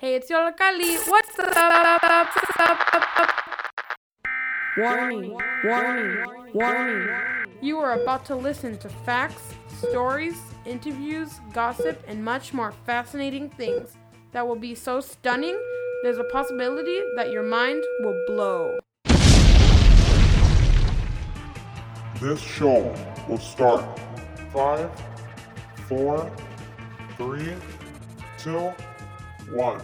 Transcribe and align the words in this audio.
Hey, 0.00 0.14
it's 0.14 0.30
Yollocalli. 0.30 0.96
What's 1.08 1.36
up? 1.40 1.74
Warning, 4.76 5.36
warning, 5.64 6.24
warning. 6.54 7.08
You 7.60 7.78
are 7.78 8.00
about 8.00 8.24
to 8.26 8.36
listen 8.36 8.78
to 8.78 8.88
facts, 8.88 9.42
stories, 9.76 10.36
interviews, 10.64 11.40
gossip, 11.52 12.00
and 12.06 12.24
much 12.24 12.54
more 12.54 12.70
fascinating 12.86 13.50
things 13.50 13.96
that 14.30 14.46
will 14.46 14.54
be 14.54 14.76
so 14.76 15.00
stunning, 15.00 15.58
there's 16.04 16.18
a 16.18 16.28
possibility 16.30 17.00
that 17.16 17.32
your 17.32 17.42
mind 17.42 17.82
will 17.98 18.22
blow. 18.28 18.78
This 22.20 22.40
show 22.40 22.94
will 23.28 23.38
start 23.38 23.98
five, 24.52 24.92
four, 25.88 26.30
three, 27.16 27.52
two, 28.38 28.72
one. 29.50 29.80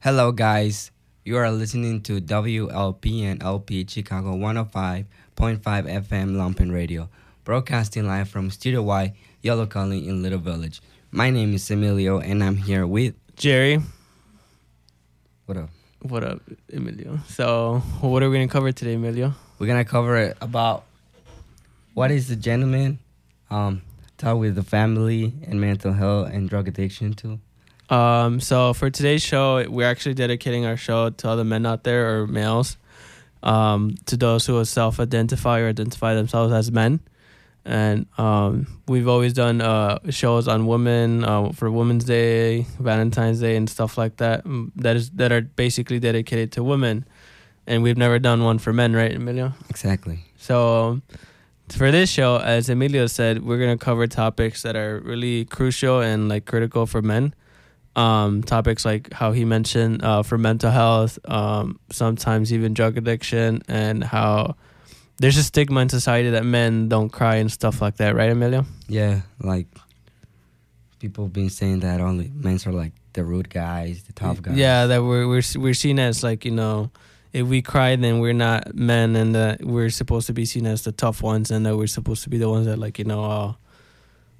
Hello, 0.00 0.32
guys. 0.32 0.90
You 1.24 1.36
are 1.36 1.52
listening 1.52 2.00
to 2.02 2.20
WLPN 2.20 3.40
LP 3.40 3.86
Chicago 3.88 4.34
105.5 4.34 5.06
FM 5.36 6.34
Lumpen 6.34 6.72
Radio, 6.72 7.08
broadcasting 7.44 8.08
live 8.08 8.28
from 8.28 8.50
Studio 8.50 8.82
Y, 8.82 9.14
Yollocalli 9.44 10.08
in 10.08 10.20
Little 10.20 10.40
Village. 10.40 10.82
My 11.12 11.30
name 11.30 11.54
is 11.54 11.70
Emilio, 11.70 12.18
and 12.18 12.42
I'm 12.42 12.56
here 12.56 12.84
with 12.84 13.14
Jerry. 13.42 13.82
what 15.46 15.58
up? 15.58 15.70
What 16.00 16.22
up, 16.22 16.42
Emilio? 16.72 17.18
So, 17.26 17.82
what 18.00 18.22
are 18.22 18.30
we 18.30 18.36
going 18.36 18.46
to 18.46 18.52
cover 18.52 18.70
today, 18.70 18.94
Emilio? 18.94 19.34
We're 19.58 19.66
gonna 19.66 19.84
cover 19.84 20.16
it 20.16 20.36
about 20.40 20.84
what 21.92 22.12
is 22.12 22.28
the 22.28 22.36
gentleman, 22.36 23.00
um, 23.50 23.82
talk 24.16 24.38
with 24.38 24.54
the 24.54 24.62
family 24.62 25.32
and 25.42 25.60
mental 25.60 25.92
health 25.92 26.30
and 26.32 26.48
drug 26.48 26.68
addiction 26.68 27.14
too. 27.14 27.40
Um, 27.90 28.38
so 28.38 28.74
for 28.74 28.90
today's 28.90 29.22
show, 29.22 29.68
we're 29.68 29.90
actually 29.90 30.14
dedicating 30.14 30.64
our 30.64 30.76
show 30.76 31.10
to 31.10 31.28
all 31.28 31.36
the 31.36 31.44
men 31.44 31.66
out 31.66 31.82
there 31.82 32.22
or 32.22 32.28
males, 32.28 32.76
um, 33.42 33.96
to 34.06 34.16
those 34.16 34.46
who 34.46 34.64
self-identify 34.64 35.58
or 35.58 35.68
identify 35.70 36.14
themselves 36.14 36.52
as 36.52 36.70
men. 36.70 37.00
And 37.64 38.06
um, 38.18 38.66
we've 38.88 39.06
always 39.06 39.32
done 39.32 39.60
uh, 39.60 39.98
shows 40.10 40.48
on 40.48 40.66
women 40.66 41.24
uh, 41.24 41.52
for 41.52 41.70
Women's 41.70 42.04
Day, 42.04 42.62
Valentine's 42.80 43.40
Day, 43.40 43.54
and 43.56 43.70
stuff 43.70 43.96
like 43.96 44.16
that. 44.16 44.44
mm, 44.44 44.72
That 44.76 44.96
is 44.96 45.10
that 45.10 45.30
are 45.30 45.42
basically 45.42 46.00
dedicated 46.00 46.50
to 46.52 46.64
women, 46.64 47.04
and 47.66 47.82
we've 47.84 47.96
never 47.96 48.18
done 48.18 48.42
one 48.42 48.58
for 48.58 48.72
men, 48.72 48.94
right, 48.94 49.14
Emilio? 49.14 49.52
Exactly. 49.70 50.24
So, 50.36 51.02
for 51.68 51.92
this 51.92 52.10
show, 52.10 52.38
as 52.38 52.68
Emilio 52.68 53.06
said, 53.06 53.44
we're 53.44 53.58
gonna 53.60 53.78
cover 53.78 54.08
topics 54.08 54.62
that 54.62 54.74
are 54.74 54.98
really 54.98 55.44
crucial 55.44 56.00
and 56.00 56.28
like 56.28 56.46
critical 56.46 56.86
for 56.86 57.00
men. 57.00 57.32
Um, 57.94 58.42
topics 58.42 58.84
like 58.84 59.12
how 59.12 59.30
he 59.32 59.44
mentioned 59.44 60.02
uh, 60.02 60.22
for 60.24 60.36
mental 60.38 60.70
health, 60.72 61.18
um, 61.26 61.78
sometimes 61.90 62.52
even 62.52 62.74
drug 62.74 62.96
addiction, 62.96 63.62
and 63.68 64.02
how 64.02 64.56
there's 65.22 65.36
a 65.36 65.42
stigma 65.44 65.80
in 65.80 65.88
society 65.88 66.30
that 66.30 66.44
men 66.44 66.88
don't 66.88 67.08
cry 67.08 67.36
and 67.36 67.50
stuff 67.50 67.80
like 67.80 67.96
that, 67.98 68.16
right, 68.16 68.28
Emilio? 68.28 68.66
Yeah, 68.88 69.20
like 69.40 69.68
people 70.98 71.28
been 71.28 71.48
saying 71.48 71.80
that 71.80 72.00
only 72.00 72.32
men 72.34 72.58
are 72.66 72.72
like 72.72 72.92
the 73.12 73.24
rude 73.24 73.48
guys, 73.48 74.02
the 74.02 74.12
tough 74.12 74.42
guys. 74.42 74.56
Yeah, 74.56 74.86
that 74.86 75.04
we're 75.04 75.28
we're 75.28 75.42
we're 75.54 75.74
seen 75.74 76.00
as 76.00 76.24
like 76.24 76.44
you 76.44 76.50
know, 76.50 76.90
if 77.32 77.46
we 77.46 77.62
cry, 77.62 77.94
then 77.94 78.18
we're 78.18 78.32
not 78.32 78.74
men, 78.74 79.14
and 79.14 79.32
that 79.36 79.64
we're 79.64 79.90
supposed 79.90 80.26
to 80.26 80.32
be 80.32 80.44
seen 80.44 80.66
as 80.66 80.82
the 80.82 80.90
tough 80.90 81.22
ones, 81.22 81.52
and 81.52 81.64
that 81.66 81.76
we're 81.76 81.86
supposed 81.86 82.24
to 82.24 82.28
be 82.28 82.38
the 82.38 82.48
ones 82.48 82.66
that 82.66 82.78
like 82.80 82.98
you 82.98 83.04
know, 83.04 83.24
uh, 83.24 83.52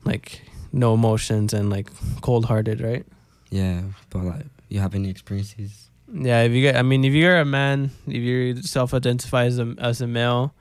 like 0.05 0.43
no 0.73 0.95
emotions 0.95 1.55
and 1.55 1.71
like 1.71 1.91
cold 2.23 2.47
hearted, 2.47 2.81
right? 2.81 3.07
Yeah, 3.51 3.83
but 4.11 4.25
like, 4.25 4.47
you 4.69 4.81
have 4.81 4.97
any 4.97 5.11
experiences? 5.11 5.91
Yeah, 6.13 6.43
if 6.43 6.51
you 6.51 6.61
get, 6.61 6.75
I 6.75 6.83
mean, 6.83 7.05
if 7.05 7.13
you're 7.13 7.39
a 7.39 7.45
man, 7.45 7.93
if 8.09 8.17
you 8.17 8.61
self-identify 8.63 9.45
as 9.45 9.61
a 9.61 9.77
as 9.79 10.01
a 10.01 10.09
male, 10.09 10.53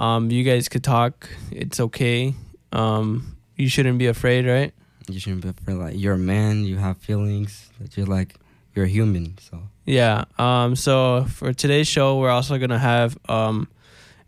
um, 0.00 0.30
you 0.30 0.42
guys 0.44 0.70
could 0.70 0.82
talk. 0.82 1.28
It's 1.52 1.78
okay. 1.78 2.34
Um, 2.72 3.36
you 3.56 3.68
shouldn't 3.68 3.98
be 3.98 4.06
afraid, 4.06 4.46
right? 4.46 4.72
You 5.10 5.20
shouldn't 5.20 5.42
be 5.42 5.50
afraid. 5.50 5.74
Like 5.74 5.94
you're 5.98 6.14
a 6.14 6.18
man, 6.18 6.64
you 6.64 6.78
have 6.78 6.96
feelings. 6.96 7.70
That 7.78 7.96
you're 7.96 8.06
like 8.06 8.34
you're 8.74 8.86
a 8.86 8.88
human. 8.88 9.36
So 9.38 9.60
Yeah. 9.84 10.24
Um. 10.38 10.74
So 10.74 11.26
for 11.28 11.52
today's 11.52 11.86
show, 11.86 12.18
we're 12.18 12.30
also 12.30 12.58
gonna 12.58 12.78
have 12.78 13.18
um, 13.28 13.68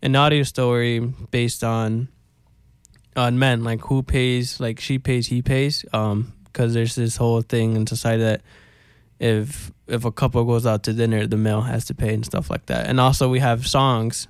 an 0.03 0.15
audio 0.15 0.43
story 0.43 0.99
based 0.99 1.63
on 1.63 2.07
on 3.15 3.39
men, 3.39 3.63
like 3.63 3.81
who 3.81 4.03
pays, 4.03 4.59
like 4.59 4.79
she 4.79 4.99
pays, 4.99 5.27
he 5.27 5.41
pays. 5.41 5.85
Um. 5.91 6.33
Because 6.43 6.75
there's 6.75 6.93
this 6.93 7.17
whole 7.17 7.41
thing 7.41 7.75
in 7.75 7.87
society 7.87 8.21
that 8.21 8.41
if 9.19 9.71
if 9.87 10.05
a 10.05 10.11
couple 10.11 10.43
goes 10.45 10.67
out 10.67 10.83
to 10.83 10.93
dinner, 10.93 11.25
the 11.25 11.37
male 11.37 11.61
has 11.61 11.85
to 11.85 11.95
pay 11.95 12.13
and 12.13 12.23
stuff 12.23 12.51
like 12.51 12.67
that. 12.67 12.85
And 12.85 12.99
also 12.99 13.27
we 13.27 13.39
have 13.39 13.65
songs 13.65 14.27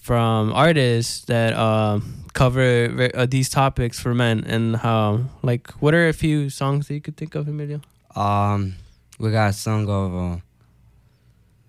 from 0.00 0.52
artists 0.52 1.24
that 1.26 1.54
um 1.54 2.24
cover 2.32 3.10
uh, 3.14 3.26
these 3.26 3.48
topics 3.48 3.98
for 3.98 4.14
men 4.14 4.44
and 4.46 4.76
how 4.76 5.20
like 5.42 5.70
what 5.82 5.94
are 5.94 6.08
a 6.08 6.12
few 6.12 6.48
songs 6.48 6.88
that 6.88 6.94
you 6.94 7.00
could 7.00 7.16
think 7.16 7.34
of, 7.34 7.48
Emilio? 7.48 7.80
um, 8.16 8.74
we 9.18 9.30
got 9.30 9.50
a 9.50 9.52
song 9.52 9.88
of 9.88 10.14
uh, 10.14 10.36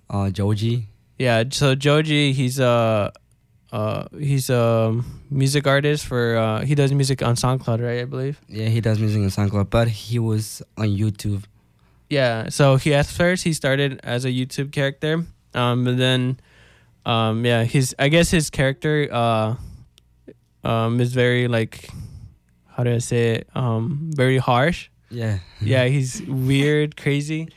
uh 0.10 0.30
Joji. 0.30 0.88
Yeah, 1.20 1.44
so 1.52 1.76
Joji, 1.76 2.34
he's 2.34 2.60
a 2.60 3.12
uh, 3.72 4.06
he's 4.18 4.50
a 4.50 5.02
music 5.30 5.68
artist 5.68 6.06
for 6.06 6.36
uh, 6.36 6.62
he 6.66 6.76
does 6.76 6.92
music 6.94 7.22
on 7.22 7.36
SoundCloud, 7.36 7.82
right? 7.84 8.02
I 8.02 8.06
believe. 8.06 8.40
Yeah, 8.50 8.68
he 8.68 8.82
does 8.82 9.00
music 9.00 9.22
on 9.22 9.30
SoundCloud, 9.30 9.70
but 9.70 9.88
he 9.88 10.20
was 10.20 10.62
on 10.78 10.88
YouTube. 10.88 11.44
Yeah, 12.10 12.50
so 12.50 12.76
he 12.76 12.94
at 12.94 13.06
first 13.06 13.44
he 13.44 13.54
started 13.54 14.00
as 14.04 14.26
a 14.26 14.30
YouTube 14.30 14.72
character, 14.72 15.26
um, 15.54 15.86
but 15.86 15.98
then, 15.98 16.40
um, 17.06 17.46
yeah, 17.46 17.64
his 17.64 17.96
I 17.98 18.10
guess 18.10 18.30
his 18.32 18.50
character 18.50 19.08
uh, 19.12 19.56
um, 20.64 21.00
is 21.00 21.14
very 21.14 21.48
like, 21.48 21.90
how 22.68 22.84
do 22.84 22.94
I 22.94 23.00
say 23.00 23.36
it? 23.36 23.50
Um, 23.56 24.12
very 24.14 24.38
harsh. 24.38 24.90
Yeah. 25.10 25.40
yeah, 25.60 25.86
he's 25.86 26.22
weird, 26.22 26.96
crazy. 26.96 27.50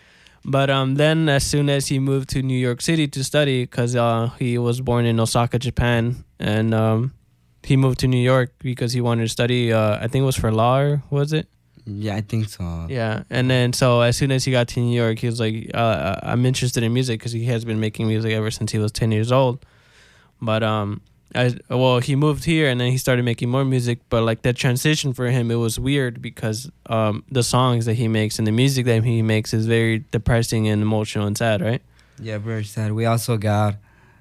But 0.45 0.71
um, 0.71 0.97
then 0.97 1.29
as 1.29 1.45
soon 1.45 1.71
as 1.71 1.87
he 1.87 1.99
moved 1.99 2.29
to 2.31 2.43
New 2.43 2.59
York 2.59 2.83
City 2.83 3.09
to 3.09 3.25
study, 3.25 3.63
because 3.65 3.97
uh, 3.97 4.31
he 4.39 4.59
was 4.59 4.81
born 4.81 5.07
in 5.07 5.19
Osaka, 5.19 5.59
Japan, 5.59 6.25
and 6.39 6.75
um, 6.75 7.15
he 7.63 7.77
moved 7.77 8.01
to 8.01 8.09
New 8.09 8.23
York 8.23 8.53
because 8.59 8.93
he 8.93 9.01
wanted 9.01 9.23
to 9.23 9.29
study. 9.29 9.73
Uh, 9.73 9.97
I 9.97 10.09
think 10.09 10.23
it 10.23 10.27
was 10.27 10.37
for 10.37 10.53
law, 10.53 10.81
or 10.81 11.03
was 11.11 11.33
it? 11.33 11.49
Yeah, 11.87 12.17
I 12.17 12.23
think 12.23 12.49
so. 12.49 12.87
Yeah. 12.89 13.25
And 13.31 13.51
then 13.51 13.73
so 13.73 14.01
as 14.01 14.17
soon 14.17 14.31
as 14.31 14.45
he 14.45 14.53
got 14.53 14.69
to 14.69 14.81
New 14.81 14.97
York, 14.97 15.19
he 15.19 15.27
was 15.27 15.39
like, 15.39 15.71
uh, 15.75 16.17
"I'm 16.23 16.47
interested 16.47 16.83
in 16.83 16.93
music 16.93 17.21
because 17.21 17.33
he 17.33 17.45
has 17.47 17.65
been 17.65 17.79
making 17.81 18.07
music 18.07 18.33
ever 18.33 18.51
since 18.51 18.73
he 18.73 18.79
was 18.79 18.91
ten 18.93 19.13
years 19.13 19.31
old." 19.31 19.65
But 20.41 20.63
um, 20.63 21.03
I 21.35 21.57
well, 21.69 21.99
he 21.99 22.17
moved 22.17 22.45
here 22.45 22.69
and 22.69 22.81
then 22.81 22.91
he 22.91 22.99
started 22.99 23.25
making 23.25 23.51
more 23.51 23.65
music. 23.65 23.99
But 24.09 24.23
like 24.23 24.43
that 24.43 24.57
transition 24.57 25.13
for 25.13 25.27
him, 25.27 25.51
it 25.51 25.57
was 25.57 25.79
weird 25.79 26.23
because 26.23 26.71
um, 26.87 27.25
the 27.31 27.43
songs 27.43 27.85
that 27.87 27.95
he 27.95 28.09
makes 28.09 28.39
and 28.39 28.47
the 28.47 28.53
music 28.53 28.87
that 28.87 29.05
he 29.05 29.23
makes 29.23 29.53
is 29.53 29.67
very 29.67 30.05
depressing 30.11 30.69
and 30.69 30.81
emotional 30.81 31.27
and 31.27 31.37
sad, 31.37 31.61
right? 31.61 31.83
Yeah, 32.19 32.39
very 32.39 32.65
sad. 32.65 32.93
We 32.93 33.07
also 33.07 33.37
got 33.37 33.77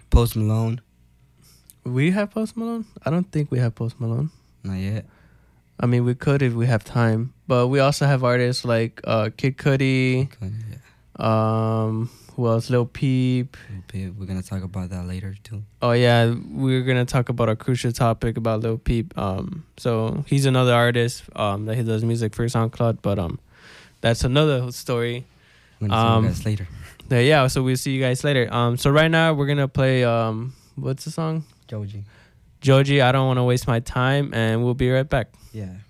Post 0.10 0.36
Malone. 0.36 0.82
We 1.86 2.12
have 2.12 2.32
Post 2.32 2.58
Malone. 2.58 2.86
I 3.06 3.10
don't 3.10 3.32
think 3.32 3.52
we 3.52 3.60
have 3.60 3.76
Post 3.76 4.00
Malone. 4.00 4.32
Not 4.64 4.76
yet. 4.80 5.06
I 5.80 5.86
mean, 5.86 6.06
we 6.06 6.16
could 6.16 6.42
if 6.42 6.54
we 6.54 6.66
have 6.68 6.84
time. 6.84 7.34
But 7.48 7.68
we 7.68 7.80
also 7.80 8.06
have 8.06 8.24
artists 8.24 8.64
like 8.64 9.02
uh, 9.04 9.30
Kid 9.36 9.58
Cudi. 9.58 10.30
Yeah. 10.42 10.78
Um, 11.20 12.10
who 12.36 12.48
else? 12.48 12.70
Lil 12.70 12.86
Peep. 12.86 13.56
Okay, 13.90 14.10
We're 14.10 14.26
gonna 14.26 14.42
talk 14.42 14.64
about 14.64 14.90
that 14.90 15.06
later 15.06 15.36
too. 15.44 15.64
Oh 15.82 15.92
yeah, 15.92 16.34
we're 16.50 16.82
gonna 16.82 17.06
talk 17.06 17.30
about 17.30 17.50
a 17.50 17.56
crucial 17.56 17.92
topic 17.92 18.38
about 18.38 18.62
Lil 18.62 18.78
Peep. 18.80 19.16
Um, 19.18 19.66
so 19.78 20.24
he's 20.28 20.46
another 20.46 20.74
artist. 20.74 21.24
Um, 21.36 21.66
that 21.66 21.76
he 21.76 21.84
does 21.84 22.04
music 22.04 22.34
for 22.34 22.46
SoundCloud, 22.46 23.00
but 23.02 23.20
um, 23.20 23.40
that's 24.02 24.24
another 24.24 24.72
story. 24.72 25.26
We're 25.80 25.90
gonna 25.90 26.02
see 26.02 26.08
Um, 26.18 26.24
you 26.24 26.30
guys 26.30 26.46
later. 26.46 26.68
Yeah, 27.10 27.20
yeah. 27.20 27.48
So 27.48 27.62
we'll 27.62 27.78
see 27.78 27.92
you 27.92 28.02
guys 28.02 28.24
later. 28.24 28.52
Um, 28.52 28.78
so 28.78 28.90
right 28.90 29.12
now 29.12 29.34
we're 29.34 29.48
gonna 29.48 29.68
play 29.68 30.04
um, 30.04 30.54
what's 30.76 31.06
the 31.06 31.12
song? 31.12 31.44
Joji. 31.68 32.04
Joji. 32.62 33.02
I 33.02 33.12
don't 33.12 33.28
want 33.28 33.38
to 33.38 33.44
waste 33.44 33.68
my 33.68 33.80
time, 33.82 34.34
and 34.34 34.64
we'll 34.64 34.74
be 34.74 34.90
right 34.90 35.08
back. 35.08 35.28
Yeah. 35.54 35.83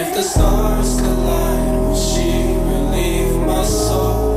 if 0.00 0.14
the 0.14 0.22
stars 0.22 1.00
collide, 1.00 1.72
will 1.80 1.96
she 1.96 2.30
relieve 2.70 3.34
my 3.44 3.64
soul? 3.64 4.27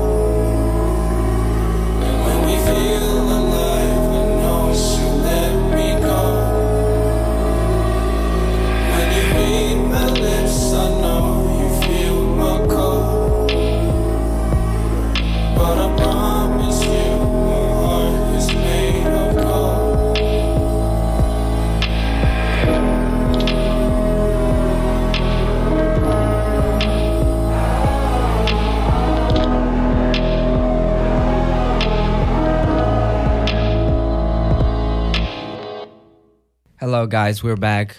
Hello, 37.02 37.10
guys. 37.10 37.42
We're 37.42 37.56
back. 37.58 37.98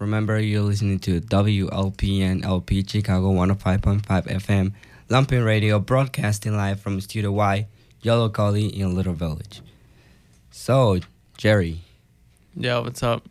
Remember, 0.00 0.40
you're 0.40 0.62
listening 0.62 0.98
to 1.06 1.20
WLPN 1.20 2.44
LP 2.44 2.84
Chicago 2.84 3.30
105.5 3.30 4.02
FM, 4.02 4.72
Lumpen 5.08 5.46
Radio, 5.46 5.78
broadcasting 5.78 6.56
live 6.56 6.80
from 6.80 7.00
Studio 7.00 7.30
Y, 7.30 7.68
Yollocalli 8.02 8.72
in 8.72 8.96
Little 8.96 9.12
Village. 9.14 9.62
So, 10.50 10.98
Jerry, 11.38 11.82
Yeah, 12.56 12.80
what's 12.80 13.04
up? 13.04 13.22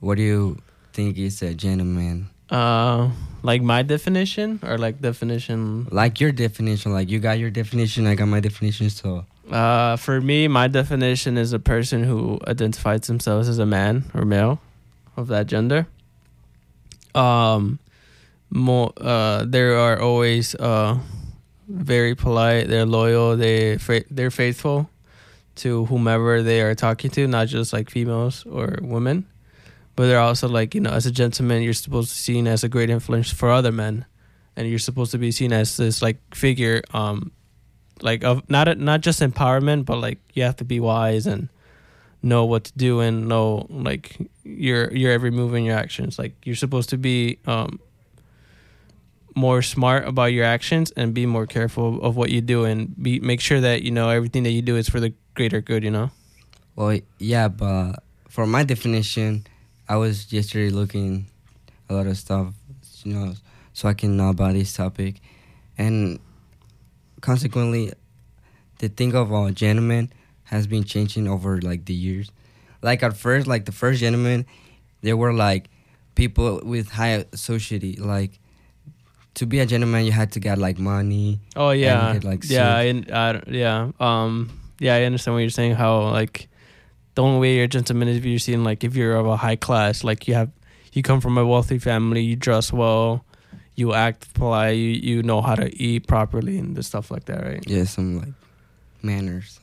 what 0.00 0.14
do 0.16 0.22
you 0.22 0.56
think 0.94 1.18
is 1.18 1.42
a 1.42 1.52
gentleman? 1.52 2.30
Uh, 2.48 3.10
like 3.42 3.60
my 3.60 3.82
definition 3.82 4.58
or 4.62 4.78
like 4.78 5.02
definition? 5.02 5.86
Like 5.92 6.18
your 6.18 6.32
definition, 6.32 6.94
like 6.94 7.10
you 7.10 7.18
got 7.18 7.38
your 7.38 7.50
definition, 7.50 8.06
I 8.06 8.14
got 8.14 8.28
my 8.28 8.40
definition, 8.40 8.88
so 8.88 9.26
Uh, 9.52 9.96
for 9.96 10.18
me, 10.18 10.48
my 10.48 10.66
definition 10.66 11.36
is 11.36 11.52
a 11.52 11.58
person 11.58 12.02
who 12.04 12.40
identifies 12.48 13.02
themselves 13.02 13.50
as 13.50 13.58
a 13.58 13.66
man 13.66 14.04
or 14.14 14.24
male 14.24 14.58
of 15.14 15.28
that 15.28 15.46
gender. 15.46 15.86
Um, 17.14 17.78
more, 18.48 18.94
uh, 18.96 19.44
they 19.44 19.60
are 19.60 20.00
always 20.00 20.54
uh, 20.54 20.98
very 21.68 22.14
polite. 22.14 22.68
They're 22.68 22.86
loyal. 22.86 23.36
They 23.36 23.76
fa- 23.76 24.04
they're 24.10 24.30
faithful 24.30 24.88
to 25.56 25.84
whomever 25.84 26.42
they 26.42 26.62
are 26.62 26.74
talking 26.74 27.10
to, 27.10 27.26
not 27.26 27.48
just 27.48 27.74
like 27.74 27.90
females 27.90 28.46
or 28.46 28.78
women, 28.80 29.26
but 29.96 30.06
they're 30.06 30.18
also 30.18 30.48
like 30.48 30.74
you 30.74 30.80
know, 30.80 30.90
as 30.90 31.04
a 31.04 31.10
gentleman, 31.12 31.62
you're 31.62 31.74
supposed 31.74 32.08
to 32.08 32.16
be 32.16 32.34
seen 32.34 32.46
as 32.46 32.64
a 32.64 32.70
great 32.70 32.88
influence 32.88 33.30
for 33.30 33.50
other 33.50 33.72
men, 33.72 34.06
and 34.56 34.66
you're 34.66 34.78
supposed 34.78 35.12
to 35.12 35.18
be 35.18 35.30
seen 35.30 35.52
as 35.52 35.76
this 35.76 36.00
like 36.00 36.16
figure. 36.34 36.82
Um, 36.94 37.32
like 38.02 38.24
of 38.24 38.48
not 38.48 38.78
not 38.78 39.00
just 39.00 39.20
empowerment, 39.20 39.84
but 39.84 39.96
like 39.96 40.18
you 40.34 40.42
have 40.42 40.56
to 40.56 40.64
be 40.64 40.80
wise 40.80 41.26
and 41.26 41.48
know 42.22 42.44
what 42.44 42.64
to 42.64 42.72
do 42.76 43.00
and 43.00 43.28
know 43.28 43.66
like 43.68 44.16
your 44.44 44.92
your 44.92 45.12
every 45.12 45.30
move 45.30 45.54
and 45.54 45.66
your 45.66 45.76
actions. 45.76 46.18
Like 46.18 46.34
you're 46.44 46.56
supposed 46.56 46.90
to 46.90 46.98
be 46.98 47.38
um 47.46 47.80
more 49.34 49.62
smart 49.62 50.06
about 50.06 50.32
your 50.32 50.44
actions 50.44 50.90
and 50.92 51.14
be 51.14 51.26
more 51.26 51.46
careful 51.46 52.02
of 52.02 52.16
what 52.16 52.30
you 52.30 52.40
do 52.40 52.64
and 52.64 52.94
be 53.02 53.18
make 53.20 53.40
sure 53.40 53.60
that 53.60 53.82
you 53.82 53.90
know 53.90 54.08
everything 54.10 54.42
that 54.42 54.50
you 54.50 54.62
do 54.62 54.76
is 54.76 54.88
for 54.88 55.00
the 55.00 55.12
greater 55.34 55.60
good. 55.60 55.82
You 55.82 55.90
know. 55.90 56.10
Well, 56.76 56.98
yeah, 57.18 57.48
but 57.48 58.02
for 58.28 58.46
my 58.46 58.64
definition, 58.64 59.46
I 59.88 59.96
was 59.96 60.32
yesterday 60.32 60.70
looking 60.70 61.26
a 61.90 61.94
lot 61.94 62.06
of 62.06 62.16
stuff, 62.16 62.54
you 63.04 63.12
know, 63.12 63.34
so 63.74 63.88
I 63.88 63.94
can 63.94 64.16
know 64.16 64.30
about 64.30 64.54
this 64.54 64.72
topic, 64.72 65.20
and 65.76 66.18
consequently, 67.22 67.92
the 68.78 68.88
thing 68.88 69.14
of 69.14 69.32
a 69.32 69.52
gentleman 69.52 70.12
has 70.44 70.66
been 70.66 70.84
changing 70.84 71.26
over 71.26 71.58
like 71.62 71.86
the 71.86 71.94
years. 71.94 72.30
Like 72.82 73.02
at 73.02 73.16
first, 73.16 73.46
like 73.46 73.64
the 73.64 73.72
first 73.72 74.00
gentleman, 74.00 74.44
there 75.00 75.16
were 75.16 75.32
like 75.32 75.70
people 76.14 76.60
with 76.62 76.90
high 76.90 77.24
society. 77.34 77.96
Like 77.96 78.38
to 79.34 79.46
be 79.46 79.60
a 79.60 79.66
gentleman, 79.66 80.04
you 80.04 80.12
had 80.12 80.32
to 80.32 80.40
get 80.40 80.58
like 80.58 80.78
money. 80.78 81.40
Oh 81.56 81.70
yeah, 81.70 82.12
could, 82.12 82.24
like, 82.24 82.42
yeah. 82.44 82.76
I, 82.76 83.02
I, 83.10 83.42
yeah, 83.46 83.92
um, 83.98 84.60
yeah. 84.78 84.96
I 84.96 85.04
understand 85.04 85.34
what 85.34 85.40
you're 85.40 85.50
saying. 85.50 85.76
How 85.76 86.10
like 86.10 86.48
the 87.14 87.22
only 87.22 87.40
way 87.40 87.54
you're 87.54 87.64
a 87.64 87.68
gentleman 87.68 88.08
is 88.08 88.18
if 88.18 88.24
you're 88.24 88.38
seen 88.38 88.64
like 88.64 88.84
if 88.84 88.96
you're 88.96 89.16
of 89.16 89.26
a 89.26 89.36
high 89.36 89.56
class, 89.56 90.04
like 90.04 90.28
you 90.28 90.34
have, 90.34 90.50
you 90.92 91.02
come 91.02 91.20
from 91.20 91.38
a 91.38 91.46
wealthy 91.46 91.78
family, 91.78 92.20
you 92.20 92.36
dress 92.36 92.72
well, 92.72 93.24
you 93.82 93.92
act 94.06 94.32
polite, 94.34 94.76
you 94.84 94.90
you 95.10 95.22
know 95.30 95.40
how 95.48 95.56
to 95.62 95.68
eat 95.86 96.06
properly 96.06 96.56
and 96.62 96.76
the 96.76 96.82
stuff 96.82 97.10
like 97.14 97.24
that, 97.30 97.40
right? 97.50 97.64
Yeah, 97.66 97.84
some 97.84 98.08
like 98.22 98.34
manners. 99.02 99.60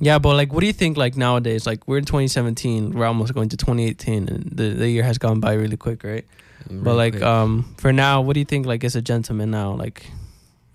Yeah, 0.00 0.18
but 0.20 0.36
like, 0.40 0.52
what 0.52 0.60
do 0.60 0.66
you 0.66 0.76
think? 0.82 0.96
Like 1.04 1.16
nowadays, 1.16 1.66
like 1.70 1.80
we're 1.88 1.98
in 1.98 2.04
2017, 2.04 2.92
we're 2.92 3.06
almost 3.06 3.32
going 3.34 3.48
to 3.48 3.56
2018, 3.56 4.28
and 4.28 4.42
the 4.58 4.66
the 4.82 4.88
year 4.94 5.04
has 5.10 5.18
gone 5.18 5.40
by 5.40 5.54
really 5.54 5.76
quick, 5.76 6.04
right? 6.04 6.26
but 6.70 6.94
like, 6.94 7.14
quick. 7.14 7.24
um, 7.24 7.74
for 7.78 7.92
now, 7.92 8.20
what 8.20 8.34
do 8.34 8.40
you 8.40 8.46
think? 8.46 8.66
Like, 8.66 8.84
as 8.84 8.94
a 8.96 9.02
gentleman 9.02 9.50
now, 9.50 9.72
like, 9.72 10.06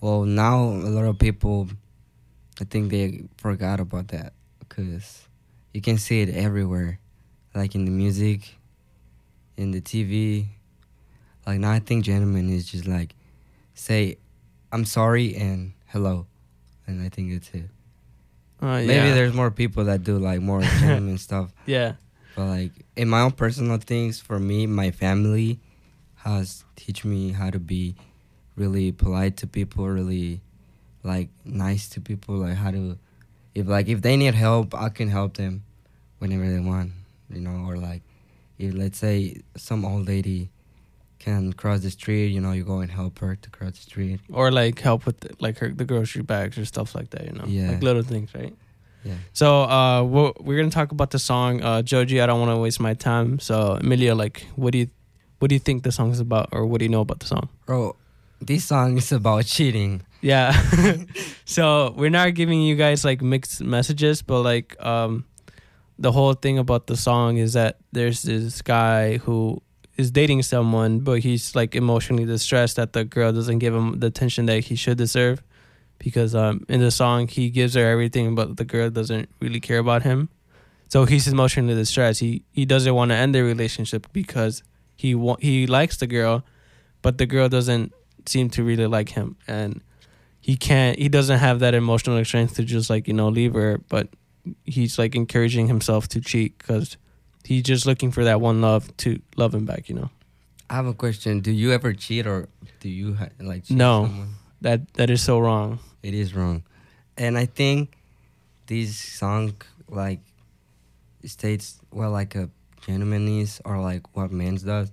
Well, 0.01 0.25
now 0.25 0.57
a 0.59 0.91
lot 0.97 1.05
of 1.05 1.17
people, 1.17 1.69
I 2.59 2.65
think 2.65 2.91
they 2.91 3.23
forgot 3.37 3.79
about 3.79 4.09
that 4.09 4.33
because 4.59 5.27
you 5.73 5.81
can 5.81 5.97
see 5.97 6.21
it 6.21 6.29
everywhere, 6.29 6.99
like 7.55 7.75
in 7.75 7.85
the 7.85 7.91
music, 7.91 8.57
in 9.55 9.71
the 9.71 9.81
TV. 9.81 10.47
Like 11.47 11.59
now, 11.61 11.71
I 11.71 11.79
think 11.79 12.03
gentleman 12.03 12.49
is 12.49 12.69
just 12.69 12.85
like 12.85 13.15
say, 13.73 14.17
"I'm 14.73 14.83
sorry" 14.83 15.33
and 15.33 15.71
"hello," 15.87 16.27
and 16.85 17.01
I 17.01 17.07
think 17.07 17.31
that's 17.31 17.49
it. 17.51 17.69
uh, 18.61 18.65
Maybe 18.65 18.93
yeah. 18.93 19.15
there's 19.15 19.33
more 19.33 19.49
people 19.49 19.85
that 19.85 20.03
do 20.03 20.19
like 20.19 20.41
more 20.41 20.61
gentleman 20.79 21.17
stuff, 21.17 21.53
yeah, 21.65 21.93
but 22.35 22.47
like 22.47 22.71
in 22.97 23.07
my 23.07 23.21
own 23.21 23.31
personal 23.31 23.77
things, 23.77 24.19
for 24.19 24.39
me, 24.39 24.67
my 24.67 24.91
family 24.91 25.59
has 26.15 26.65
teach 26.75 27.05
me 27.05 27.31
how 27.31 27.49
to 27.49 27.59
be 27.59 27.95
really 28.57 28.91
polite 28.91 29.37
to 29.37 29.47
people, 29.47 29.87
really 29.87 30.41
like 31.03 31.29
nice 31.45 31.87
to 31.89 32.01
people, 32.01 32.35
like 32.35 32.55
how 32.55 32.71
to 32.71 32.97
if 33.55 33.67
like 33.67 33.87
if 33.87 34.01
they 34.01 34.17
need 34.17 34.35
help, 34.35 34.75
I 34.75 34.89
can 34.89 35.07
help 35.07 35.37
them 35.37 35.63
whenever 36.19 36.51
they 36.51 36.59
want, 36.59 36.91
you 37.29 37.39
know, 37.39 37.65
or 37.69 37.77
like 37.77 38.01
if 38.57 38.73
let's 38.73 38.97
say 38.97 39.39
some 39.55 39.85
old 39.85 40.07
lady 40.07 40.49
can 41.27 41.53
cross 41.61 41.79
the 41.87 41.91
street, 41.99 42.27
you 42.35 42.41
know, 42.43 42.53
you 42.59 42.63
go 42.73 42.79
and 42.85 42.91
help 42.99 43.19
her 43.19 43.33
to 43.43 43.49
cross 43.55 43.73
the 43.79 43.83
street. 43.89 44.19
or 44.39 44.47
like 44.61 44.75
help 44.89 45.05
with 45.07 45.17
like 45.45 45.55
her 45.61 45.69
the 45.81 45.85
grocery 45.91 46.23
bags 46.23 46.55
or 46.57 46.65
stuff 46.65 46.89
like 46.97 47.09
that, 47.13 47.23
you 47.27 47.33
know, 47.37 47.45
Yeah. 47.47 47.71
like 47.71 47.83
little 47.83 48.03
things, 48.11 48.29
right? 48.39 48.53
Yeah. 49.03 49.19
So, 49.33 49.47
uh, 49.77 50.03
we're, 50.13 50.33
we're 50.45 50.57
gonna 50.59 50.71
talk 50.79 50.91
about 50.91 51.11
the 51.11 51.19
song, 51.31 51.61
uh, 51.63 51.81
Joji. 51.81 52.17
I 52.23 52.25
don't 52.29 52.39
want 52.43 52.51
to 52.55 52.61
waste 52.65 52.79
my 52.89 52.93
time. 53.09 53.39
So, 53.39 53.77
Emilio, 53.81 54.15
like, 54.23 54.45
what 54.55 54.71
do 54.73 54.79
you, 54.79 54.87
what 55.39 55.47
do 55.49 55.55
you 55.55 55.63
think 55.67 55.83
the 55.83 55.91
song 55.91 56.11
is 56.11 56.19
about, 56.19 56.49
or 56.51 56.65
what 56.65 56.79
do 56.79 56.85
you 56.85 56.89
know 56.95 57.01
about 57.07 57.19
the 57.19 57.27
song? 57.27 57.47
Bro, 57.65 57.95
this 58.41 58.65
song 58.65 58.97
is 58.97 59.11
about 59.11 59.45
cheating. 59.45 60.01
Yeah. 60.21 60.51
so 61.45 61.93
we're 61.95 62.09
not 62.21 62.33
giving 62.33 62.61
you 62.61 62.75
guys 62.75 63.05
like 63.05 63.21
mixed 63.21 63.61
messages, 63.61 64.21
but 64.23 64.41
like 64.41 64.75
um 64.83 65.25
the 65.99 66.11
whole 66.11 66.33
thing 66.33 66.57
about 66.57 66.85
the 66.87 66.95
song 66.97 67.37
is 67.37 67.53
that 67.53 67.77
there's 67.91 68.21
this 68.21 68.61
guy 68.61 69.17
who 69.17 69.61
is 69.97 70.11
dating 70.11 70.43
someone, 70.43 70.99
but 70.99 71.19
he's 71.19 71.55
like 71.55 71.75
emotionally 71.75 72.25
distressed 72.25 72.75
that 72.75 72.93
the 72.93 73.03
girl 73.03 73.33
doesn't 73.33 73.59
give 73.59 73.73
him 73.73 73.99
the 73.99 74.07
attention 74.07 74.45
that 74.45 74.65
he 74.65 74.75
should 74.75 74.97
deserve. 74.97 75.43
Because 75.99 76.35
um 76.35 76.63
in 76.69 76.79
the 76.79 76.91
song 76.91 77.27
he 77.27 77.49
gives 77.49 77.73
her 77.73 77.85
everything 77.85 78.35
but 78.35 78.57
the 78.57 78.65
girl 78.65 78.89
doesn't 78.91 79.29
really 79.41 79.59
care 79.59 79.79
about 79.79 80.03
him. 80.03 80.29
So 80.89 81.05
he's 81.05 81.27
emotionally 81.27 81.73
distressed. 81.73 82.19
He 82.19 82.43
he 82.51 82.65
doesn't 82.65 82.93
want 82.93 83.09
to 83.09 83.15
end 83.15 83.33
their 83.33 83.43
relationship 83.43 84.07
because 84.13 84.61
he 84.95 85.15
wa- 85.15 85.37
he 85.39 85.65
likes 85.65 85.97
the 85.97 86.07
girl, 86.07 86.45
but 87.01 87.17
the 87.17 87.25
girl 87.25 87.49
doesn't 87.49 87.93
seem 88.27 88.49
to 88.51 88.63
really 88.63 88.85
like 88.85 89.09
him 89.09 89.37
and 89.47 89.81
he 90.41 90.55
can't 90.55 90.97
he 90.97 91.09
doesn't 91.09 91.39
have 91.39 91.59
that 91.59 91.73
emotional 91.73 92.23
strength 92.23 92.55
to 92.55 92.63
just 92.63 92.89
like 92.89 93.07
you 93.07 93.13
know 93.13 93.29
leave 93.29 93.53
her 93.53 93.79
but 93.89 94.07
he's 94.65 94.97
like 94.97 95.15
encouraging 95.15 95.67
himself 95.67 96.07
to 96.07 96.21
cheat 96.21 96.57
because 96.57 96.97
he's 97.47 97.63
just 97.63 97.85
looking 97.85 98.11
for 98.11 98.23
that 98.25 98.39
one 98.41 98.61
love 98.61 98.83
to 98.97 99.19
love 99.35 99.53
him 99.55 99.65
back 99.65 99.89
you 99.89 99.95
know 99.95 100.09
I 100.69 100.75
have 100.75 100.85
a 100.85 100.93
question. 100.93 101.39
Do 101.39 101.51
you 101.51 101.71
ever 101.71 101.93
cheat 101.93 102.27
or 102.27 102.49
do 102.81 102.89
you 102.89 103.15
ha- 103.15 103.29
like 103.39 103.63
cheat 103.63 103.77
No. 103.77 104.03
someone? 104.03 104.33
that 104.59 104.79
that 104.95 105.09
is 105.09 105.21
so 105.23 105.39
wrong 105.39 105.79
It 106.03 106.13
is 106.13 106.33
wrong. 106.35 106.63
And 107.17 107.37
I 107.37 107.45
think 107.45 107.95
this 108.67 108.97
song 108.97 109.53
like 109.87 110.19
states 111.25 111.79
well 111.91 112.11
like 112.11 112.35
a 112.35 112.49
gentleman 112.85 113.27
is 113.27 113.61
or 113.65 113.79
like 113.79 114.03
what 114.15 114.31
man's 114.31 114.63
does. 114.63 114.91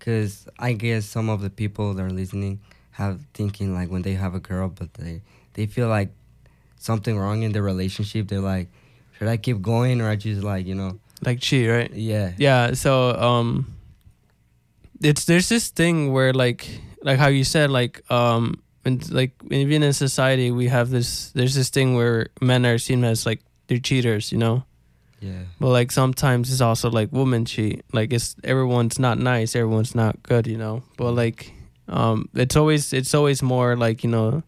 Cause 0.00 0.46
I 0.58 0.72
guess 0.74 1.06
some 1.06 1.28
of 1.30 1.40
the 1.40 1.50
people 1.50 1.94
that 1.94 2.02
are 2.02 2.10
listening 2.10 2.60
have 2.92 3.20
thinking 3.34 3.74
like 3.74 3.90
when 3.90 4.02
they 4.02 4.14
have 4.14 4.34
a 4.34 4.40
girl 4.40 4.68
but 4.68 4.92
they 4.94 5.22
they 5.54 5.66
feel 5.66 5.88
like 5.88 6.10
something 6.78 7.16
wrong 7.18 7.42
in 7.42 7.52
their 7.52 7.62
relationship. 7.62 8.28
They're 8.28 8.40
like, 8.40 8.68
should 9.18 9.28
I 9.28 9.38
keep 9.38 9.62
going 9.62 10.00
or 10.02 10.08
I 10.10 10.16
just 10.16 10.42
like, 10.42 10.66
you 10.66 10.74
know 10.74 10.98
like 11.24 11.40
cheat 11.40 11.68
right 11.68 11.92
Yeah. 11.92 12.32
yeah 12.36 12.72
so 12.74 13.10
um 13.16 13.66
it's 15.02 15.24
there's 15.24 15.48
this 15.48 15.68
thing 15.68 16.12
where 16.12 16.32
like 16.32 16.66
like 17.02 17.18
how 17.18 17.28
you 17.28 17.44
said 17.44 17.70
like 17.70 18.02
um 18.10 18.60
and 18.84 19.10
like 19.12 19.32
even 19.50 19.82
in 19.82 19.92
society 19.92 20.50
we 20.50 20.68
have 20.68 20.90
this 20.90 21.30
there's 21.34 21.54
this 21.54 21.70
thing 21.70 21.94
where 21.96 22.28
men 22.40 22.64
are 22.66 22.78
seen 22.78 23.04
as 23.04 23.26
like 23.26 23.40
they're 23.68 23.78
cheaters 23.78 24.30
you 24.32 24.38
know 24.38 24.64
Yeah. 25.20 25.48
But 25.58 25.72
like 25.72 25.90
sometimes 25.92 26.52
it's 26.52 26.60
also 26.60 26.90
like 26.92 27.08
women 27.10 27.46
cheat. 27.46 27.80
Like 27.92 28.12
it's 28.12 28.36
everyone's 28.44 28.98
not 29.00 29.16
nice, 29.18 29.56
everyone's 29.56 29.94
not 29.94 30.20
good, 30.22 30.46
you 30.46 30.58
know. 30.60 30.82
But 31.00 31.16
like 31.16 31.52
um 31.88 32.28
it's 32.36 32.54
always 32.54 32.92
it's 32.92 33.14
always 33.16 33.40
more 33.42 33.76
like, 33.80 34.04
you 34.04 34.10
know, 34.12 34.42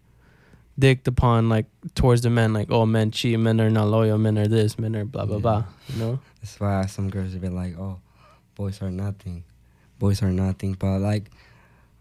dicked 0.78 1.08
upon 1.08 1.48
like 1.48 1.66
towards 1.94 2.22
the 2.22 2.30
men, 2.30 2.52
like, 2.52 2.70
oh 2.70 2.86
men 2.86 3.10
cheat, 3.10 3.38
men 3.38 3.60
are 3.60 3.70
not 3.70 3.88
loyal, 3.88 4.16
men 4.18 4.38
are 4.38 4.46
this, 4.46 4.78
men 4.78 4.94
are 4.96 5.04
blah 5.04 5.24
blah 5.26 5.36
Yeah. 5.36 5.42
blah. 5.42 5.64
You 5.88 5.96
know? 5.98 6.18
That's 6.40 6.58
why 6.60 6.86
some 6.86 7.10
girls 7.10 7.32
have 7.32 7.40
been 7.42 7.54
like, 7.56 7.76
"Oh, 7.78 7.98
boys 8.54 8.80
are 8.82 8.90
nothing, 8.90 9.42
boys 9.98 10.22
are 10.22 10.30
nothing." 10.32 10.74
But 10.74 11.00
like, 11.00 11.30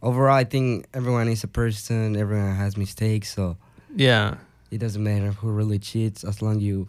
overall, 0.02 0.36
I 0.36 0.44
think 0.44 0.86
everyone 0.94 1.28
is 1.28 1.44
a 1.44 1.48
person. 1.48 2.16
Everyone 2.16 2.56
has 2.56 2.78
mistakes, 2.78 3.34
so 3.34 3.58
Yeah. 3.96 4.36
it 4.70 4.78
doesn't 4.78 5.04
matter 5.04 5.32
who 5.32 5.50
really 5.50 5.80
cheats 5.80 6.24
as 6.24 6.42
long 6.42 6.60
you 6.60 6.88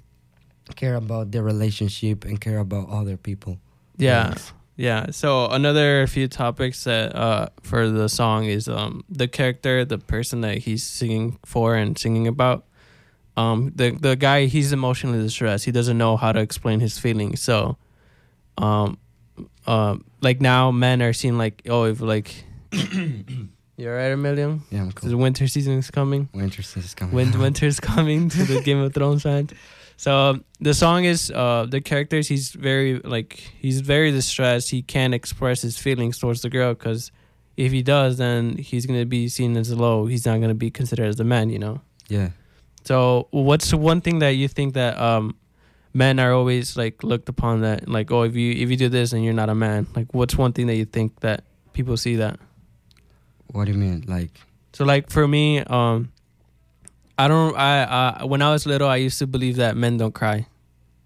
care 0.76 0.96
about 0.96 1.30
their 1.32 1.42
relationship 1.42 2.24
and 2.26 2.38
care 2.38 2.58
about 2.58 2.90
other 2.90 3.16
people. 3.16 3.58
Yeah. 3.96 4.34
Yeah. 4.78 5.10
So 5.10 5.46
another 5.50 6.06
few 6.06 6.28
topics 6.28 6.84
that 6.84 7.14
uh 7.14 7.48
for 7.62 7.90
the 7.90 8.08
song 8.08 8.44
is 8.46 8.68
um 8.68 9.04
the 9.10 9.26
character, 9.26 9.84
the 9.84 9.98
person 9.98 10.40
that 10.42 10.58
he's 10.58 10.84
singing 10.84 11.38
for 11.44 11.74
and 11.74 11.98
singing 11.98 12.28
about. 12.28 12.64
Um 13.36 13.72
the 13.74 13.90
the 13.90 14.14
guy 14.14 14.46
he's 14.46 14.72
emotionally 14.72 15.18
distressed. 15.18 15.64
He 15.64 15.72
doesn't 15.72 15.98
know 15.98 16.16
how 16.16 16.30
to 16.30 16.40
explain 16.40 16.78
his 16.78 16.96
feelings. 16.96 17.42
So 17.42 17.76
um 18.56 18.98
um 19.66 20.04
like 20.22 20.40
now 20.40 20.70
men 20.70 21.02
are 21.02 21.12
seeing 21.12 21.36
like 21.36 21.62
oh 21.68 21.84
if 21.84 22.00
like 22.00 22.44
You're 23.76 23.96
right, 23.96 24.10
Emilio? 24.10 24.60
Yeah, 24.70 24.82
I'm 24.82 24.90
The 24.90 25.16
winter 25.16 25.46
season 25.46 25.74
is 25.74 25.90
coming. 25.90 26.28
Winter 26.34 26.62
season's 26.62 26.94
coming. 26.94 27.14
When 27.14 27.38
winter's 27.38 27.78
coming 27.78 28.28
to 28.28 28.44
the 28.44 28.60
Game 28.60 28.78
of 28.78 28.92
Thrones 28.94 29.22
fans. 29.22 29.52
So 29.98 30.38
the 30.60 30.74
song 30.74 31.04
is 31.04 31.30
uh 31.30 31.66
the 31.68 31.80
characters. 31.80 32.28
He's 32.28 32.52
very 32.52 33.00
like 33.00 33.32
he's 33.58 33.80
very 33.80 34.12
distressed. 34.12 34.70
He 34.70 34.80
can't 34.80 35.12
express 35.12 35.60
his 35.60 35.76
feelings 35.76 36.18
towards 36.18 36.40
the 36.42 36.48
girl 36.48 36.72
because 36.72 37.10
if 37.56 37.72
he 37.72 37.82
does, 37.82 38.16
then 38.16 38.56
he's 38.56 38.86
gonna 38.86 39.04
be 39.06 39.28
seen 39.28 39.56
as 39.56 39.74
low. 39.74 40.06
He's 40.06 40.24
not 40.24 40.40
gonna 40.40 40.54
be 40.54 40.70
considered 40.70 41.08
as 41.08 41.18
a 41.18 41.24
man. 41.24 41.50
You 41.50 41.58
know. 41.58 41.80
yeah. 42.08 42.30
So 42.84 43.26
what's 43.32 43.74
one 43.74 44.00
thing 44.00 44.20
that 44.20 44.30
you 44.40 44.46
think 44.48 44.74
that 44.74 44.98
um 44.98 45.34
men 45.92 46.20
are 46.20 46.32
always 46.32 46.76
like 46.76 47.02
looked 47.02 47.28
upon 47.28 47.62
that 47.62 47.88
like 47.88 48.12
oh 48.12 48.22
if 48.22 48.36
you 48.36 48.52
if 48.52 48.70
you 48.70 48.76
do 48.76 48.88
this 48.88 49.12
and 49.12 49.24
you're 49.24 49.34
not 49.34 49.48
a 49.50 49.54
man. 49.54 49.88
Like 49.96 50.14
what's 50.14 50.38
one 50.38 50.52
thing 50.52 50.68
that 50.68 50.76
you 50.76 50.84
think 50.84 51.18
that 51.20 51.42
people 51.72 51.96
see 51.96 52.16
that? 52.16 52.38
What 53.48 53.64
do 53.64 53.72
you 53.72 53.78
mean? 53.78 54.04
Like, 54.06 54.30
So 54.74 54.84
like 54.84 55.10
for 55.10 55.26
me, 55.26 55.58
um, 55.60 56.12
I 57.18 57.28
don't. 57.28 57.56
I 57.56 57.82
uh, 57.82 58.26
when 58.26 58.42
I 58.42 58.52
was 58.52 58.64
little, 58.66 58.88
I 58.88 58.96
used 58.96 59.18
to 59.18 59.26
believe 59.26 59.56
that 59.56 59.76
men 59.76 59.96
don't 59.96 60.14
cry. 60.14 60.46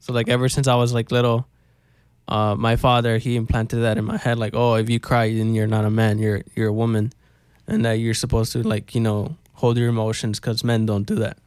So 0.01 0.13
like 0.13 0.29
ever 0.29 0.49
since 0.49 0.69
I 0.69 0.75
was 0.75 0.93
like 0.93 1.11
little, 1.11 1.47
uh, 2.29 2.55
my 2.55 2.77
father 2.77 3.19
he 3.19 3.37
implanted 3.37 3.83
that 3.83 3.97
in 3.99 4.05
my 4.05 4.19
head. 4.19 4.39
Like, 4.39 4.55
oh, 4.55 4.75
if 4.75 4.91
you 4.91 5.01
cry, 5.01 5.33
then 5.33 5.55
you're 5.55 5.67
not 5.67 5.85
a 5.85 5.91
man. 5.91 6.19
You're 6.19 6.43
you're 6.55 6.69
a 6.69 6.73
woman, 6.73 7.13
and 7.67 7.85
that 7.85 7.95
you're 7.95 8.15
supposed 8.15 8.53
to 8.53 8.63
like 8.63 8.95
you 8.95 9.01
know 9.01 9.37
hold 9.55 9.79
your 9.79 9.89
emotions 9.89 10.39
because 10.41 10.63
men 10.65 10.85
don't 10.87 11.07
do 11.07 11.15
that. 11.17 11.39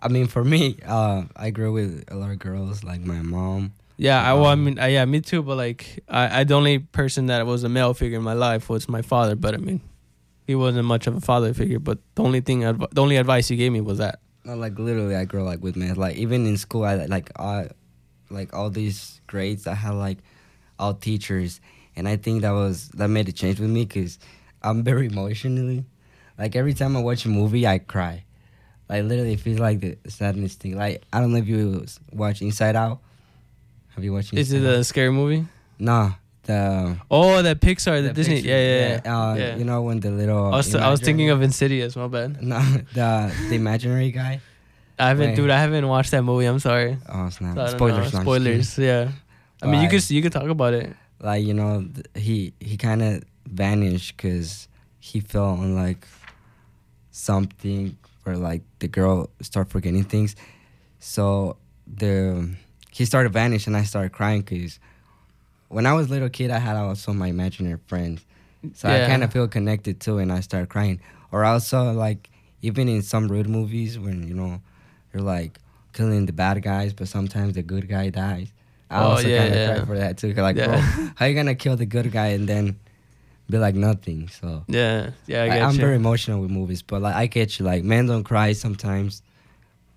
I 0.00 0.08
mean, 0.08 0.26
for 0.26 0.44
me, 0.44 0.76
uh, 0.86 1.24
I 1.34 1.50
grew 1.50 1.72
with 1.72 2.04
a 2.08 2.16
lot 2.16 2.30
of 2.30 2.38
girls, 2.38 2.84
like 2.84 3.00
my 3.00 3.20
mom. 3.22 3.72
Yeah, 3.96 4.22
I 4.22 4.34
well, 4.34 4.46
I 4.46 4.52
Um, 4.52 4.64
mean, 4.64 4.78
uh, 4.78 4.86
yeah, 4.86 5.04
me 5.04 5.20
too. 5.20 5.42
But 5.42 5.56
like, 5.56 6.00
I, 6.08 6.40
I 6.40 6.44
the 6.44 6.54
only 6.54 6.78
person 6.78 7.26
that 7.26 7.46
was 7.46 7.62
a 7.64 7.68
male 7.68 7.94
figure 7.94 8.18
in 8.18 8.24
my 8.24 8.34
life 8.34 8.68
was 8.68 8.88
my 8.88 9.02
father. 9.02 9.34
But 9.36 9.54
I 9.54 9.58
mean, 9.58 9.80
he 10.46 10.54
wasn't 10.54 10.86
much 10.86 11.06
of 11.06 11.16
a 11.16 11.20
father 11.20 11.54
figure. 11.54 11.78
But 11.78 11.98
the 12.14 12.22
only 12.22 12.40
thing, 12.40 12.60
the 12.60 12.88
only 13.02 13.16
advice 13.16 13.48
he 13.48 13.56
gave 13.56 13.72
me 13.72 13.80
was 13.80 13.98
that. 13.98 14.20
No, 14.44 14.54
like 14.56 14.78
literally, 14.78 15.16
I 15.16 15.24
grew 15.24 15.42
like 15.42 15.62
with 15.62 15.76
men. 15.76 15.94
Like 15.96 16.16
even 16.16 16.46
in 16.46 16.56
school, 16.58 16.84
I 16.84 17.06
like 17.06 17.30
I, 17.38 17.68
like 18.30 18.54
all 18.54 18.70
these 18.70 19.20
grades. 19.26 19.66
I 19.66 19.74
had 19.74 19.92
like 19.92 20.18
all 20.78 20.92
teachers, 20.94 21.60
and 21.96 22.06
I 22.06 22.16
think 22.16 22.42
that 22.42 22.50
was 22.50 22.88
that 22.90 23.08
made 23.08 23.28
a 23.28 23.32
change 23.32 23.58
with 23.58 23.70
me 23.70 23.84
because 23.86 24.18
I'm 24.62 24.82
very 24.82 25.06
emotionally. 25.06 25.84
Like 26.38 26.56
every 26.56 26.74
time 26.74 26.96
I 26.96 27.00
watch 27.00 27.24
a 27.24 27.28
movie, 27.28 27.66
I 27.66 27.78
cry. 27.78 28.24
Like 28.88 29.04
literally, 29.04 29.32
it 29.32 29.40
feels 29.40 29.60
like 29.60 29.80
the 29.80 29.96
sadness 30.08 30.56
thing. 30.56 30.76
Like 30.76 31.02
I 31.10 31.20
don't 31.20 31.32
know 31.32 31.38
if 31.38 31.48
you 31.48 31.86
watch 32.12 32.42
Inside 32.42 32.76
Out. 32.76 33.00
Have 33.94 34.04
you 34.04 34.12
watched? 34.12 34.32
Inside 34.34 34.40
Is 34.40 34.52
it 34.52 34.66
Out? 34.66 34.74
a 34.74 34.84
scary 34.84 35.10
movie? 35.10 35.46
No, 35.78 36.14
the 36.44 36.96
Oh, 37.10 37.42
that 37.42 37.60
Pixar, 37.60 38.00
the, 38.02 38.08
the 38.08 38.12
Disney. 38.14 38.36
picture, 38.36 38.48
Yeah, 38.50 38.60
yeah, 38.60 39.00
yeah. 39.04 39.16
Uh, 39.30 39.34
Yeah. 39.34 39.56
You 39.56 39.64
know 39.64 39.82
when 39.82 40.00
the 40.00 40.10
little. 40.10 40.46
I 40.52 40.56
was, 40.56 40.74
I 40.74 40.90
was 40.90 41.00
thinking 41.00 41.30
of 41.30 41.42
Insidious. 41.42 41.96
My 41.96 42.06
bad. 42.08 42.42
no 42.52 42.58
the 42.92 43.32
the 43.48 43.54
imaginary 43.54 44.10
guy. 44.10 44.40
I 44.98 45.08
haven't, 45.08 45.30
Wait. 45.30 45.36
dude. 45.36 45.50
I 45.50 45.58
haven't 45.60 45.88
watched 45.88 46.12
that 46.12 46.22
movie. 46.22 46.46
I'm 46.46 46.60
sorry. 46.60 46.98
Oh 47.08 47.28
snap! 47.30 47.56
So 47.56 47.66
Spoilers. 47.76 47.78
know. 47.78 47.88
no, 47.88 47.96
I'm 47.96 48.10
just 48.10 48.22
Spoilers. 48.22 48.78
Yeah. 48.90 49.10
I 49.62 49.66
mean, 49.66 49.82
you 49.82 49.88
could 49.88 50.08
you 50.10 50.22
could 50.22 50.32
talk 50.32 50.48
about 50.48 50.74
it. 50.74 50.94
like 51.20 51.42
you 51.44 51.54
know 51.54 51.82
th- 51.94 52.06
he 52.14 52.52
he 52.60 52.76
kind 52.76 53.02
of 53.02 53.22
vanished 53.48 54.16
because 54.16 54.68
he 55.00 55.20
fell 55.20 55.50
on 55.58 55.74
like 55.74 56.06
something 57.10 57.96
where 58.24 58.36
like 58.36 58.62
the 58.80 58.88
girl 58.88 59.30
start 59.40 59.68
forgetting 59.70 60.04
things 60.04 60.34
so 60.98 61.56
the 61.86 62.50
he 62.90 63.04
started 63.04 63.32
vanish 63.32 63.66
and 63.66 63.76
i 63.76 63.82
started 63.82 64.10
crying 64.12 64.40
because 64.40 64.78
when 65.74 65.86
i 65.86 65.92
was 65.92 66.06
a 66.08 66.10
little 66.10 66.28
kid 66.38 66.50
i 66.50 66.58
had 66.58 66.76
also 66.76 67.12
my 67.12 67.28
imaginary 67.36 67.78
friends 67.90 68.24
so 68.78 68.88
i 68.88 68.98
kind 69.10 69.22
of 69.24 69.32
feel 69.32 69.48
connected 69.48 70.00
too 70.00 70.18
and 70.22 70.30
i 70.32 70.40
start 70.40 70.68
crying 70.68 70.98
or 71.32 71.44
also 71.44 71.92
like 71.92 72.30
even 72.62 72.88
in 72.88 73.02
some 73.02 73.28
rude 73.28 73.48
movies 73.48 73.98
when 73.98 74.26
you 74.28 74.34
know 74.40 74.60
you're 75.12 75.22
like 75.22 75.58
killing 75.92 76.26
the 76.26 76.32
bad 76.32 76.62
guys 76.62 76.92
but 76.92 77.06
sometimes 77.08 77.54
the 77.54 77.62
good 77.62 77.86
guy 77.88 78.08
dies 78.10 78.48
i 78.90 78.98
Oh, 79.02 79.10
also 79.10 79.28
yeah, 79.28 79.38
kind 79.40 79.52
of 79.54 79.58
yeah. 79.60 79.66
cry 79.76 79.84
for 79.84 79.98
that 79.98 80.16
too 80.18 80.32
like 80.34 80.56
Yeah. 80.56 80.66
bro 80.66 80.78
how 81.18 81.26
you 81.26 81.34
gonna 81.34 81.54
kill 81.64 81.76
the 81.76 81.86
good 81.86 82.10
guy 82.12 82.28
and 82.28 82.48
then 82.48 82.78
be 83.50 83.58
like 83.58 83.74
nothing 83.74 84.28
so 84.28 84.64
Yeah. 84.68 85.10
Yeah. 85.26 85.42
I 85.42 85.46
I 85.46 85.48
get 85.58 85.62
am 85.68 85.74
very 85.86 85.96
emotional 85.96 86.40
with 86.40 86.50
movies 86.50 86.80
but 86.82 87.02
like 87.02 87.14
i 87.14 87.26
get 87.26 87.58
you 87.58 87.64
like 87.66 87.82
men 87.84 88.06
don't 88.06 88.24
cry 88.24 88.52
sometimes 88.54 89.22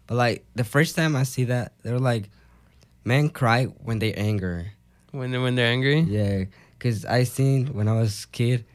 but 0.07 0.15
like 0.15 0.43
the 0.55 0.63
first 0.65 0.96
time 0.96 1.15
i 1.15 1.24
see 1.24 1.46
that 1.46 1.72
they're 1.84 2.00
like 2.12 2.29
men 3.05 3.29
cry 3.29 3.65
when 3.88 4.00
they 4.00 4.12
anger 4.13 4.74
when 5.11 5.31
they 5.31 5.37
when 5.37 5.55
they're 5.55 5.71
angry. 5.71 6.01
yeah 6.01 6.43
because 6.77 7.05
i 7.05 7.23
seen 7.23 7.67
when 7.67 7.87
i 7.87 7.93
was 7.93 8.25
a 8.25 8.27
kid 8.27 8.65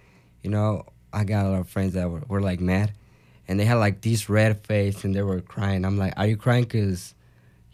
you 0.42 0.50
know 0.50 0.84
i 1.12 1.24
got 1.24 1.46
a 1.46 1.48
lot 1.48 1.60
of 1.60 1.68
friends 1.68 1.94
that 1.94 2.08
were, 2.10 2.22
were 2.28 2.40
like 2.40 2.60
mad 2.60 2.92
and 3.48 3.58
they 3.60 3.64
had 3.64 3.74
like 3.74 4.00
this 4.00 4.28
red 4.28 4.58
face 4.66 5.04
and 5.04 5.14
they 5.14 5.22
were 5.22 5.40
crying 5.40 5.84
i'm 5.84 5.96
like 5.98 6.12
are 6.16 6.26
you 6.26 6.36
crying 6.36 6.64
because 6.64 7.14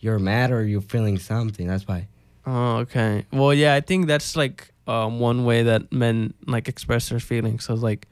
you're 0.01 0.19
mad 0.19 0.51
or 0.51 0.65
you're 0.65 0.81
feeling 0.81 1.19
something 1.19 1.67
that's 1.67 1.87
why 1.87 2.07
Oh, 2.51 2.77
okay. 2.77 3.27
Well, 3.31 3.53
yeah, 3.53 3.75
I 3.75 3.83
think 3.83 4.07
that's 4.07 4.35
like 4.35 4.73
um, 4.87 5.21
one 5.21 5.45
way 5.45 5.65
that 5.65 5.93
men 5.93 6.33
like 6.47 6.67
express 6.67 7.11
their 7.11 7.21
feelings. 7.21 7.65
So 7.65 7.75
like, 7.75 8.09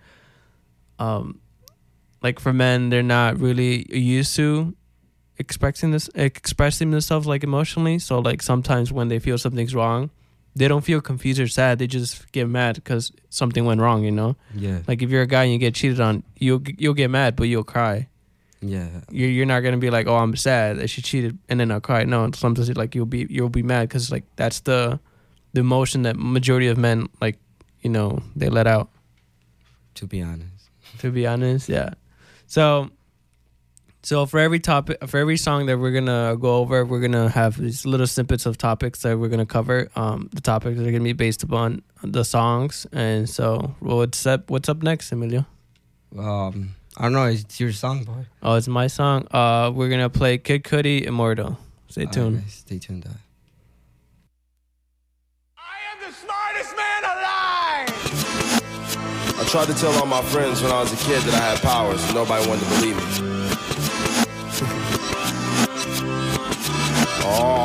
um, 0.99 1.41
like 2.23 2.39
for 2.39 2.53
men, 2.53 2.91
they're 2.91 3.03
not 3.03 3.39
really 3.41 3.87
used 3.97 4.37
to 4.37 4.75
expressing 5.39 5.91
this, 5.93 6.11
expressing 6.15 6.91
themselves 6.91 7.27
like 7.27 7.45
emotionally. 7.45 7.99
So 7.99 8.19
like 8.19 8.43
sometimes 8.43 8.93
when 8.93 9.09
they 9.09 9.19
feel 9.21 9.39
something's 9.39 9.75
wrong, 9.75 10.11
they 10.57 10.69
don't 10.69 10.83
feel 10.85 11.01
confused 11.01 11.39
or 11.39 11.47
sad. 11.49 11.79
They 11.79 11.87
just 11.87 12.33
get 12.33 12.49
mad 12.49 12.75
because 12.77 13.13
something 13.29 13.65
went 13.65 13.81
wrong. 13.81 14.03
You 14.05 14.11
know, 14.11 14.37
yeah 14.55 14.81
like 14.89 15.03
if 15.03 15.11
you're 15.11 15.23
a 15.23 15.27
guy 15.27 15.45
and 15.45 15.53
you 15.53 15.59
get 15.59 15.75
cheated 15.75 16.01
on, 16.01 16.23
you'll 16.39 16.63
you'll 16.79 16.95
get 16.95 17.11
mad, 17.11 17.37
but 17.37 17.45
you'll 17.49 17.65
cry. 17.65 18.09
yeah 18.61 18.89
You're 19.11 19.31
you're 19.31 19.47
not 19.47 19.61
gonna 19.61 19.77
be 19.79 19.91
like, 19.91 20.07
oh, 20.09 20.17
I'm 20.17 20.35
sad 20.37 20.79
that 20.79 20.89
she 20.89 21.03
cheated, 21.03 21.39
and 21.49 21.61
then 21.61 21.71
I'll 21.71 21.81
cry. 21.81 22.05
No, 22.05 22.31
sometimes 22.35 22.75
like 22.77 22.95
you'll 22.97 23.07
be 23.07 23.27
you'll 23.31 23.51
be 23.53 23.63
mad 23.63 23.89
because 23.89 24.11
like 24.11 24.25
that's 24.37 24.61
the 24.61 24.99
the 25.53 25.61
emotion 25.61 26.03
that 26.03 26.17
majority 26.17 26.69
of 26.69 26.77
men 26.79 27.09
like 27.21 27.39
you 27.83 27.91
know 27.91 28.21
they 28.35 28.49
let 28.49 28.67
out. 28.67 28.89
to 29.95 30.07
be 30.07 30.21
honest 30.23 30.71
To 31.01 31.11
be 31.11 31.27
honest, 31.27 31.69
yeah. 31.69 31.91
So 32.47 32.91
so 34.07 34.25
for 34.25 34.39
every 34.39 34.61
topic, 34.61 34.99
for 35.09 35.19
every 35.19 35.37
song 35.37 35.67
that 35.67 35.79
we're 35.81 35.91
gonna 35.91 36.37
go 36.39 36.59
over, 36.59 36.85
we're 36.85 37.01
gonna 37.01 37.29
have 37.29 37.57
these 37.61 37.85
little 37.85 38.07
snippets 38.07 38.47
of 38.47 38.57
topics 38.57 39.03
that 39.03 39.19
we're 39.19 39.29
gonna 39.29 39.45
cover. 39.45 39.89
Um, 39.97 40.31
the 40.33 40.41
topics 40.41 40.79
are 40.79 40.85
gonna 40.85 41.01
be 41.01 41.13
based 41.13 41.43
upon 41.43 41.83
the 42.05 42.23
songs, 42.25 42.87
and 42.93 43.29
so 43.29 43.75
what's 43.81 44.25
up? 44.25 44.49
What's 44.49 44.69
up 44.69 44.81
next, 44.83 45.11
Emilio? 45.11 45.45
um 46.17 46.75
i 46.97 47.03
don't 47.03 47.13
know 47.13 47.27
it's 47.27 47.59
your 47.61 47.73
song 47.73 48.05
boy 48.05 48.25
Oh, 48.43 48.55
it's 48.55 48.69
my 48.69 48.87
song. 48.87 49.27
Uh, 49.33 49.73
we're 49.75 49.89
gonna 49.91 50.09
play 50.09 50.39
Kid 50.39 50.63
Cudi, 50.63 51.03
Immortal. 51.03 51.59
Stay 51.89 52.03
Alright, 52.03 52.15
tuned. 52.15 52.41
guys, 52.43 52.53
stay 52.55 52.79
tuned 52.79 53.03
dog. 53.05 53.15
I 55.59 55.79
am 55.91 55.99
the 56.07 56.13
smartest 56.15 56.77
man 56.77 57.03
alive! 57.13 57.91
I 59.41 59.45
tried 59.51 59.67
to 59.67 59.75
tell 59.75 59.93
all 59.99 60.07
my 60.07 60.23
friends 60.23 60.63
when 60.63 60.71
I 60.71 60.81
was 60.81 60.93
a 60.93 60.97
kid 61.05 61.21
that 61.23 61.35
I 61.35 61.45
had 61.51 61.59
powers, 61.61 62.03
and 62.05 62.15
nobody 62.15 62.49
wanted 62.49 62.65
to 62.65 62.71
believe 62.77 62.97
me. 62.97 63.46
All 67.27 67.57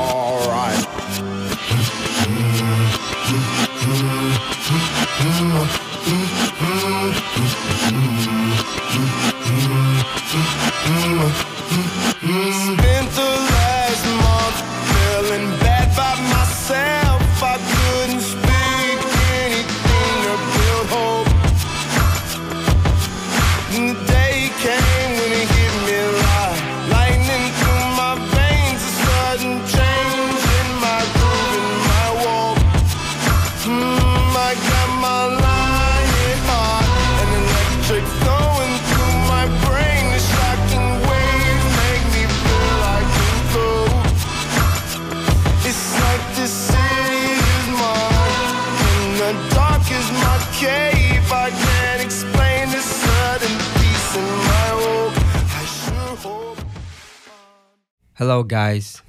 Hello, 58.32 58.44
guys. 58.44 59.02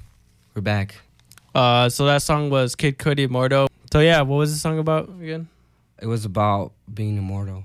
We're 0.53 0.63
back. 0.63 0.95
Uh, 1.55 1.87
so 1.87 2.05
that 2.07 2.21
song 2.21 2.49
was 2.49 2.75
Kid 2.75 2.97
Cudi 2.97 3.25
Mordo. 3.25 3.69
So 3.89 4.01
yeah, 4.01 4.19
what 4.19 4.35
was 4.35 4.51
the 4.51 4.59
song 4.59 4.79
about 4.79 5.07
again? 5.07 5.47
It 6.01 6.07
was 6.07 6.25
about 6.25 6.73
being 6.93 7.15
immortal. 7.15 7.63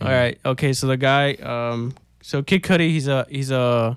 All 0.00 0.08
right. 0.08 0.36
Okay. 0.44 0.72
So 0.72 0.88
the 0.88 0.96
guy, 0.96 1.34
um, 1.34 1.94
so 2.22 2.42
Kid 2.42 2.64
Cudi, 2.64 2.88
he's 2.88 3.06
a 3.06 3.24
he's 3.30 3.52
a 3.52 3.96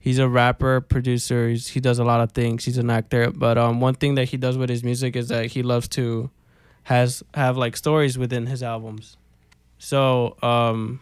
he's 0.00 0.18
a 0.18 0.28
rapper, 0.28 0.80
producer. 0.80 1.50
He's, 1.50 1.68
he 1.68 1.78
does 1.78 2.00
a 2.00 2.04
lot 2.04 2.20
of 2.20 2.32
things. 2.32 2.64
He's 2.64 2.78
an 2.78 2.90
actor. 2.90 3.30
But 3.30 3.56
um, 3.56 3.80
one 3.80 3.94
thing 3.94 4.16
that 4.16 4.30
he 4.30 4.36
does 4.36 4.58
with 4.58 4.70
his 4.70 4.82
music 4.82 5.14
is 5.14 5.28
that 5.28 5.46
he 5.46 5.62
loves 5.62 5.86
to 5.90 6.30
has 6.82 7.22
have 7.34 7.56
like 7.56 7.76
stories 7.76 8.18
within 8.18 8.46
his 8.46 8.64
albums. 8.64 9.16
So 9.78 10.36
um, 10.42 10.98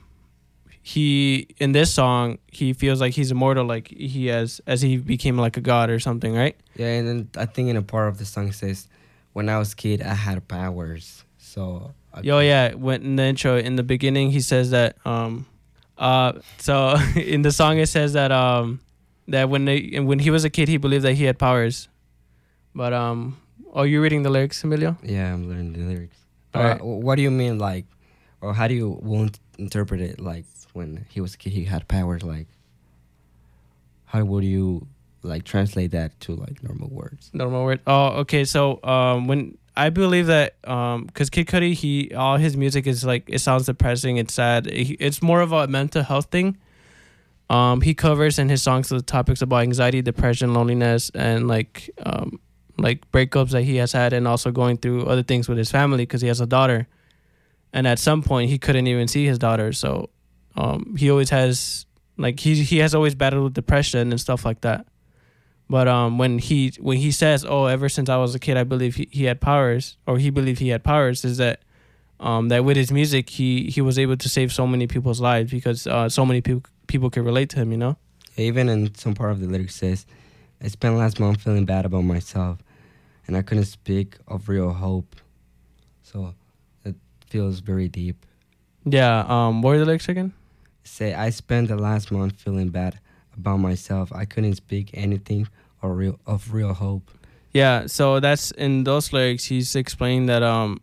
he 0.87 1.49
in 1.59 1.73
this 1.73 1.93
song 1.93 2.39
he 2.47 2.73
feels 2.73 3.01
like 3.01 3.13
he's 3.13 3.33
immortal, 3.33 3.65
like 3.65 3.89
he 3.89 4.29
has 4.29 4.61
as 4.69 4.81
he 4.81 4.99
became 4.99 5.37
like 5.37 5.57
a 5.57 5.61
god 5.61 5.91
or 5.91 5.99
something, 5.99 6.33
right? 6.33 6.57
Yeah, 6.77 6.93
and 6.93 7.09
then 7.09 7.29
I 7.37 7.45
think 7.45 7.69
in 7.71 7.77
a 7.77 7.83
part 7.83 8.07
of 8.07 8.19
the 8.19 8.25
song 8.25 8.53
says, 8.53 8.87
"When 9.33 9.49
I 9.49 9.59
was 9.59 9.75
kid, 9.75 10.01
I 10.01 10.15
had 10.15 10.47
powers." 10.47 11.25
So. 11.39 11.93
I 12.15 12.21
Yo, 12.21 12.39
yeah. 12.39 12.75
When 12.75 13.03
in 13.03 13.17
the 13.17 13.25
intro, 13.25 13.57
in 13.57 13.75
the 13.75 13.83
beginning, 13.83 14.31
he 14.31 14.41
says 14.41 14.71
that. 14.71 14.97
Um, 15.05 15.47
uh, 15.99 16.35
so 16.59 16.95
in 17.17 17.43
the 17.43 17.51
song, 17.51 17.79
it 17.79 17.89
says 17.89 18.13
that 18.13 18.31
um, 18.31 18.79
that 19.27 19.51
when 19.51 19.65
they 19.65 19.99
when 19.99 20.21
he 20.21 20.31
was 20.31 20.45
a 20.45 20.51
kid, 20.51 20.69
he 20.69 20.77
believed 20.77 21.05
that 21.05 21.15
he 21.15 21.25
had 21.25 21.37
powers. 21.37 21.89
But 22.77 22.93
um, 22.93 23.37
are 23.73 23.87
you 23.87 24.01
reading 24.01 24.23
the 24.23 24.31
lyrics, 24.31 24.63
Emilio? 24.63 24.97
Yeah, 25.03 25.35
I'm 25.35 25.49
learning 25.49 25.73
the 25.73 25.81
lyrics. 25.81 26.17
Uh, 26.55 26.61
right. 26.61 26.81
What 26.81 27.17
do 27.17 27.23
you 27.23 27.33
mean, 27.33 27.59
like, 27.59 27.87
or 28.41 28.55
how 28.55 28.69
do 28.69 28.75
you 28.75 29.01
want 29.03 29.41
interpret 29.59 30.01
it? 30.01 30.21
Like, 30.21 30.45
when 30.73 31.07
he 31.09 31.21
was 31.21 31.35
a 31.35 31.39
kid, 31.39 31.53
he 31.53 31.65
had 31.65 31.89
powers. 31.89 32.23
Like, 32.23 32.47
how 34.07 34.25
would 34.25 34.45
you 34.45 34.87
like 35.23 35.45
translate 35.45 35.91
that 35.91 36.19
to 36.21 36.35
like 36.37 36.63
normal 36.63 36.89
words? 36.89 37.31
Normal 37.33 37.65
word. 37.65 37.81
Oh, 37.87 38.09
okay. 38.21 38.45
So 38.45 38.83
um, 38.85 39.27
when 39.27 39.59
I 39.77 39.91
believe 39.91 40.27
that 40.27 40.57
um, 40.65 41.09
cause 41.15 41.31
Kid 41.31 41.47
Cudi, 41.49 41.73
he 41.75 42.15
all 42.15 42.37
his 42.37 42.57
music 42.57 42.87
is 42.87 43.05
like 43.05 43.25
it 43.27 43.41
sounds 43.41 43.67
depressing. 43.67 44.17
It's 44.19 44.35
sad. 44.35 44.67
It- 44.69 44.97
it's 45.01 45.23
more 45.23 45.41
of 45.41 45.53
a 45.53 45.67
mental 45.67 46.03
health 46.03 46.27
thing. 46.31 46.57
Um, 47.49 47.81
he 47.81 47.95
covers 47.95 48.39
in 48.41 48.49
his 48.49 48.63
songs 48.63 48.89
the 48.89 49.01
topics 49.03 49.41
about 49.41 49.59
anxiety, 49.63 50.03
depression, 50.03 50.53
loneliness, 50.53 51.11
and 51.15 51.47
like 51.47 51.91
um, 52.05 52.41
like 52.77 53.11
breakups 53.13 53.51
that 53.51 53.63
he 53.63 53.77
has 53.77 53.93
had, 53.93 54.13
and 54.13 54.27
also 54.27 54.51
going 54.51 54.77
through 54.79 55.07
other 55.07 55.23
things 55.23 55.49
with 55.49 55.57
his 55.59 55.71
family 55.71 56.03
because 56.05 56.21
he 56.23 56.29
has 56.29 56.41
a 56.41 56.47
daughter. 56.47 56.89
And 57.73 57.87
at 57.87 57.99
some 57.99 58.23
point, 58.23 58.51
he 58.51 58.59
couldn't 58.59 58.87
even 58.87 59.09
see 59.09 59.27
his 59.27 59.39
daughter, 59.39 59.73
so 59.73 60.11
um, 60.57 60.97
he 60.97 61.11
always 61.11 61.31
has 61.31 61.87
like 62.17 62.41
he 62.41 62.63
he 62.63 62.79
has 62.79 62.95
always 62.95 63.15
battled 63.15 63.45
with 63.45 63.55
depression 63.55 64.11
and 64.11 64.21
stuff 64.21 64.45
like 64.45 64.63
that. 64.63 64.87
But 65.69 65.89
um, 65.89 66.19
when 66.19 66.39
he 66.39 66.73
when 66.81 66.99
he 66.99 67.11
says, 67.11 67.45
"Oh, 67.45 67.67
ever 67.67 67.89
since 67.89 68.09
I 68.09 68.17
was 68.17 68.35
a 68.35 68.39
kid, 68.39 68.57
I 68.57 68.65
believe 68.65 68.97
he, 68.97 69.09
he 69.11 69.25
had 69.25 69.41
powers," 69.41 69.97
or 70.07 70.19
he 70.19 70.31
believed 70.31 70.61
he 70.61 70.69
had 70.69 70.85
powers, 70.85 71.25
is 71.25 71.39
that 71.39 71.61
um, 72.21 72.49
that 72.49 72.65
with 72.65 72.77
his 72.77 72.93
music, 72.93 73.31
he 73.31 73.69
he 73.69 73.81
was 73.81 73.99
able 73.99 74.17
to 74.17 74.29
save 74.29 74.53
so 74.53 74.67
many 74.67 74.87
people's 74.87 75.21
lives 75.21 75.51
because 75.51 75.87
uh, 75.87 76.09
so 76.09 76.25
many 76.25 76.41
people 76.41 76.63
people 76.87 77.11
could 77.11 77.25
relate 77.25 77.51
to 77.51 77.57
him. 77.57 77.73
You 77.73 77.79
know? 77.79 77.97
Even 78.37 78.69
in 78.69 78.95
some 78.95 79.15
part 79.15 79.33
of 79.33 79.41
the 79.41 79.49
lyrics 79.49 79.75
says, 79.75 80.07
"I 80.63 80.69
spent 80.69 80.97
last 80.97 81.19
month 81.19 81.43
feeling 81.43 81.65
bad 81.65 81.85
about 81.85 82.05
myself, 82.05 82.59
and 83.27 83.37
I 83.37 83.43
couldn't 83.43 83.65
speak 83.65 84.17
of 84.29 84.49
real 84.49 84.73
hope." 84.73 85.17
So 86.03 86.35
feels 87.29 87.61
very 87.61 87.89
deep. 87.89 88.25
Yeah. 88.85 89.25
Um. 89.29 89.63
What 89.63 89.77
are 89.77 89.79
the 89.79 89.85
lyrics 89.85 90.09
again? 90.09 90.33
Say, 90.85 91.15
I 91.15 91.31
spent 91.31 91.69
the 91.69 91.77
last 91.77 92.13
month 92.13 92.41
feeling 92.41 92.69
bad 92.69 93.01
about 93.37 93.57
myself. 93.57 94.13
I 94.13 94.25
couldn't 94.25 94.55
speak 94.55 94.91
anything 94.95 95.49
or 95.83 95.95
real 95.95 96.19
of 96.27 96.53
real 96.53 96.73
hope. 96.73 97.11
Yeah. 97.53 97.87
So 97.87 98.21
that's 98.21 98.51
in 98.53 98.85
those 98.85 99.13
lyrics. 99.13 99.45
He's 99.47 99.75
explaining 99.75 100.27
that 100.27 100.43
um, 100.43 100.81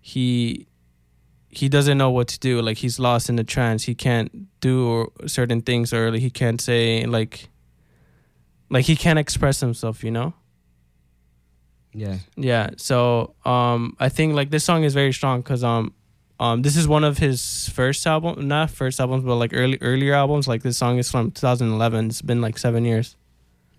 he 0.00 0.66
he 1.50 1.68
doesn't 1.68 1.96
know 1.96 2.10
what 2.10 2.28
to 2.28 2.38
do. 2.38 2.60
Like 2.60 2.76
he's 2.78 2.98
lost 2.98 3.28
in 3.28 3.36
the 3.36 3.44
trance. 3.44 3.84
He 3.84 3.94
can't 3.94 4.48
do 4.60 5.10
certain 5.26 5.62
things, 5.62 5.92
or 5.92 6.10
like 6.10 6.20
he 6.20 6.30
can't 6.30 6.60
say 6.60 7.06
like 7.06 7.48
like 8.70 8.84
he 8.84 8.96
can't 8.96 9.18
express 9.18 9.60
himself. 9.60 10.04
You 10.04 10.10
know. 10.10 10.34
Yeah. 11.92 12.18
Yeah. 12.36 12.70
So 12.76 13.34
um, 13.44 13.96
I 13.98 14.08
think 14.08 14.34
like 14.34 14.50
this 14.50 14.64
song 14.64 14.84
is 14.84 14.94
very 14.94 15.12
strong 15.12 15.40
because 15.40 15.64
um, 15.64 15.92
um, 16.40 16.62
this 16.62 16.76
is 16.76 16.86
one 16.86 17.04
of 17.04 17.18
his 17.18 17.68
first 17.70 18.06
album, 18.06 18.46
not 18.46 18.70
first 18.70 19.00
albums, 19.00 19.24
but 19.24 19.36
like 19.36 19.52
early 19.54 19.78
earlier 19.80 20.14
albums. 20.14 20.46
Like 20.46 20.62
this 20.62 20.76
song 20.76 20.98
is 20.98 21.10
from 21.10 21.30
2011. 21.30 22.06
It's 22.06 22.22
been 22.22 22.40
like 22.40 22.58
seven 22.58 22.84
years. 22.84 23.16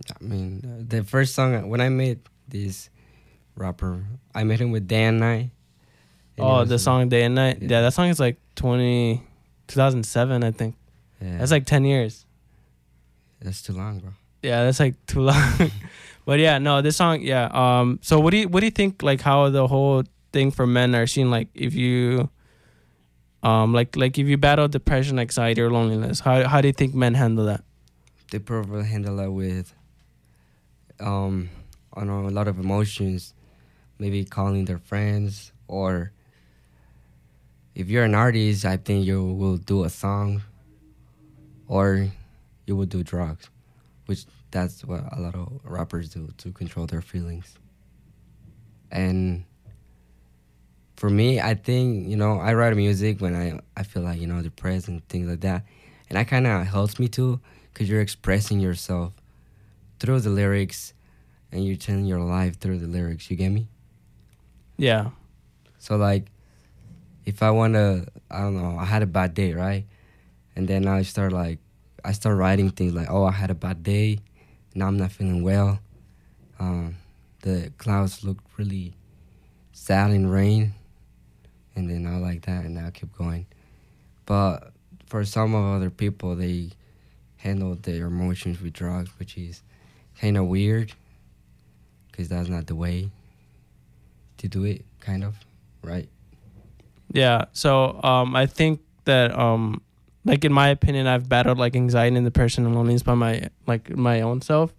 I 0.09 0.23
mean, 0.23 0.61
uh, 0.65 0.83
the 0.87 1.03
first 1.03 1.35
song 1.35 1.69
when 1.69 1.81
I 1.81 1.89
met 1.89 2.17
this 2.47 2.89
rapper, 3.55 4.05
I 4.33 4.43
met 4.43 4.59
him 4.59 4.71
with 4.71 4.87
Day 4.87 5.05
'n' 5.05 5.19
Nite. 5.19 5.39
and 5.39 5.51
it 6.37 6.41
oh, 6.41 6.65
the 6.65 6.75
uh, 6.75 6.77
song 6.77 7.09
Day 7.09 7.23
and 7.23 7.35
Night. 7.35 7.59
Yeah. 7.61 7.67
yeah. 7.69 7.81
that 7.81 7.93
song 7.93 8.07
is 8.07 8.19
like 8.19 8.37
20, 8.55 9.21
2007, 9.67 10.43
I 10.43 10.51
think. 10.51 10.75
Yeah, 11.21 11.37
That's 11.37 11.51
like 11.51 11.65
10 11.65 11.83
years. 11.83 12.25
that's 13.41 13.61
too 13.61 13.73
long, 13.73 13.99
bro. 13.99 14.11
Yeah, 14.41 14.63
that's 14.63 14.79
like 14.79 14.95
too 15.05 15.19
long. 15.21 15.53
but 16.29 16.37
yeah, 16.37 16.59
no, 16.59 16.83
this 16.83 16.95
song, 16.95 17.21
yeah. 17.21 17.49
Um, 17.49 17.97
so 18.03 18.19
what 18.19 18.29
do 18.29 18.37
you 18.37 18.47
what 18.47 18.59
do 18.59 18.67
you 18.67 18.71
think 18.71 19.01
like 19.01 19.19
how 19.19 19.49
the 19.49 19.65
whole 19.65 20.03
thing 20.31 20.51
for 20.51 20.67
men 20.67 20.93
are 20.93 21.07
seen 21.07 21.31
like 21.31 21.47
if 21.55 21.73
you 21.73 22.29
um 23.41 23.73
like 23.73 23.95
like 23.95 24.19
if 24.19 24.27
you 24.27 24.37
battle 24.37 24.67
depression, 24.67 25.17
anxiety 25.17 25.59
or 25.59 25.71
loneliness, 25.71 26.19
how 26.19 26.47
how 26.47 26.61
do 26.61 26.67
you 26.67 26.73
think 26.73 26.93
men 26.93 27.15
handle 27.15 27.45
that? 27.45 27.63
They 28.29 28.37
probably 28.37 28.85
handle 28.85 29.19
it 29.21 29.29
with, 29.29 29.73
um, 30.99 31.49
I 31.95 32.01
don't 32.01 32.21
know, 32.21 32.29
a 32.29 32.37
lot 32.37 32.47
of 32.47 32.59
emotions, 32.59 33.33
maybe 33.97 34.23
calling 34.23 34.65
their 34.65 34.77
friends 34.77 35.51
or. 35.67 36.11
If 37.73 37.89
you're 37.89 38.03
an 38.03 38.13
artist, 38.13 38.65
I 38.65 38.77
think 38.77 39.03
you 39.07 39.23
will 39.23 39.57
do 39.57 39.83
a 39.83 39.89
song, 39.89 40.43
or 41.67 42.11
you 42.67 42.75
will 42.75 42.85
do 42.85 43.01
drugs, 43.01 43.49
which 44.05 44.25
that's 44.51 44.83
what 44.83 45.03
a 45.11 45.19
lot 45.19 45.35
of 45.35 45.59
rappers 45.63 46.09
do 46.09 46.29
to 46.37 46.51
control 46.51 46.85
their 46.85 47.01
feelings. 47.01 47.57
And 48.91 49.45
for 50.95 51.09
me, 51.09 51.39
I 51.39 51.53
think 51.55 52.07
you 52.07 52.17
know 52.17 52.39
I 52.39 52.53
write 52.53 52.75
music 52.75 53.21
when 53.21 53.35
I 53.35 53.59
I 53.77 53.83
feel 53.83 54.03
like 54.03 54.19
you 54.19 54.27
know 54.27 54.41
depressed 54.41 54.87
and 54.87 55.07
things 55.07 55.27
like 55.27 55.41
that, 55.41 55.63
and 56.09 56.17
that 56.17 56.27
kind 56.27 56.47
of 56.47 56.67
helps 56.67 56.99
me 56.99 57.07
too, 57.07 57.39
cause 57.73 57.87
you're 57.87 58.01
expressing 58.01 58.59
yourself 58.59 59.13
through 59.99 60.21
the 60.21 60.29
lyrics, 60.29 60.93
and 61.51 61.65
you're 61.65 61.75
telling 61.75 62.05
your 62.05 62.19
life 62.21 62.59
through 62.59 62.79
the 62.79 62.87
lyrics. 62.87 63.29
You 63.29 63.37
get 63.37 63.49
me? 63.49 63.67
Yeah. 64.77 65.11
So 65.77 65.95
like, 65.97 66.31
if 67.25 67.43
I 67.43 67.51
wanna, 67.51 68.05
I 68.29 68.41
don't 68.41 68.55
know, 68.55 68.77
I 68.77 68.85
had 68.85 69.03
a 69.03 69.07
bad 69.07 69.33
day, 69.33 69.53
right? 69.53 69.85
And 70.55 70.67
then 70.67 70.87
I 70.87 71.03
start 71.03 71.31
like, 71.31 71.59
I 72.03 72.11
start 72.11 72.37
writing 72.37 72.71
things 72.71 72.93
like, 72.93 73.07
oh, 73.09 73.23
I 73.23 73.31
had 73.31 73.51
a 73.51 73.55
bad 73.55 73.83
day, 73.83 74.19
now 74.79 74.87
I'm 74.87 74.97
not 74.97 75.11
feeling 75.11 75.43
well. 75.43 75.79
Um, 76.59 76.95
the 77.41 77.71
clouds 77.77 78.23
look 78.23 78.37
really 78.57 78.93
sad 79.73 80.11
and 80.11 80.31
rain, 80.31 80.73
and 81.75 81.89
then 81.89 82.07
I 82.07 82.17
like 82.17 82.45
that, 82.45 82.65
and 82.65 82.79
I 82.79 82.89
keep 82.91 83.15
going. 83.15 83.45
But 84.25 84.71
for 85.05 85.25
some 85.25 85.53
of 85.53 85.75
other 85.75 85.89
people, 85.89 86.35
they 86.35 86.69
handle 87.37 87.75
their 87.75 88.07
emotions 88.07 88.61
with 88.61 88.73
drugs, 88.73 89.09
which 89.19 89.37
is 89.37 89.61
kind 90.19 90.37
of 90.37 90.45
weird, 90.45 90.93
because 92.11 92.29
that's 92.29 92.49
not 92.49 92.67
the 92.67 92.75
way 92.75 93.09
to 94.37 94.47
do 94.47 94.63
it, 94.63 94.85
kind 94.99 95.23
of, 95.23 95.35
right? 95.83 96.09
Yeah. 97.11 97.45
So 97.53 97.99
um 98.03 98.35
I 98.35 98.45
think 98.45 98.81
that 99.05 99.37
um 99.37 99.81
like 100.25 100.43
in 100.45 100.53
my 100.53 100.67
opinion 100.69 101.07
I've 101.07 101.27
battled 101.29 101.57
like 101.57 101.75
anxiety 101.75 102.15
and 102.15 102.25
depression 102.25 102.65
and 102.65 102.75
loneliness 102.75 103.03
by 103.03 103.13
my 103.15 103.49
like 103.67 103.89
my 103.95 104.21
own 104.21 104.41
self. 104.41 104.73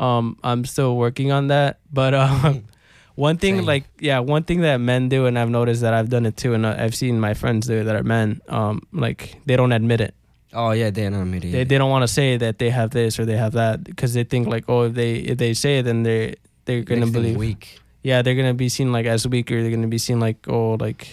Um 0.00 0.36
I'm 0.42 0.64
still 0.64 0.96
working 0.96 1.32
on 1.32 1.48
that, 1.48 1.78
but 1.92 2.14
um 2.14 2.64
one 3.14 3.36
thing 3.36 3.56
Same. 3.58 3.64
like 3.66 3.84
yeah, 4.00 4.18
one 4.20 4.42
thing 4.44 4.60
that 4.62 4.78
men 4.78 5.08
do 5.08 5.26
and 5.26 5.38
I've 5.38 5.50
noticed 5.50 5.82
that 5.82 5.94
I've 5.94 6.08
done 6.10 6.26
it 6.26 6.36
too 6.36 6.54
and 6.54 6.66
I've 6.66 6.94
seen 6.94 7.20
my 7.20 7.34
friends 7.34 7.66
do 7.66 7.80
it 7.80 7.84
that 7.84 7.96
are 7.96 8.02
men 8.02 8.40
um 8.48 8.82
like 8.92 9.36
they 9.46 9.56
don't 9.56 9.72
admit 9.72 10.00
it. 10.00 10.14
Oh 10.52 10.70
yeah, 10.70 10.90
they're 10.90 11.10
not 11.10 11.22
admitting 11.22 11.52
They 11.52 11.62
it. 11.62 11.68
they 11.68 11.74
they 11.74 11.78
don't 11.78 11.90
want 11.90 12.02
to 12.02 12.08
say 12.08 12.36
that 12.36 12.58
they 12.58 12.70
have 12.70 12.90
this 12.90 13.18
or 13.18 13.24
they 13.24 13.36
have 13.36 13.52
that 13.52 13.82
because 13.84 14.14
they 14.14 14.24
think 14.24 14.46
like 14.48 14.64
oh 14.68 14.82
if 14.82 14.94
they 14.94 15.14
if 15.16 15.38
they 15.38 15.54
say 15.54 15.78
it 15.78 15.82
then 15.84 16.02
they 16.04 16.36
they're 16.64 16.82
going 16.82 17.00
to 17.00 17.06
Makes 17.06 17.12
believe 17.12 17.36
weak. 17.36 17.78
yeah, 18.02 18.22
they're 18.22 18.34
gonna 18.34 18.54
be 18.54 18.68
seen 18.70 18.90
like 18.92 19.04
as 19.06 19.26
weak, 19.28 19.50
or 19.52 19.60
they're 19.62 19.70
gonna 19.70 19.86
be 19.86 19.98
seen 19.98 20.18
like, 20.18 20.48
oh, 20.48 20.74
like 20.80 21.08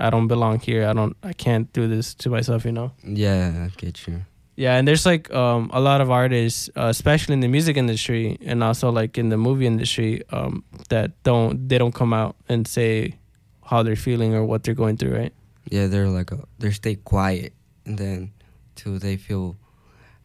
I 0.00 0.10
don't 0.10 0.28
belong 0.28 0.60
here. 0.60 0.86
I 0.86 0.92
don't, 0.92 1.16
I 1.22 1.32
can't 1.32 1.72
do 1.72 1.88
this 1.88 2.14
to 2.14 2.30
myself, 2.30 2.64
you 2.64 2.72
know. 2.72 2.92
Yeah, 3.04 3.66
I 3.66 3.76
get 3.76 4.06
you. 4.06 4.24
Yeah, 4.56 4.74
and 4.76 4.88
there's 4.88 5.06
like 5.06 5.32
um 5.32 5.70
a 5.72 5.80
lot 5.80 6.00
of 6.00 6.10
artists, 6.10 6.68
uh, 6.76 6.88
especially 6.90 7.34
in 7.34 7.40
the 7.40 7.48
music 7.48 7.76
industry 7.76 8.38
and 8.44 8.64
also 8.64 8.90
like 8.90 9.16
in 9.16 9.28
the 9.28 9.36
movie 9.36 9.66
industry, 9.66 10.22
um 10.30 10.64
that 10.88 11.10
don't 11.22 11.68
they 11.68 11.78
don't 11.78 11.94
come 11.94 12.12
out 12.12 12.34
and 12.48 12.66
say 12.66 13.14
how 13.62 13.84
they're 13.84 13.94
feeling 13.96 14.34
or 14.34 14.44
what 14.44 14.64
they're 14.64 14.74
going 14.74 14.96
through, 14.96 15.14
right? 15.16 15.32
Yeah, 15.70 15.86
they're 15.86 16.08
like 16.08 16.32
a, 16.32 16.38
they 16.58 16.72
stay 16.72 16.96
quiet, 16.96 17.52
and 17.86 17.98
then 17.98 18.32
till 18.74 18.98
they 18.98 19.16
feel 19.16 19.56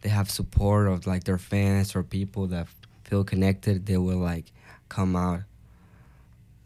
they 0.01 0.09
have 0.09 0.31
support 0.31 0.87
of 0.87 1.05
like 1.05 1.25
their 1.25 1.37
fans 1.37 1.95
or 1.95 2.01
people 2.01 2.47
that 2.47 2.67
feel 3.03 3.23
connected, 3.23 3.85
they 3.85 3.97
will 3.97 4.17
like 4.17 4.51
come 4.89 5.15
out. 5.15 5.41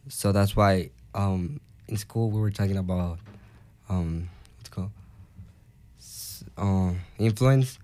So 0.08 0.32
that's 0.32 0.56
why 0.56 0.92
um, 1.14 1.60
in 1.88 1.98
school 1.98 2.30
we 2.32 2.40
were 2.40 2.52
talking 2.52 2.78
about 2.78 3.20
um, 3.90 4.30
what's 4.58 4.70
it 4.70 4.72
called 4.72 4.92
S- 6.00 6.44
um, 6.58 7.00
influence. 7.18 7.80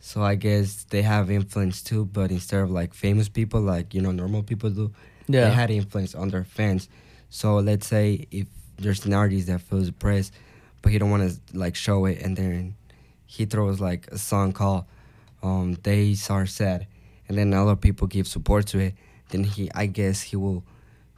So 0.00 0.22
I 0.22 0.34
guess 0.34 0.84
they 0.90 1.02
have 1.02 1.30
influence 1.30 1.82
too, 1.82 2.04
but 2.04 2.30
instead 2.30 2.60
of 2.60 2.70
like 2.70 2.92
famous 2.94 3.28
people, 3.28 3.60
like 3.60 3.94
you 3.94 4.02
know 4.02 4.10
normal 4.12 4.42
people 4.42 4.70
do, 4.70 4.92
Yeah. 5.28 5.48
they 5.48 5.54
had 5.54 5.70
influence 5.70 6.14
on 6.14 6.28
their 6.28 6.44
fans. 6.44 6.88
So 7.30 7.56
let's 7.56 7.86
say 7.86 8.26
if 8.30 8.46
there's 8.76 9.06
an 9.06 9.14
artist 9.14 9.46
that 9.46 9.60
feels 9.62 9.86
depressed, 9.86 10.32
but 10.82 10.92
he 10.92 10.98
don't 10.98 11.10
want 11.10 11.30
to 11.30 11.58
like 11.58 11.74
show 11.74 12.04
it, 12.04 12.20
and 12.20 12.36
then 12.36 12.74
he 13.26 13.46
throws 13.46 13.80
like 13.80 14.06
a 14.08 14.18
song 14.18 14.52
called 14.52 14.84
um, 15.42 15.74
"Days 15.74 16.28
Are 16.28 16.44
Sad," 16.46 16.86
and 17.28 17.38
then 17.38 17.54
other 17.54 17.76
people 17.76 18.06
give 18.06 18.26
support 18.26 18.66
to 18.68 18.78
it. 18.80 18.94
Then 19.30 19.44
he, 19.44 19.70
I 19.74 19.86
guess, 19.86 20.20
he 20.20 20.36
will 20.36 20.62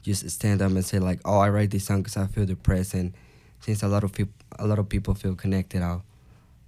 just 0.06 0.30
stand 0.30 0.62
up 0.62 0.70
and 0.70 0.84
say 0.84 0.98
like, 0.98 1.20
"Oh, 1.24 1.38
I 1.38 1.50
write 1.50 1.70
this 1.70 1.84
song 1.84 2.02
because 2.02 2.16
I 2.16 2.26
feel 2.26 2.46
depressed," 2.46 2.94
and 2.94 3.12
since 3.60 3.82
a 3.82 3.88
lot 3.88 4.04
of 4.04 4.12
people, 4.12 4.32
a 4.58 4.66
lot 4.66 4.78
of 4.78 4.88
people 4.88 5.14
feel 5.14 5.34
connected, 5.34 5.82
I'll, 5.82 6.04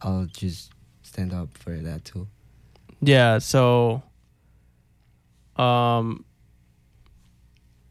I'll 0.02 0.26
just 0.26 0.72
stand 1.02 1.32
up 1.32 1.56
for 1.56 1.76
that 1.76 2.04
too. 2.04 2.26
Yeah, 3.00 3.38
so 3.38 4.02
um 5.56 6.24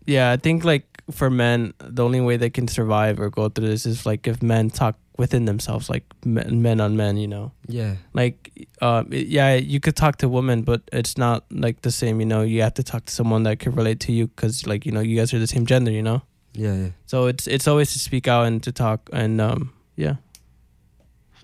yeah, 0.05 0.31
I 0.31 0.37
think 0.37 0.63
like 0.63 0.85
for 1.11 1.29
men, 1.29 1.73
the 1.79 2.03
only 2.03 2.21
way 2.21 2.37
they 2.37 2.49
can 2.49 2.67
survive 2.67 3.19
or 3.19 3.29
go 3.29 3.49
through 3.49 3.67
this 3.67 3.85
is 3.85 4.05
like 4.05 4.27
if 4.27 4.43
men 4.43 4.69
talk 4.69 4.97
within 5.17 5.45
themselves, 5.45 5.89
like 5.89 6.03
men, 6.23 6.61
men 6.61 6.79
on 6.79 6.95
men, 6.95 7.17
you 7.17 7.27
know. 7.27 7.51
Yeah, 7.67 7.95
Like, 8.13 8.67
um, 8.81 9.11
it- 9.11 9.27
yeah, 9.27 9.55
you 9.55 9.79
could 9.79 9.95
talk 9.95 10.17
to 10.17 10.29
women, 10.29 10.61
but 10.61 10.81
it's 10.93 11.17
not 11.17 11.43
like 11.51 11.81
the 11.81 11.91
same, 11.91 12.19
you 12.19 12.25
know. 12.27 12.41
You 12.43 12.61
have 12.61 12.73
to 12.75 12.83
talk 12.83 13.05
to 13.05 13.13
someone 13.13 13.43
that 13.43 13.59
can 13.59 13.73
relate 13.75 13.99
to 14.01 14.11
you 14.11 14.27
because, 14.27 14.67
like, 14.67 14.85
you 14.85 14.91
know, 14.91 15.01
you 15.01 15.17
guys 15.17 15.33
are 15.33 15.39
the 15.39 15.47
same 15.47 15.65
gender, 15.65 15.91
you 15.91 16.03
know. 16.03 16.21
yeah, 16.53 16.73
yeah, 16.75 16.89
So 17.05 17.27
it's 17.27 17.47
it's 17.47 17.67
always 17.67 17.91
to 17.93 17.99
speak 17.99 18.27
out 18.27 18.45
and 18.47 18.61
to 18.63 18.71
talk, 18.71 19.09
and 19.13 19.41
um, 19.41 19.73
yeah. 19.95 20.15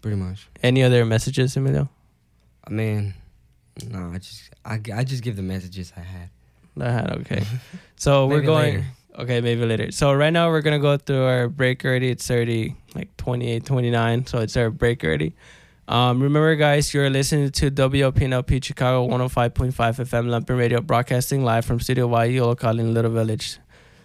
pretty 0.02 0.18
much. 0.18 0.48
Any 0.62 0.84
other 0.84 1.06
messages, 1.06 1.56
Emilio? 1.58 1.88
I 2.68 2.70
mean, 2.72 3.14
no, 3.90 4.12
I 4.14 4.18
just, 4.20 4.50
I, 4.66 4.80
I 4.94 5.04
just 5.04 5.24
give 5.24 5.36
the 5.36 5.42
messages 5.44 5.94
I 5.98 6.02
had. 6.02 6.30
I 6.80 6.92
had 6.92 7.10
okay. 7.22 7.44
So 7.96 8.28
we're 8.28 8.42
going. 8.42 8.76
later. 8.76 8.86
Okay, 9.18 9.42
maybe 9.42 9.64
later. 9.66 9.92
So 9.92 10.12
right 10.14 10.34
now 10.34 10.50
we're 10.50 10.62
gonna 10.62 10.80
go 10.80 10.98
through 10.98 11.24
our 11.24 11.48
break 11.48 11.86
already. 11.86 12.10
It's 12.10 12.30
already 12.32 12.76
like 12.96 13.16
28, 13.18 13.64
29. 13.66 14.26
So 14.26 14.40
it's 14.40 14.58
our 14.58 14.72
break 14.72 15.04
already. 15.04 15.36
Um, 15.88 16.22
remember, 16.24 16.56
guys, 16.56 16.94
you're 16.94 17.10
listening 17.10 17.52
to 17.52 17.70
WLPNLP 17.70 18.64
Chicago 18.64 19.06
105.5 19.08 19.74
FM 19.74 20.28
Lumpen 20.30 20.58
Radio, 20.58 20.80
broadcasting 20.82 21.44
live 21.44 21.66
from 21.66 21.80
Studio 21.80 22.08
Y, 22.08 22.26
Yolo 22.26 22.56
in 22.56 22.94
Little 22.94 23.12
Village. 23.12 23.60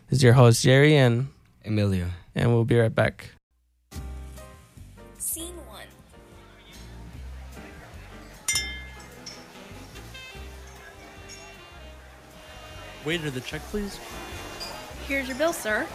This 0.08 0.18
is 0.18 0.22
your 0.22 0.32
host 0.32 0.62
Jerry, 0.62 0.96
and 0.96 1.28
Emilio. 1.64 2.08
and 2.34 2.52
we'll 2.52 2.64
be 2.64 2.78
right 2.78 2.94
back. 2.94 3.30
Scene 5.18 5.54
one. 5.68 5.86
Waiter, 13.04 13.30
the 13.30 13.40
check, 13.40 13.62
please. 13.70 13.98
Here's 15.08 15.26
your 15.26 15.38
bill, 15.38 15.54
sir. 15.54 15.86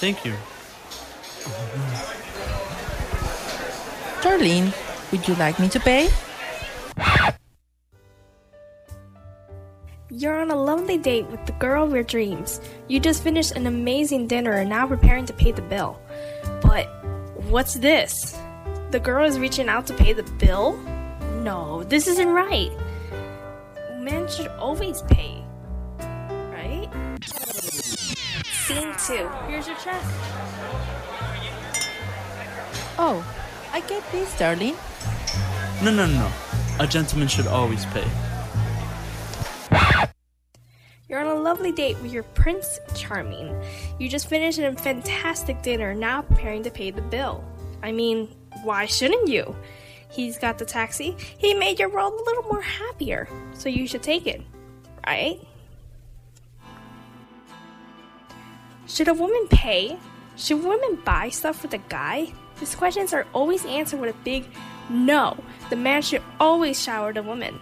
Thank 0.00 0.24
you. 0.24 0.32
Darlene, 4.22 4.72
would 5.12 5.28
you 5.28 5.34
like 5.34 5.60
me 5.60 5.68
to 5.68 5.78
pay? 5.78 6.08
You're 10.08 10.40
on 10.40 10.50
a 10.50 10.56
lonely 10.56 10.96
date 10.96 11.26
with 11.26 11.44
the 11.44 11.52
girl 11.52 11.84
of 11.84 11.92
your 11.92 12.04
dreams. 12.04 12.58
You 12.88 13.00
just 13.00 13.22
finished 13.22 13.52
an 13.52 13.66
amazing 13.66 14.28
dinner 14.28 14.52
and 14.52 14.70
now 14.70 14.86
preparing 14.86 15.26
to 15.26 15.34
pay 15.34 15.52
the 15.52 15.60
bill. 15.60 16.00
But 16.62 16.86
what's 17.50 17.74
this? 17.74 18.34
The 18.92 19.00
girl 19.00 19.26
is 19.26 19.38
reaching 19.38 19.68
out 19.68 19.86
to 19.88 19.92
pay 19.92 20.14
the 20.14 20.22
bill? 20.38 20.78
No, 21.42 21.82
this 21.84 22.08
isn't 22.08 22.28
right. 22.28 22.70
Men 23.98 24.26
should 24.28 24.48
always 24.52 25.02
pay. 25.02 25.44
Right? 25.98 26.88
Scene 27.96 28.94
two. 29.06 29.28
Here's 29.46 29.66
your 29.66 29.76
check. 29.76 30.02
Oh, 32.96 33.24
I 33.72 33.80
get 33.88 34.02
this, 34.12 34.36
darling. 34.38 34.76
No, 35.82 35.90
no, 35.90 36.06
no, 36.06 36.12
no. 36.12 36.32
A 36.80 36.86
gentleman 36.86 37.28
should 37.28 37.46
always 37.46 37.84
pay. 37.86 38.06
You're 41.08 41.20
on 41.20 41.26
a 41.26 41.34
lovely 41.34 41.70
date 41.70 42.00
with 42.00 42.12
your 42.12 42.22
Prince 42.22 42.80
Charming. 42.94 43.54
You 43.98 44.08
just 44.08 44.28
finished 44.28 44.58
a 44.58 44.72
fantastic 44.72 45.62
dinner, 45.62 45.94
now 45.94 46.22
preparing 46.22 46.62
to 46.62 46.70
pay 46.70 46.90
the 46.90 47.02
bill. 47.02 47.44
I 47.82 47.92
mean, 47.92 48.28
why 48.62 48.86
shouldn't 48.86 49.28
you? 49.28 49.54
He's 50.10 50.38
got 50.38 50.58
the 50.58 50.64
taxi. 50.64 51.16
He 51.38 51.54
made 51.54 51.78
your 51.78 51.90
world 51.90 52.14
a 52.14 52.24
little 52.24 52.44
more 52.44 52.62
happier, 52.62 53.28
so 53.52 53.68
you 53.68 53.86
should 53.86 54.02
take 54.02 54.26
it, 54.26 54.40
right? 55.06 55.40
Should 58.86 59.08
a 59.08 59.14
woman 59.14 59.48
pay? 59.48 59.98
Should 60.36 60.62
women 60.62 61.00
buy 61.04 61.30
stuff 61.30 61.62
with 61.62 61.72
a 61.72 61.78
guy? 61.78 62.32
These 62.60 62.74
questions 62.74 63.12
are 63.12 63.26
always 63.32 63.64
answered 63.64 64.00
with 64.00 64.14
a 64.14 64.18
big 64.24 64.44
no. 64.90 65.36
The 65.70 65.76
man 65.76 66.02
should 66.02 66.22
always 66.38 66.80
shower 66.80 67.12
the 67.12 67.22
woman. 67.22 67.58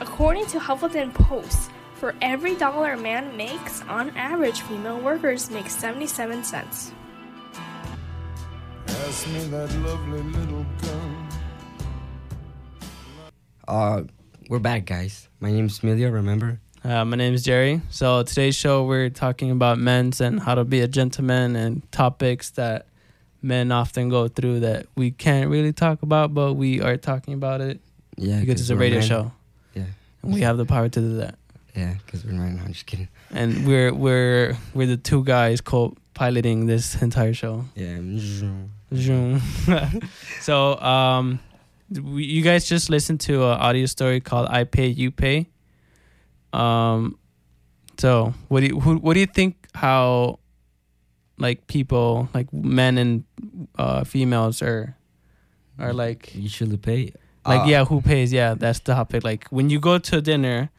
According 0.00 0.46
to 0.46 0.58
Huffington 0.58 1.12
Post, 1.12 1.70
for 1.94 2.14
every 2.22 2.54
dollar 2.54 2.92
a 2.92 2.96
man 2.96 3.36
makes, 3.36 3.82
on 3.82 4.10
average, 4.16 4.62
female 4.62 5.00
workers 5.00 5.50
make 5.50 5.68
77 5.68 6.44
cents. 6.44 6.92
Pass 8.86 9.26
me 9.26 9.44
that 9.46 9.72
lovely 9.82 10.22
little 10.22 10.66
gun. 10.80 11.28
Uh, 13.66 14.02
we're 14.48 14.58
back, 14.58 14.86
guys. 14.86 15.28
My 15.40 15.50
name's 15.50 15.82
Emilio. 15.82 16.10
Remember? 16.10 16.60
Uh, 16.84 17.04
my 17.04 17.16
name 17.16 17.32
is 17.34 17.44
Jerry. 17.44 17.80
So 17.90 18.22
today's 18.24 18.56
show 18.56 18.84
we're 18.84 19.08
talking 19.10 19.50
about 19.50 19.78
men's 19.78 20.20
and 20.20 20.40
how 20.40 20.54
to 20.56 20.64
be 20.64 20.80
a 20.80 20.88
gentleman 20.88 21.54
and 21.54 21.90
topics 21.92 22.50
that 22.50 22.86
men 23.40 23.70
often 23.70 24.08
go 24.08 24.26
through 24.28 24.60
that 24.60 24.86
we 24.96 25.10
can't 25.12 25.48
really 25.48 25.72
talk 25.72 26.02
about, 26.02 26.34
but 26.34 26.54
we 26.54 26.80
are 26.80 26.96
talking 26.96 27.34
about 27.34 27.60
it 27.60 27.80
Yeah, 28.16 28.40
because 28.40 28.60
it's 28.60 28.70
a 28.70 28.76
radio 28.76 28.98
men. 28.98 29.08
show 29.08 29.32
Yeah, 29.74 29.84
and 30.22 30.34
we 30.34 30.40
have 30.40 30.56
the 30.58 30.64
power 30.66 30.88
to 30.88 31.00
do 31.00 31.16
that. 31.18 31.36
yeah, 31.76 31.94
because 32.04 32.24
we're 32.24 32.32
right 32.40 32.52
now. 32.52 32.64
I'm 32.64 32.72
just 32.72 32.86
kidding. 32.86 33.08
And 33.30 33.64
we're 33.66 33.94
we're 33.94 34.56
we're 34.74 34.86
the 34.88 34.96
two 34.96 35.22
guys 35.24 35.60
co-piloting 35.60 36.66
this 36.66 37.00
entire 37.02 37.32
show. 37.34 37.64
Yeah. 37.76 37.98
Zoom. 38.94 39.40
so 40.40 40.78
um, 40.80 41.38
we, 41.90 42.24
you 42.24 42.42
guys 42.42 42.68
just 42.68 42.90
listened 42.90 43.20
to 43.20 43.44
an 43.44 43.58
audio 43.58 43.86
story 43.86 44.20
called 44.20 44.48
"I 44.50 44.64
Pay 44.64 44.88
You 44.88 45.10
Pay." 45.12 45.48
Um, 46.52 47.18
so 47.98 48.34
what 48.48 48.60
do 48.60 48.66
you 48.66 48.80
who, 48.80 48.96
what 48.96 49.14
do 49.14 49.20
you 49.20 49.26
think 49.26 49.66
how 49.74 50.38
like 51.38 51.66
people 51.66 52.28
like 52.34 52.52
men 52.52 52.98
and 52.98 53.24
uh 53.78 54.04
females 54.04 54.62
are 54.62 54.96
are 55.78 55.92
like 55.92 56.34
Usually 56.34 56.76
pay. 56.76 57.12
like 57.46 57.62
Uh, 57.62 57.64
yeah 57.66 57.84
who 57.84 58.00
pays 58.00 58.32
yeah 58.32 58.54
that's 58.54 58.80
the 58.80 58.94
topic 58.94 59.24
like 59.24 59.48
when 59.48 59.70
you 59.70 59.80
go 59.80 59.98
to 59.98 60.20
dinner 60.20 60.70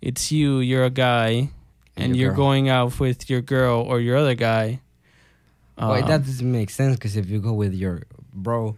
it's 0.00 0.30
you 0.30 0.58
you're 0.60 0.84
a 0.84 0.90
guy 0.90 1.48
and 1.96 2.14
your 2.14 2.26
you're 2.28 2.30
girl. 2.36 2.44
going 2.44 2.68
out 2.68 3.00
with 3.00 3.28
your 3.30 3.40
girl 3.40 3.80
or 3.82 4.00
your 4.00 4.16
other 4.16 4.34
guy 4.34 4.80
Well, 5.78 5.92
um, 5.92 6.06
that 6.08 6.24
doesn't 6.24 6.50
make 6.52 6.70
sense 6.70 6.96
because 6.96 7.16
if 7.16 7.28
you 7.28 7.40
go 7.40 7.52
with 7.54 7.74
your 7.74 8.02
bro, 8.32 8.76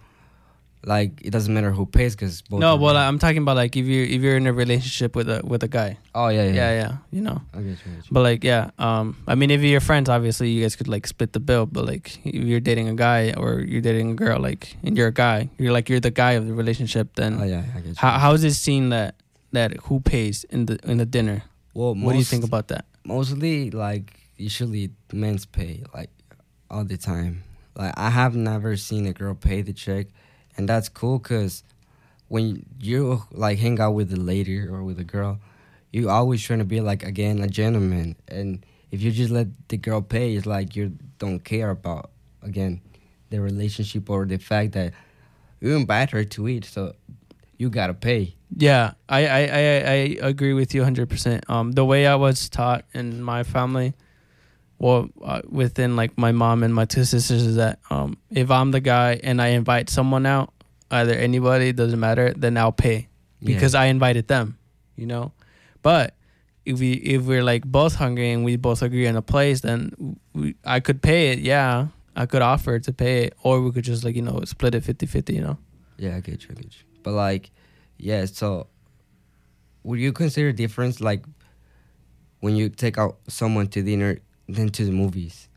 like 0.86 1.20
it 1.24 1.30
doesn't 1.30 1.52
matter 1.54 1.70
who 1.70 1.86
pays 1.86 2.14
because 2.14 2.42
both. 2.42 2.60
no 2.60 2.76
well 2.76 2.96
i'm 2.96 3.18
talking 3.18 3.38
about 3.38 3.56
like 3.56 3.76
if 3.76 3.86
you 3.86 4.04
if 4.04 4.20
you're 4.22 4.36
in 4.36 4.46
a 4.46 4.52
relationship 4.52 5.16
with 5.16 5.28
a 5.28 5.40
with 5.44 5.62
a 5.62 5.68
guy 5.68 5.96
oh 6.14 6.28
yeah, 6.28 6.44
yeah, 6.44 6.52
yeah 6.52 6.72
yeah, 6.72 6.96
you 7.10 7.20
know 7.20 7.40
I 7.54 7.58
get 7.58 7.64
you, 7.64 7.72
I 7.72 7.94
get 7.96 8.04
you. 8.04 8.10
but 8.10 8.20
like 8.20 8.44
yeah 8.44 8.70
um 8.78 9.16
i 9.26 9.34
mean 9.34 9.50
if 9.50 9.62
you're 9.62 9.80
friends 9.80 10.08
obviously 10.08 10.50
you 10.50 10.62
guys 10.62 10.76
could 10.76 10.88
like 10.88 11.06
split 11.06 11.32
the 11.32 11.40
bill 11.40 11.64
but 11.66 11.86
like 11.86 12.18
if 12.26 12.44
you're 12.44 12.60
dating 12.60 12.88
a 12.88 12.94
guy 12.94 13.32
or 13.36 13.60
you're 13.60 13.80
dating 13.80 14.10
a 14.10 14.14
girl 14.14 14.38
like 14.40 14.76
and 14.82 14.96
you're 14.96 15.08
a 15.08 15.12
guy 15.12 15.48
you're 15.58 15.72
like 15.72 15.88
you're 15.88 16.00
the 16.00 16.10
guy 16.10 16.32
of 16.32 16.46
the 16.46 16.52
relationship 16.54 17.14
then 17.16 17.40
Oh 17.40 17.44
yeah, 17.44 17.64
I 17.74 17.80
get 17.80 17.86
you. 17.88 17.94
how, 17.96 18.18
how 18.18 18.32
is 18.32 18.44
it 18.44 18.52
seen 18.54 18.90
that 18.90 19.14
that 19.52 19.72
who 19.88 20.00
pays 20.00 20.44
in 20.50 20.66
the 20.66 20.78
in 20.84 20.98
the 20.98 21.06
dinner 21.06 21.44
well, 21.72 21.94
what 21.94 22.12
do 22.12 22.18
you 22.18 22.24
think 22.24 22.44
about 22.44 22.68
that 22.68 22.84
Mostly, 23.06 23.70
like 23.70 24.18
usually, 24.36 24.90
men's 25.12 25.44
pay 25.44 25.82
like 25.92 26.08
all 26.70 26.84
the 26.84 26.96
time. 26.96 27.42
Like 27.76 27.92
I 27.96 28.08
have 28.10 28.34
never 28.34 28.76
seen 28.76 29.06
a 29.06 29.12
girl 29.12 29.34
pay 29.34 29.60
the 29.62 29.72
check, 29.74 30.06
and 30.56 30.68
that's 30.68 30.88
cool 30.88 31.18
because 31.18 31.62
when 32.28 32.64
you 32.80 33.22
like 33.30 33.58
hang 33.58 33.80
out 33.80 33.92
with 33.92 34.12
a 34.12 34.16
lady 34.16 34.58
or 34.58 34.82
with 34.82 34.98
a 34.98 35.04
girl, 35.04 35.38
you 35.92 36.10
always 36.10 36.42
trying 36.42 36.58
to 36.58 36.64
be 36.64 36.80
like 36.80 37.02
again 37.02 37.40
a 37.40 37.48
gentleman, 37.48 38.16
and 38.28 38.64
if 38.90 39.02
you 39.02 39.10
just 39.10 39.30
let 39.30 39.48
the 39.68 39.76
girl 39.76 40.00
pay, 40.00 40.34
it's 40.34 40.46
like 40.46 40.76
you 40.76 40.96
don't 41.18 41.40
care 41.40 41.70
about 41.70 42.10
again 42.42 42.80
the 43.30 43.40
relationship 43.40 44.08
or 44.10 44.24
the 44.24 44.38
fact 44.38 44.72
that 44.72 44.92
you 45.60 45.74
invite 45.76 46.10
her 46.10 46.24
to 46.24 46.48
eat. 46.48 46.64
So 46.64 46.94
you 47.58 47.70
gotta 47.70 47.94
pay. 47.94 48.34
Yeah, 48.56 48.92
I 49.08 49.26
I, 49.26 49.40
I, 49.40 49.64
I 50.22 50.28
agree 50.28 50.52
with 50.52 50.74
you 50.74 50.82
100%. 50.82 51.48
Um, 51.50 51.72
the 51.72 51.84
way 51.84 52.06
I 52.06 52.14
was 52.14 52.48
taught 52.48 52.84
in 52.92 53.22
my 53.22 53.42
family, 53.42 53.94
well, 54.78 55.08
uh, 55.22 55.40
within 55.48 55.96
like 55.96 56.16
my 56.18 56.32
mom 56.32 56.62
and 56.62 56.74
my 56.74 56.84
two 56.84 57.04
sisters, 57.04 57.42
is 57.46 57.56
that 57.56 57.78
um, 57.90 58.16
if 58.30 58.50
I'm 58.50 58.70
the 58.70 58.80
guy 58.80 59.20
and 59.22 59.40
I 59.40 59.48
invite 59.48 59.88
someone 59.90 60.26
out, 60.26 60.52
either 60.90 61.12
anybody 61.14 61.72
doesn't 61.72 61.98
matter, 62.00 62.32
then 62.36 62.56
I'll 62.56 62.72
pay 62.72 63.08
Yeah. 63.40 63.54
because 63.54 63.74
I 63.74 63.86
invited 63.86 64.28
them, 64.28 64.58
you 64.96 65.06
know. 65.06 65.32
But 65.82 66.14
if 66.64 66.78
we 66.80 66.92
if 66.94 67.22
we're 67.22 67.44
like 67.44 67.64
both 67.64 67.94
hungry 67.94 68.30
and 68.30 68.44
we 68.44 68.56
both 68.56 68.82
agree 68.82 69.06
on 69.06 69.16
a 69.16 69.22
place, 69.22 69.60
then 69.60 70.18
we, 70.34 70.54
I 70.64 70.80
could 70.80 71.02
pay 71.02 71.30
it. 71.32 71.38
Yeah, 71.40 71.88
I 72.16 72.26
could 72.26 72.42
offer 72.42 72.78
to 72.78 72.92
pay 72.92 73.24
it, 73.24 73.34
or 73.42 73.60
we 73.60 73.70
could 73.72 73.84
just 73.84 74.04
like 74.04 74.16
you 74.16 74.22
know 74.22 74.42
split 74.44 74.74
it 74.74 74.82
50-50, 74.84 75.34
You 75.34 75.40
know. 75.42 75.58
Yeah, 75.98 76.16
I 76.16 76.20
get 76.20 76.42
you, 76.44 76.50
I 76.50 76.54
get 76.54 76.64
you. 76.74 76.84
But 77.02 77.12
like, 77.12 77.50
yeah. 77.98 78.24
So, 78.26 78.66
would 79.84 79.98
you 80.00 80.12
consider 80.12 80.52
difference 80.52 81.00
like 81.00 81.24
when 82.40 82.56
you 82.56 82.68
take 82.68 82.98
out 82.98 83.18
someone 83.28 83.68
to 83.68 83.82
dinner 83.82 84.18
than 84.48 84.68
to 84.70 84.84
the 84.84 84.92
movies? 84.92 85.48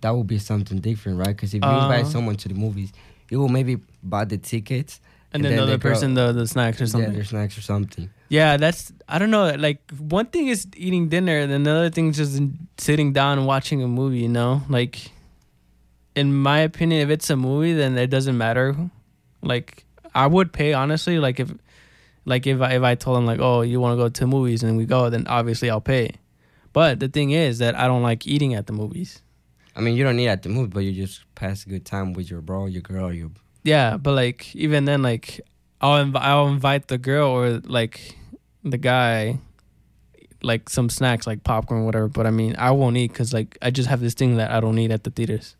That 0.00 0.10
would 0.14 0.26
be 0.26 0.38
something 0.38 0.78
different, 0.80 1.18
right? 1.18 1.28
Because 1.34 1.54
if 1.54 1.62
you 1.64 1.70
invite 1.70 2.04
Uh. 2.04 2.08
someone 2.08 2.36
to 2.36 2.48
the 2.48 2.54
movies, 2.54 2.92
you 3.30 3.38
will 3.38 3.48
maybe 3.48 3.78
buy 4.02 4.24
the 4.26 4.36
tickets 4.38 5.00
And, 5.32 5.42
then 5.44 5.56
the 5.56 5.62
other 5.62 5.78
person 5.78 6.14
the 6.14 6.30
the 6.32 6.46
snacks 6.46 6.80
or 6.80 6.86
something. 6.86 7.10
Yeah, 7.10 7.16
their 7.16 7.24
snacks 7.24 7.58
or 7.58 7.62
something. 7.62 8.08
Yeah, 8.28 8.56
that's 8.56 8.92
I 9.08 9.18
don't 9.18 9.30
know. 9.30 9.50
Like 9.56 9.80
one 9.98 10.26
thing 10.26 10.48
is 10.48 10.66
eating 10.76 11.08
dinner, 11.08 11.38
and 11.38 11.50
another 11.52 11.90
thing 11.90 12.08
is 12.10 12.16
just 12.16 12.40
sitting 12.78 13.12
down 13.12 13.38
and 13.38 13.46
watching 13.46 13.82
a 13.82 13.88
movie. 13.88 14.20
You 14.20 14.28
know, 14.28 14.62
like 14.68 15.10
in 16.14 16.32
my 16.34 16.60
opinion, 16.60 17.00
if 17.02 17.10
it's 17.10 17.28
a 17.30 17.36
movie, 17.36 17.72
then 17.72 17.98
it 17.98 18.10
doesn't 18.10 18.38
matter. 18.38 18.76
Like 19.42 19.84
I 20.14 20.26
would 20.28 20.52
pay 20.52 20.72
honestly. 20.72 21.18
Like 21.18 21.40
if, 21.40 21.50
like 22.24 22.46
if 22.46 22.60
I 22.60 22.74
if 22.74 22.82
I 22.82 22.94
told 22.94 23.16
them 23.16 23.26
like, 23.26 23.40
oh, 23.40 23.62
you 23.62 23.80
want 23.80 23.92
to 23.98 24.02
go 24.04 24.08
to 24.08 24.26
movies 24.26 24.62
and 24.62 24.76
we 24.76 24.84
go, 24.86 25.10
then 25.10 25.26
obviously 25.26 25.68
I'll 25.70 25.80
pay. 25.80 26.12
But 26.74 27.00
the 27.00 27.08
thing 27.08 27.30
is 27.30 27.58
that 27.60 27.74
I 27.78 27.86
don't 27.86 28.02
like 28.02 28.26
eating 28.26 28.52
at 28.54 28.66
the 28.66 28.74
movies. 28.74 29.22
I 29.76 29.80
mean, 29.80 29.96
you 29.96 30.04
don't 30.04 30.16
need 30.16 30.28
at 30.28 30.42
the 30.42 30.48
movie, 30.50 30.68
but 30.68 30.80
you 30.80 30.92
just 30.92 31.22
pass 31.34 31.64
a 31.64 31.68
good 31.68 31.86
time 31.86 32.12
with 32.12 32.28
your 32.28 32.40
bro, 32.42 32.66
your 32.66 32.82
girl, 32.82 33.12
your 33.12 33.30
Yeah, 33.62 33.96
but 33.96 34.12
like 34.12 34.54
even 34.54 34.84
then, 34.84 35.00
like 35.00 35.40
I'll 35.80 36.04
inv- 36.04 36.20
I'll 36.20 36.48
invite 36.48 36.88
the 36.88 36.98
girl 36.98 37.30
or 37.30 37.60
like 37.64 38.16
the 38.64 38.76
guy, 38.76 39.38
like 40.42 40.68
some 40.68 40.90
snacks 40.90 41.26
like 41.26 41.44
popcorn, 41.44 41.84
whatever. 41.84 42.08
But 42.08 42.26
I 42.26 42.30
mean, 42.30 42.54
I 42.58 42.72
won't 42.72 42.96
eat 42.96 43.12
because 43.12 43.32
like 43.32 43.56
I 43.62 43.70
just 43.70 43.88
have 43.88 44.00
this 44.00 44.14
thing 44.14 44.36
that 44.36 44.50
I 44.50 44.60
don't 44.60 44.78
eat 44.78 44.90
at 44.90 45.04
the 45.04 45.10
theaters. 45.10 45.56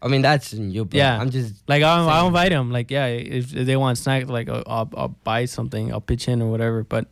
I 0.00 0.08
mean, 0.08 0.22
that's 0.22 0.52
in 0.52 0.70
you. 0.70 0.84
But 0.84 0.96
Yeah. 0.96 1.18
I'm 1.20 1.30
just 1.30 1.54
Like 1.68 1.82
I'll, 1.82 2.08
I'll 2.08 2.26
invite 2.26 2.52
them. 2.52 2.70
Like 2.72 2.90
yeah, 2.90 3.06
if, 3.06 3.54
if 3.54 3.66
they 3.66 3.76
want 3.76 3.98
snacks, 3.98 4.28
like 4.28 4.48
I'll, 4.48 4.62
I'll 4.66 4.90
I'll 4.96 5.16
buy 5.24 5.44
something. 5.44 5.92
I'll 5.92 6.00
pitch 6.00 6.26
in 6.28 6.40
or 6.40 6.50
whatever. 6.50 6.84
But 6.84 7.06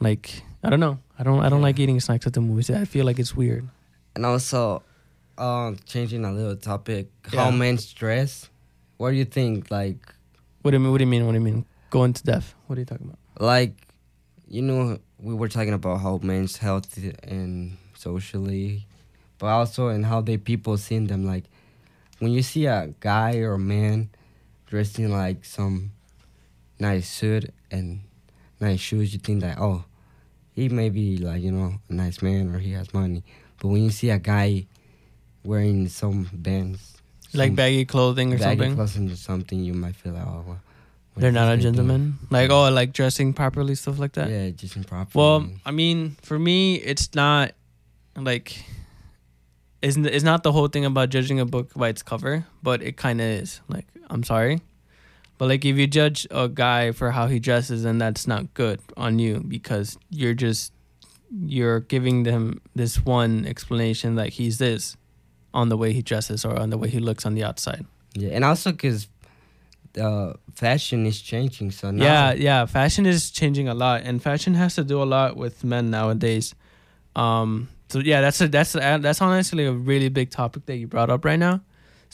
like 0.00 0.42
I 0.62 0.70
don't 0.70 0.80
know. 0.80 0.98
I 1.18 1.22
don't 1.22 1.40
I 1.44 1.48
don't 1.48 1.62
like 1.62 1.78
eating 1.78 2.00
snacks 2.00 2.26
at 2.26 2.32
the 2.32 2.40
movies. 2.40 2.70
I 2.70 2.84
feel 2.84 3.04
like 3.06 3.18
it's 3.18 3.34
weird. 3.36 3.68
And 4.16 4.24
also, 4.26 4.82
um, 5.38 5.76
changing 5.86 6.24
a 6.24 6.32
little 6.32 6.56
topic, 6.56 7.08
how 7.32 7.50
Yeah. 7.50 7.56
men 7.56 7.78
dress. 7.94 8.48
What 8.96 9.10
do 9.10 9.16
you 9.16 9.24
think? 9.24 9.70
Like, 9.70 9.98
What 10.62 10.70
do 10.70 10.76
you 10.76 10.80
mean? 10.80 10.92
What 10.92 10.98
do 10.98 11.04
you 11.04 11.10
mean? 11.10 11.26
What 11.26 11.32
do 11.32 11.38
you 11.38 11.44
mean? 11.44 11.64
Going 11.90 12.12
to 12.12 12.22
death? 12.22 12.54
What 12.66 12.78
are 12.78 12.80
you 12.80 12.86
talking 12.86 13.06
about? 13.06 13.18
like, 13.40 13.74
you 14.48 14.62
know, 14.62 14.98
we 15.18 15.34
were 15.34 15.48
talking 15.48 15.72
about 15.74 16.00
how 16.00 16.20
men's 16.22 16.56
health 16.58 16.96
and 17.24 17.76
socially, 17.96 18.86
but 19.38 19.46
also 19.48 19.88
in 19.88 20.04
how 20.04 20.20
they 20.20 20.36
people 20.36 20.76
seeing 20.76 21.06
them. 21.08 21.24
Like, 21.26 21.44
when 22.20 22.30
you 22.30 22.42
see 22.42 22.66
a 22.66 22.94
guy 23.00 23.38
or 23.38 23.54
a 23.54 23.58
man 23.58 24.10
dressed 24.66 24.98
in 25.00 25.10
like 25.10 25.44
some 25.44 25.90
nice 26.78 27.08
suit 27.08 27.50
and 27.70 28.00
nice 28.60 28.78
shoes, 28.80 29.12
you 29.12 29.18
think 29.18 29.40
that 29.40 29.58
oh, 29.58 29.84
he 30.54 30.68
may 30.68 30.88
be 30.90 31.18
like 31.18 31.42
you 31.42 31.52
know 31.52 31.74
a 31.88 31.92
nice 31.92 32.22
man 32.22 32.54
or 32.54 32.58
he 32.58 32.72
has 32.72 32.92
money. 32.94 33.22
But 33.60 33.68
when 33.68 33.82
you 33.82 33.90
see 33.90 34.10
a 34.10 34.18
guy 34.18 34.66
wearing 35.44 35.88
some 35.88 36.28
bands, 36.32 36.96
Like 37.32 37.54
baggy 37.54 37.84
clothing 37.84 38.32
or 38.32 38.38
baggy 38.38 38.50
something? 38.60 38.74
clothing 38.74 39.10
or 39.10 39.16
something, 39.16 39.58
you 39.64 39.74
might 39.74 39.96
feel 39.96 40.12
like 40.12 40.26
oh, 40.26 40.44
well, 40.46 40.60
They're 41.16 41.30
not 41.32 41.52
a 41.52 41.56
this 41.56 41.64
guy 41.64 41.70
doing? 41.70 41.74
gentleman. 41.74 42.18
Like 42.30 42.50
oh, 42.50 42.70
like 42.70 42.92
dressing 42.92 43.32
properly, 43.32 43.74
stuff 43.74 43.98
like 43.98 44.12
that. 44.12 44.28
Yeah, 44.30 44.50
just 44.50 44.76
improper. 44.76 45.10
Well, 45.18 45.48
I 45.64 45.70
mean, 45.70 46.16
for 46.22 46.38
me, 46.38 46.76
it's 46.76 47.14
not 47.14 47.52
like 48.16 48.64
isn't 49.82 50.06
it's 50.06 50.24
not 50.24 50.42
the 50.42 50.52
whole 50.52 50.68
thing 50.68 50.84
about 50.84 51.10
judging 51.10 51.40
a 51.40 51.44
book 51.44 51.72
by 51.74 51.88
its 51.88 52.02
cover, 52.02 52.46
but 52.62 52.82
it 52.82 52.96
kind 52.96 53.20
of 53.20 53.26
is. 53.26 53.60
Like, 53.68 53.86
I'm 54.08 54.22
sorry, 54.24 54.60
but 55.38 55.48
like 55.48 55.64
if 55.64 55.76
you 55.76 55.86
judge 55.86 56.26
a 56.30 56.48
guy 56.48 56.92
for 56.92 57.10
how 57.10 57.26
he 57.26 57.38
dresses, 57.38 57.82
then 57.82 57.98
that's 57.98 58.26
not 58.26 58.54
good 58.54 58.80
on 58.96 59.18
you 59.18 59.42
because 59.46 59.98
you're 60.10 60.34
just 60.34 60.72
you're 61.44 61.80
giving 61.80 62.22
them 62.22 62.60
this 62.74 63.04
one 63.04 63.44
explanation 63.46 64.14
that 64.14 64.28
he's 64.28 64.58
this 64.58 64.96
on 65.52 65.68
the 65.68 65.76
way 65.76 65.92
he 65.92 66.02
dresses 66.02 66.44
or 66.44 66.58
on 66.58 66.70
the 66.70 66.78
way 66.78 66.88
he 66.88 67.00
looks 67.00 67.26
on 67.26 67.34
the 67.34 67.42
outside. 67.44 67.84
yeah, 68.14 68.30
and 68.30 68.44
also 68.44 68.70
because 68.70 69.08
uh, 70.00 70.34
fashion 70.54 71.06
is 71.06 71.20
changing, 71.20 71.70
so 71.70 71.90
now, 71.90 72.04
Yeah, 72.04 72.32
yeah. 72.32 72.66
Fashion 72.66 73.06
is 73.06 73.30
changing 73.30 73.68
a 73.68 73.74
lot, 73.74 74.02
and 74.02 74.22
fashion 74.22 74.54
has 74.54 74.74
to 74.76 74.84
do 74.84 75.02
a 75.02 75.04
lot 75.04 75.36
with 75.36 75.64
men 75.64 75.90
nowadays. 75.90 76.54
Um, 77.16 77.68
so 77.88 78.00
yeah, 78.00 78.20
that's 78.20 78.40
a 78.40 78.48
that's 78.48 78.74
a, 78.74 78.98
that's 79.00 79.20
honestly 79.20 79.66
a 79.66 79.72
really 79.72 80.08
big 80.08 80.30
topic 80.30 80.66
that 80.66 80.76
you 80.76 80.86
brought 80.88 81.10
up 81.10 81.24
right 81.24 81.38
now, 81.38 81.60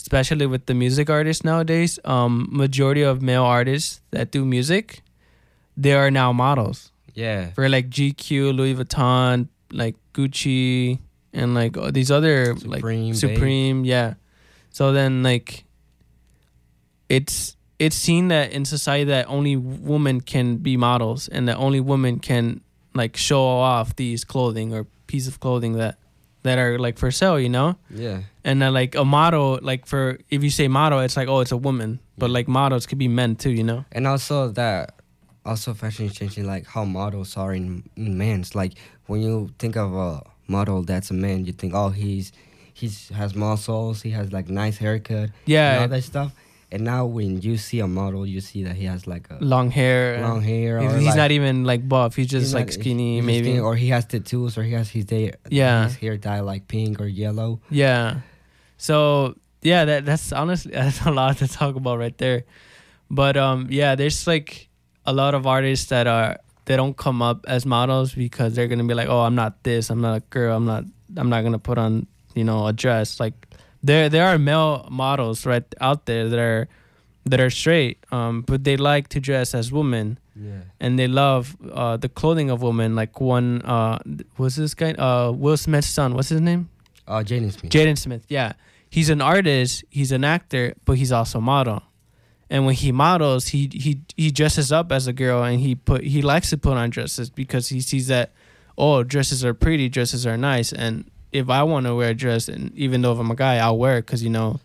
especially 0.00 0.46
with 0.46 0.66
the 0.66 0.74
music 0.74 1.10
artists 1.10 1.44
nowadays. 1.44 1.98
Um, 2.04 2.48
majority 2.50 3.02
of 3.02 3.22
male 3.22 3.44
artists 3.44 4.00
that 4.10 4.30
do 4.30 4.44
music, 4.44 5.02
they 5.76 5.92
are 5.94 6.10
now 6.10 6.32
models 6.32 6.90
yeah, 7.14 7.50
for 7.52 7.68
like 7.68 7.90
GQ, 7.90 8.54
Louis 8.54 8.74
Vuitton, 8.74 9.48
like 9.72 9.96
Gucci, 10.14 10.98
and 11.32 11.54
like 11.54 11.76
uh, 11.76 11.90
these 11.90 12.10
other 12.10 12.56
Supreme, 12.56 12.70
like 12.70 12.82
Babe. 12.82 13.14
Supreme, 13.14 13.84
yeah. 13.84 14.14
So 14.70 14.92
then 14.92 15.22
like 15.22 15.64
it's 17.08 17.56
it's 17.78 17.96
seen 17.96 18.28
that 18.28 18.52
in 18.52 18.64
society 18.64 19.04
that 19.04 19.26
only 19.28 19.56
women 19.56 20.20
can 20.20 20.56
be 20.56 20.76
models 20.76 21.28
and 21.28 21.48
that 21.48 21.56
only 21.56 21.80
women 21.80 22.18
can 22.18 22.60
like 22.94 23.16
show 23.16 23.42
off 23.42 23.96
these 23.96 24.24
clothing 24.24 24.74
or 24.74 24.86
piece 25.06 25.26
of 25.26 25.40
clothing 25.40 25.74
that 25.74 25.98
that 26.42 26.58
are 26.58 26.78
like 26.78 26.98
for 26.98 27.10
sale, 27.10 27.38
you 27.38 27.48
know? 27.48 27.76
yeah, 27.90 28.20
And 28.44 28.62
then 28.62 28.72
like 28.72 28.94
a 28.94 29.04
model, 29.04 29.58
like 29.62 29.86
for 29.86 30.18
if 30.30 30.42
you 30.42 30.50
say 30.50 30.68
model, 30.68 31.00
it's 31.00 31.16
like 31.16 31.28
oh 31.28 31.40
it's 31.40 31.52
a 31.52 31.56
woman, 31.56 32.00
but 32.18 32.30
like 32.30 32.48
models 32.48 32.86
could 32.86 32.98
be 32.98 33.08
men 33.08 33.36
too, 33.36 33.50
you 33.50 33.62
know? 33.64 33.84
and 33.92 34.06
also 34.06 34.48
that 34.52 34.94
also 35.44 35.72
fashion 35.74 36.06
is 36.06 36.14
changing 36.14 36.46
like 36.46 36.66
how 36.66 36.84
models 36.84 37.36
are 37.36 37.52
in, 37.54 37.82
in 37.96 38.16
men's 38.18 38.54
like 38.54 38.74
when 39.06 39.22
you 39.22 39.50
think 39.58 39.74
of 39.76 39.94
a 39.94 40.22
model 40.46 40.82
that's 40.82 41.10
a 41.10 41.14
man 41.14 41.46
you 41.46 41.52
think 41.52 41.72
oh 41.74 41.88
he's 41.88 42.30
he's 42.74 43.08
has 43.08 43.34
muscles 43.34 44.02
he 44.02 44.10
has 44.10 44.32
like 44.32 44.48
nice 44.50 44.76
haircut 44.76 45.30
Yeah. 45.46 45.72
and 45.72 45.82
all 45.82 45.88
that 45.96 46.04
stuff 46.04 46.34
and 46.70 46.84
now 46.84 47.06
when 47.06 47.40
you 47.40 47.56
see 47.56 47.80
a 47.80 47.86
model 47.86 48.26
you 48.26 48.40
see 48.42 48.62
that 48.64 48.76
he 48.76 48.84
has 48.84 49.06
like 49.06 49.28
a 49.30 49.42
Long 49.42 49.70
hair. 49.70 50.20
long 50.20 50.42
hair 50.42 50.78
He's, 50.80 50.92
he's 50.92 51.06
like- 51.06 51.16
not 51.16 51.30
even 51.30 51.64
like 51.64 51.88
buff. 51.88 52.14
He's 52.16 52.26
just 52.28 52.44
he's 52.48 52.54
like 52.54 52.66
not- 52.66 52.74
skinny, 52.74 53.16
he's 53.16 53.24
maybe. 53.24 53.44
skinny, 53.44 53.60
or 53.60 53.74
he 53.76 53.88
has 53.88 54.04
tattoos 54.04 54.58
or 54.58 54.62
he 54.62 54.72
has 54.74 54.90
his 54.90 55.06
day 55.06 55.32
Yeah. 55.48 55.84
his 55.84 55.96
hair 55.96 56.16
dye 56.18 56.40
like 56.40 56.68
pink 56.68 57.00
or 57.00 57.06
yellow 57.06 57.60
Yeah. 57.70 58.20
So 58.80 59.36
yeah, 59.60 59.84
that 59.84 60.06
that's 60.06 60.32
honestly 60.32 60.72
that's 60.74 61.04
a 61.04 61.10
lot 61.12 61.36
to 61.38 61.46
talk 61.48 61.76
about 61.76 61.98
right 61.98 62.16
there. 62.16 62.44
But 63.10 63.36
um 63.36 63.68
yeah, 63.70 63.94
there's 63.94 64.26
like 64.26 64.68
a 65.04 65.12
lot 65.12 65.34
of 65.34 65.46
artists 65.46 65.90
that 65.90 66.06
are 66.06 66.38
they 66.64 66.76
don't 66.76 66.96
come 66.96 67.20
up 67.20 67.44
as 67.46 67.66
models 67.66 68.14
because 68.14 68.54
they're 68.54 68.68
gonna 68.68 68.84
be 68.84 68.94
like, 68.94 69.08
Oh, 69.08 69.20
I'm 69.20 69.34
not 69.34 69.62
this, 69.64 69.90
I'm 69.90 70.00
not 70.00 70.16
a 70.16 70.20
girl, 70.30 70.56
I'm 70.56 70.64
not 70.64 70.84
I'm 71.16 71.28
not 71.28 71.42
gonna 71.44 71.58
put 71.58 71.76
on, 71.76 72.06
you 72.34 72.42
know, 72.44 72.66
a 72.66 72.72
dress. 72.72 73.20
Like 73.20 73.34
there 73.82 74.08
there 74.08 74.26
are 74.26 74.38
male 74.38 74.88
models 74.90 75.44
right 75.44 75.64
out 75.80 76.06
there 76.06 76.28
that 76.30 76.38
are 76.38 76.68
that 77.26 77.38
are 77.38 77.50
straight, 77.50 77.98
um, 78.10 78.40
but 78.40 78.64
they 78.64 78.78
like 78.78 79.08
to 79.08 79.20
dress 79.20 79.54
as 79.54 79.70
women 79.70 80.18
yeah 80.34 80.62
and 80.80 80.98
they 80.98 81.06
love 81.06 81.54
uh 81.74 81.98
the 81.98 82.08
clothing 82.08 82.48
of 82.48 82.62
women. 82.62 82.96
Like 82.96 83.20
one 83.20 83.60
uh 83.62 83.98
what's 84.36 84.56
this 84.56 84.72
guy? 84.72 84.92
Uh 84.92 85.32
Will 85.32 85.58
Smith's 85.58 85.88
son, 85.88 86.14
what's 86.14 86.30
his 86.30 86.40
name? 86.40 86.70
Uh 87.10 87.22
Jaden 87.22 87.52
Smith 87.52 87.72
Jaden 87.72 87.98
Smith, 87.98 88.24
yeah. 88.28 88.52
He's 88.88 89.08
an 89.10 89.20
artist, 89.20 89.84
he's 89.90 90.10
an 90.12 90.24
actor, 90.24 90.74
but 90.84 90.96
he's 90.96 91.12
also 91.12 91.38
a 91.38 91.40
model. 91.42 91.82
And 92.48 92.66
when 92.66 92.74
he 92.74 92.90
models, 92.92 93.48
he 93.48 93.68
he 93.72 94.00
he 94.16 94.30
dresses 94.30 94.72
up 94.72 94.90
as 94.90 95.06
a 95.06 95.12
girl 95.12 95.42
and 95.44 95.60
he 95.60 95.74
put 95.74 96.02
he 96.02 96.22
likes 96.22 96.50
to 96.50 96.58
put 96.58 96.76
on 96.76 96.90
dresses 96.90 97.30
because 97.30 97.68
he 97.68 97.80
sees 97.80 98.06
that 98.08 98.32
oh, 98.78 99.02
dresses 99.02 99.44
are 99.44 99.52
pretty, 99.54 99.88
dresses 99.88 100.26
are 100.26 100.36
nice 100.38 100.72
and 100.72 101.10
if 101.32 101.48
I 101.50 101.62
want 101.62 101.86
to 101.86 101.94
wear 101.94 102.10
a 102.10 102.14
dress 102.14 102.48
and 102.48 102.74
even 102.74 103.02
though 103.02 103.12
if 103.12 103.18
I'm 103.18 103.30
a 103.30 103.36
guy, 103.36 103.58
I'll 103.58 103.78
wear 103.78 103.98
it 103.98 104.06
cuz 104.06 104.22
you 104.22 104.30
know 104.30 104.58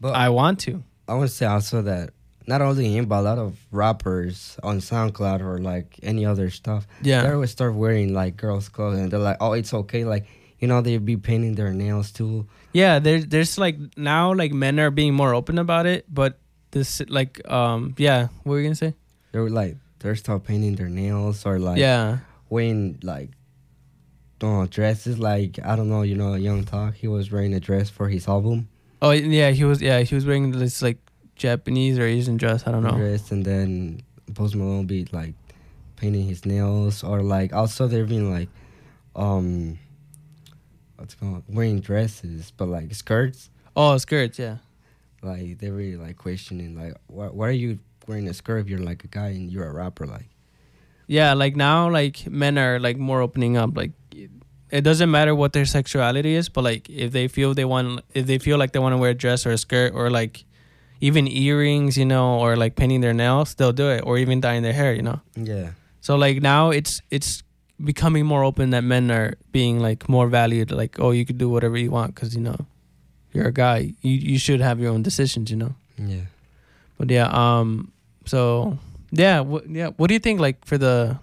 but 0.00 0.14
I 0.14 0.30
want 0.30 0.58
to. 0.60 0.82
I 1.06 1.14
want 1.14 1.28
to 1.28 1.34
say 1.36 1.46
also 1.46 1.82
that 1.82 2.10
not 2.46 2.60
only 2.62 2.90
him, 2.96 3.04
but 3.06 3.20
a 3.20 3.22
lot 3.22 3.38
of 3.38 3.56
rappers 3.70 4.58
on 4.62 4.78
SoundCloud 4.80 5.40
or 5.42 5.58
like 5.58 5.98
any 6.02 6.24
other 6.24 6.50
stuff, 6.50 6.86
Yeah. 7.02 7.22
they 7.22 7.30
always 7.30 7.50
start 7.50 7.74
wearing 7.74 8.14
like 8.14 8.36
girls' 8.36 8.68
clothing. 8.68 9.10
They're 9.10 9.20
like, 9.20 9.36
oh, 9.40 9.52
it's 9.52 9.72
okay. 9.74 10.04
Like, 10.04 10.26
you 10.60 10.68
know, 10.68 10.80
they'd 10.80 11.04
be 11.04 11.16
painting 11.16 11.54
their 11.54 11.72
nails 11.72 12.12
too. 12.12 12.46
Yeah, 12.72 12.98
there's 12.98 13.26
there's 13.26 13.58
like 13.58 13.76
now 13.96 14.32
like 14.34 14.52
men 14.52 14.78
are 14.78 14.90
being 14.90 15.14
more 15.14 15.34
open 15.34 15.58
about 15.58 15.86
it, 15.86 16.04
but 16.12 16.38
this 16.70 17.02
like 17.08 17.40
um 17.50 17.94
yeah, 17.96 18.28
what 18.44 18.52
were 18.52 18.60
you 18.60 18.68
to 18.68 18.74
say? 18.74 18.94
They 19.32 19.40
were 19.40 19.50
like 19.50 19.76
they're 20.00 20.16
still 20.16 20.38
painting 20.38 20.76
their 20.76 20.88
nails 20.88 21.44
or 21.46 21.58
like 21.58 21.78
yeah. 21.78 22.18
wearing 22.48 22.98
like 23.02 23.30
uh, 24.42 24.66
dresses. 24.68 25.18
Like 25.18 25.58
I 25.64 25.76
don't 25.76 25.88
know, 25.88 26.02
you 26.02 26.14
know, 26.14 26.34
Young 26.34 26.64
Thug. 26.64 26.94
He 26.94 27.08
was 27.08 27.32
wearing 27.32 27.54
a 27.54 27.60
dress 27.60 27.88
for 27.88 28.08
his 28.08 28.28
album. 28.28 28.68
Oh 29.02 29.12
yeah, 29.12 29.50
he 29.50 29.64
was 29.64 29.80
yeah 29.80 30.00
he 30.00 30.14
was 30.14 30.26
wearing 30.26 30.50
this 30.52 30.82
like 30.82 30.98
Japanese 31.36 31.98
or 31.98 32.04
Asian 32.04 32.36
dress. 32.36 32.66
I 32.66 32.70
don't 32.70 32.82
know. 32.82 32.96
Dress 32.96 33.32
and 33.32 33.44
then 33.44 34.02
Post 34.34 34.54
Malone 34.56 34.86
be 34.86 35.06
like 35.10 35.34
painting 35.96 36.26
his 36.26 36.44
nails 36.44 37.02
or 37.02 37.22
like 37.22 37.52
also 37.52 37.86
they're 37.86 38.06
being 38.06 38.30
like 38.30 38.48
um 39.16 39.78
what's 41.00 41.14
called 41.14 41.42
wearing 41.48 41.80
dresses 41.80 42.52
but 42.56 42.68
like 42.68 42.94
skirts 42.94 43.50
Oh, 43.76 43.96
skirts. 43.98 44.38
Yeah. 44.38 44.58
like 45.22 45.58
they're 45.58 45.72
really 45.72 45.96
like 45.96 46.16
questioning 46.16 46.76
like 46.76 46.94
why, 47.06 47.26
why 47.26 47.48
are 47.48 47.58
you 47.64 47.78
wearing 48.06 48.28
a 48.28 48.34
skirt 48.34 48.58
if 48.58 48.68
you're 48.68 48.78
like 48.90 49.04
a 49.04 49.08
guy 49.08 49.28
and 49.28 49.50
you're 49.50 49.66
a 49.66 49.72
rapper 49.72 50.06
like 50.06 50.28
Yeah, 51.06 51.34
like 51.34 51.56
now, 51.56 51.90
like 51.90 52.26
men 52.30 52.58
are 52.58 52.78
like 52.78 52.96
more 52.98 53.20
opening 53.20 53.56
up. 53.56 53.76
Like, 53.76 53.90
it 54.70 54.82
doesn't 54.84 55.10
matter 55.10 55.34
what 55.34 55.52
their 55.52 55.66
sexuality 55.66 56.34
is, 56.38 56.48
but 56.48 56.62
like 56.62 56.88
if 56.88 57.10
they 57.10 57.26
feel 57.26 57.54
they 57.54 57.64
want, 57.64 58.04
if 58.14 58.26
they 58.26 58.38
feel 58.38 58.58
like 58.58 58.70
they 58.72 58.78
want 58.78 58.92
to 58.94 58.98
wear 58.98 59.10
a 59.10 59.14
dress 59.14 59.44
or 59.46 59.50
a 59.50 59.58
skirt 59.58 59.92
or 59.94 60.10
like 60.10 60.44
even 61.00 61.26
earrings, 61.26 61.96
you 61.98 62.04
know, 62.06 62.38
or 62.38 62.54
like 62.56 62.76
painting 62.76 63.00
their 63.00 63.14
nails, 63.14 63.54
they'll 63.56 63.72
do 63.74 63.90
it, 63.90 64.02
or 64.06 64.18
even 64.18 64.40
dyeing 64.40 64.62
their 64.62 64.72
hair, 64.82 64.94
you 64.94 65.02
know. 65.02 65.18
yeah 65.34 65.70
So 66.00 66.14
like 66.14 66.42
now 66.42 66.70
it's 66.70 67.02
it's 67.10 67.42
becoming 67.82 68.26
more 68.26 68.44
open 68.44 68.70
that 68.70 68.84
men 68.84 69.10
are 69.10 69.34
being 69.52 69.80
like 69.80 70.08
more 70.08 70.28
valued. 70.28 70.70
Like, 70.70 70.98
oh, 71.00 71.10
you 71.12 71.24
could 71.24 71.38
do 71.38 71.48
whatever 71.48 71.76
you 71.78 71.90
want 71.90 72.14
because 72.14 72.34
you 72.34 72.40
know 72.40 72.56
you're 73.32 73.46
a 73.48 73.52
guy. 73.52 73.94
You 74.02 74.12
you 74.12 74.38
should 74.38 74.60
have 74.60 74.80
your 74.80 74.92
own 74.92 75.02
decisions, 75.02 75.50
you 75.50 75.56
know. 75.56 75.74
yeah 75.96 76.26
But 76.98 77.10
yeah, 77.10 77.28
um, 77.32 77.92
so 78.26 78.78
yeah, 79.10 79.40
what 79.40 79.68
yeah, 79.68 79.88
what 79.96 80.08
do 80.08 80.14
you 80.14 80.20
think? 80.20 80.40
Like 80.40 80.64
for 80.64 80.78
the, 80.78 81.18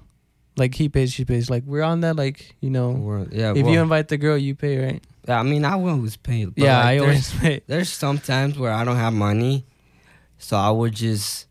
like 0.57 0.73
he 0.75 0.89
pays, 0.89 1.13
she 1.13 1.25
pays. 1.25 1.49
Like 1.49 1.63
we're 1.65 1.83
on 1.83 2.01
that. 2.01 2.15
Like 2.15 2.55
you 2.61 2.69
know, 2.69 2.91
Well, 2.91 3.27
yeah 3.31 3.53
if 3.53 3.63
well, 3.63 3.73
you 3.73 3.81
invite 3.81 4.07
the 4.09 4.17
girl, 4.17 4.37
you 4.37 4.55
pay, 4.55 4.77
right? 4.77 5.03
yeah, 5.27 5.39
I 5.39 5.43
mean 5.43 5.65
I 5.65 5.73
always 5.73 6.17
pay 6.17 6.45
but 6.45 6.57
yeah, 6.57 6.77
like, 6.77 6.85
I 6.85 6.97
always 6.99 7.31
pay. 7.37 7.61
there's 7.67 7.89
sometimes 7.93 8.57
where 8.57 8.71
I 8.71 8.83
don't 8.83 8.95
have 8.97 9.13
money, 9.13 9.65
so 10.39 10.57
I 10.57 10.71
would 10.71 10.95
just 10.95 11.45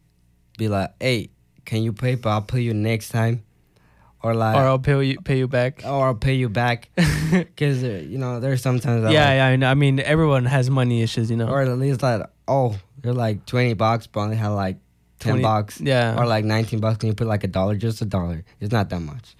be 0.59 0.69
like, 0.69 0.91
"Hey, 0.99 1.29
can 1.65 1.83
you 1.85 1.93
pay? 1.93 2.17
But 2.17 2.31
I'll 2.31 2.43
pay 2.43 2.61
you 2.61 2.73
next 2.75 3.11
time," 3.11 3.43
or 4.27 4.35
like, 4.35 4.57
or 4.57 4.63
I'll 4.63 4.81
pay 4.81 5.03
you 5.05 5.21
pay 5.21 5.39
you 5.39 5.47
back. 5.47 5.83
or 5.85 6.07
I'll 6.07 6.15
pay 6.15 6.35
you 6.35 6.49
back, 6.49 6.89
because 7.31 7.85
uh, 7.85 8.03
you 8.05 8.19
know 8.19 8.41
there's 8.41 8.61
sometimes 8.61 9.03
yeah, 9.03 9.07
like, 9.07 9.15
yeah. 9.15 9.47
I, 9.47 9.57
know. 9.57 9.71
I 9.71 9.75
mean, 9.75 10.01
everyone 10.01 10.45
has 10.47 10.69
money 10.69 11.03
issues, 11.03 11.31
you 11.31 11.37
know. 11.37 11.49
or 11.49 11.63
at 11.63 11.79
least 11.79 12.03
like, 12.03 12.23
oh, 12.49 12.77
they're 13.01 13.13
like 13.13 13.47
twenty 13.47 13.75
bucks, 13.75 14.09
but 14.09 14.21
only 14.21 14.37
have 14.37 14.53
like 14.53 14.79
ten 15.21 15.35
20 15.35 15.43
bucks, 15.43 15.81
Yeah, 15.81 16.19
or 16.19 16.27
like 16.27 16.45
nineteen 16.45 16.81
bucks. 16.81 16.99
Can 16.99 17.07
you 17.09 17.15
put 17.15 17.29
like 17.29 17.45
a 17.45 17.49
dollar, 17.49 17.77
just 17.77 18.03
a 18.03 18.05
dollar? 18.05 18.45
It's 18.61 18.73
not 18.73 18.91
that 18.91 19.01
much, 19.01 19.37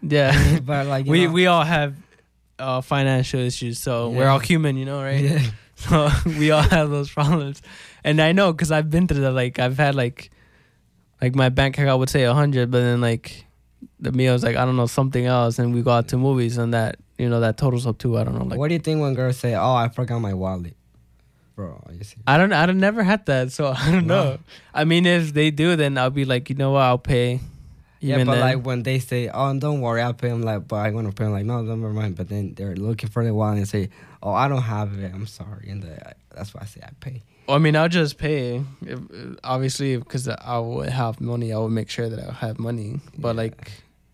yeah. 0.00 0.58
but 0.64 0.86
like 0.94 1.04
we 1.04 1.26
know, 1.26 1.32
we 1.32 1.46
all 1.46 1.64
have 1.64 1.96
uh, 2.58 2.80
financial 2.80 3.40
issues, 3.40 3.78
so 3.78 4.08
we're 4.08 4.28
all 4.28 4.38
human, 4.38 4.76
you 4.78 4.86
know, 4.86 5.02
right? 5.02 5.20
yeah, 5.22 5.42
So 5.76 6.08
we 6.24 6.50
all 6.50 6.62
have 6.62 6.88
those 6.90 7.10
problems, 7.10 7.60
and 8.04 8.20
I 8.20 8.32
know 8.32 8.52
because 8.52 8.72
I've 8.72 8.88
been 8.88 9.06
through 9.06 9.20
that. 9.20 9.32
Like 9.32 9.58
I've 9.58 9.76
had 9.76 9.94
like, 9.94 10.30
like 11.20 11.34
my 11.34 11.50
bank 11.50 11.78
account 11.78 11.98
would 12.00 12.10
say 12.10 12.24
a 12.24 12.32
hundred, 12.34 12.70
but 12.70 12.80
then 12.80 13.00
like 13.02 13.44
the 14.00 14.12
meal's 14.12 14.42
like 14.42 14.56
I 14.56 14.64
don't 14.64 14.76
know 14.76 14.86
something 14.86 15.26
else, 15.26 15.58
and 15.58 15.74
we 15.74 15.82
go 15.82 15.90
out 15.92 16.08
to 16.08 16.16
movies, 16.16 16.56
and 16.58 16.72
that 16.74 16.96
you 17.18 17.28
know 17.28 17.40
that 17.40 17.56
totals 17.56 17.86
up 17.86 17.98
to 17.98 18.18
I 18.18 18.24
don't 18.24 18.34
know 18.38 18.44
like 18.44 18.58
what 18.58 18.68
do 18.68 18.74
you 18.74 18.80
think 18.80 19.00
when 19.00 19.14
girls 19.14 19.36
say, 19.38 19.54
"Oh, 19.54 19.74
I 19.74 19.88
forgot 19.88 20.18
my 20.20 20.34
wallet," 20.34 20.76
bro? 21.56 21.82
Are 21.86 21.92
you 21.92 22.04
serious? 22.04 22.24
I 22.26 22.38
don't 22.38 22.52
I 22.52 22.66
don't 22.66 22.80
never 22.80 23.02
had 23.02 23.26
that, 23.26 23.52
so 23.52 23.68
I 23.76 23.90
don't 23.92 24.06
No. 24.06 24.22
know. 24.24 24.38
I 24.74 24.84
mean, 24.84 25.06
if 25.06 25.32
they 25.34 25.50
do, 25.50 25.76
then 25.76 25.98
I'll 25.98 26.10
be 26.10 26.24
like, 26.24 26.48
you 26.50 26.56
know 26.56 26.72
what, 26.72 26.82
I'll 26.82 26.98
pay. 26.98 27.40
Yeah, 28.02 28.16
but 28.24 28.32
then. 28.32 28.40
like 28.40 28.64
when 28.64 28.82
they 28.82 28.98
say, 28.98 29.28
"Oh, 29.28 29.52
don't 29.58 29.82
worry, 29.82 30.00
I'll 30.00 30.14
pay," 30.14 30.30
I'm 30.30 30.40
like, 30.40 30.66
"But 30.66 30.76
I'm 30.76 30.94
gonna 30.94 31.12
pay." 31.12 31.26
I'm 31.26 31.32
like, 31.32 31.44
"No, 31.44 31.60
never 31.60 31.92
mind." 31.92 32.16
But 32.16 32.30
then 32.30 32.54
they're 32.56 32.74
looking 32.74 33.10
for 33.10 33.22
the 33.22 33.34
wallet 33.34 33.58
and 33.58 33.68
say, 33.68 33.90
"Oh, 34.22 34.32
I 34.32 34.48
don't 34.48 34.62
have 34.62 34.98
it. 34.98 35.12
I'm 35.14 35.26
sorry," 35.26 35.68
and 35.68 35.82
the, 35.82 36.14
that's 36.34 36.54
why 36.54 36.62
I 36.62 36.64
say 36.64 36.80
I 36.82 36.88
pay. 36.98 37.22
I 37.46 37.58
mean, 37.58 37.76
I'll 37.76 37.90
just 37.90 38.16
pay. 38.16 38.62
If, 38.80 39.00
obviously, 39.44 39.98
because 39.98 40.26
I 40.28 40.58
would 40.58 40.88
have 40.88 41.20
money, 41.20 41.52
I 41.52 41.58
would 41.58 41.72
make 41.72 41.90
sure 41.90 42.08
that 42.08 42.26
I 42.26 42.32
have 42.32 42.58
money. 42.58 43.00
But 43.18 43.30
Yeah. 43.36 43.42
like, 43.42 43.70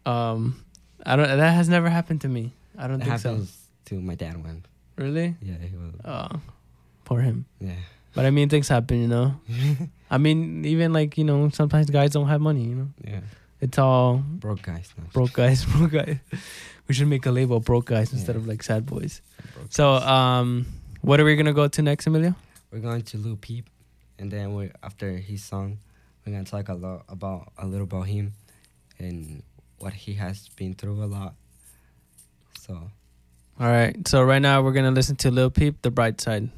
um, 0.06 0.62
I 1.04 1.16
don't. 1.16 1.28
That 1.28 1.52
has 1.54 1.68
never 1.68 1.88
happened 1.90 2.20
to 2.22 2.28
me. 2.28 2.52
I 2.78 2.86
don't 2.88 3.00
It 3.00 3.04
think 3.06 3.18
so. 3.20 3.30
happens 3.30 3.56
to 3.86 4.00
my 4.00 4.14
dad 4.14 4.42
when, 4.42 4.64
Really? 4.96 5.34
yeah, 5.42 5.54
he 5.58 5.76
was, 5.76 5.94
Oh, 6.04 6.40
poor 7.04 7.20
him. 7.20 7.46
yeah, 7.60 7.72
But 8.14 8.26
I 8.26 8.30
mean, 8.30 8.48
things 8.48 8.68
happen, 8.68 9.00
you 9.00 9.08
know. 9.08 9.40
I 10.10 10.18
mean, 10.18 10.64
even 10.64 10.92
like 10.92 11.16
you 11.18 11.24
know, 11.24 11.48
sometimes 11.50 11.90
guys 11.90 12.10
don't 12.12 12.28
have 12.28 12.40
money. 12.40 12.64
You 12.64 12.74
know, 12.74 12.88
yeah, 13.04 13.20
it's 13.60 13.78
all 13.78 14.18
broke 14.18 14.62
guys. 14.62 14.92
No, 14.98 15.04
broke 15.12 15.32
guys. 15.32 15.64
Broke 15.76 15.92
guys. 15.92 16.16
We 16.88 16.94
should 16.94 17.08
make 17.08 17.26
a 17.26 17.32
label, 17.32 17.58
broke 17.60 17.86
guys, 17.86 18.12
instead 18.12 18.36
of 18.36 18.46
like 18.46 18.62
sad 18.62 18.86
boys. 18.86 19.20
So, 19.70 19.94
um, 19.94 20.66
what 21.02 21.18
are 21.18 21.24
we 21.24 21.34
gonna 21.34 21.52
go 21.52 21.66
to 21.68 21.82
next, 21.82 22.06
Emilio? 22.06 22.34
we're 22.70 22.78
going 22.80 23.02
to 23.02 23.16
Lil 23.18 23.36
Peep, 23.36 23.68
and 24.18 24.30
then 24.30 24.54
we 24.54 24.70
after 24.82 25.16
his 25.16 25.42
song, 25.42 25.78
we're 26.24 26.32
gonna 26.32 26.44
talk 26.44 26.68
a 26.68 26.74
lot 26.74 27.04
about 27.08 27.52
a 27.58 27.66
little 27.66 27.84
about 27.84 28.06
him, 28.06 28.34
and 28.98 29.42
what 29.78 29.92
he 29.92 30.14
has 30.14 30.48
been 30.56 30.74
through 30.74 31.02
a 31.02 31.06
lot. 31.06 31.34
So 32.60 32.74
All 33.58 33.68
right. 33.68 33.96
So 34.06 34.22
right 34.22 34.42
now 34.42 34.62
we're 34.62 34.72
gonna 34.72 34.90
listen 34.90 35.16
to 35.16 35.30
Lil 35.30 35.50
Peep, 35.50 35.82
"The 35.82 35.90
Bright 35.90 36.20
Side." 36.20 36.50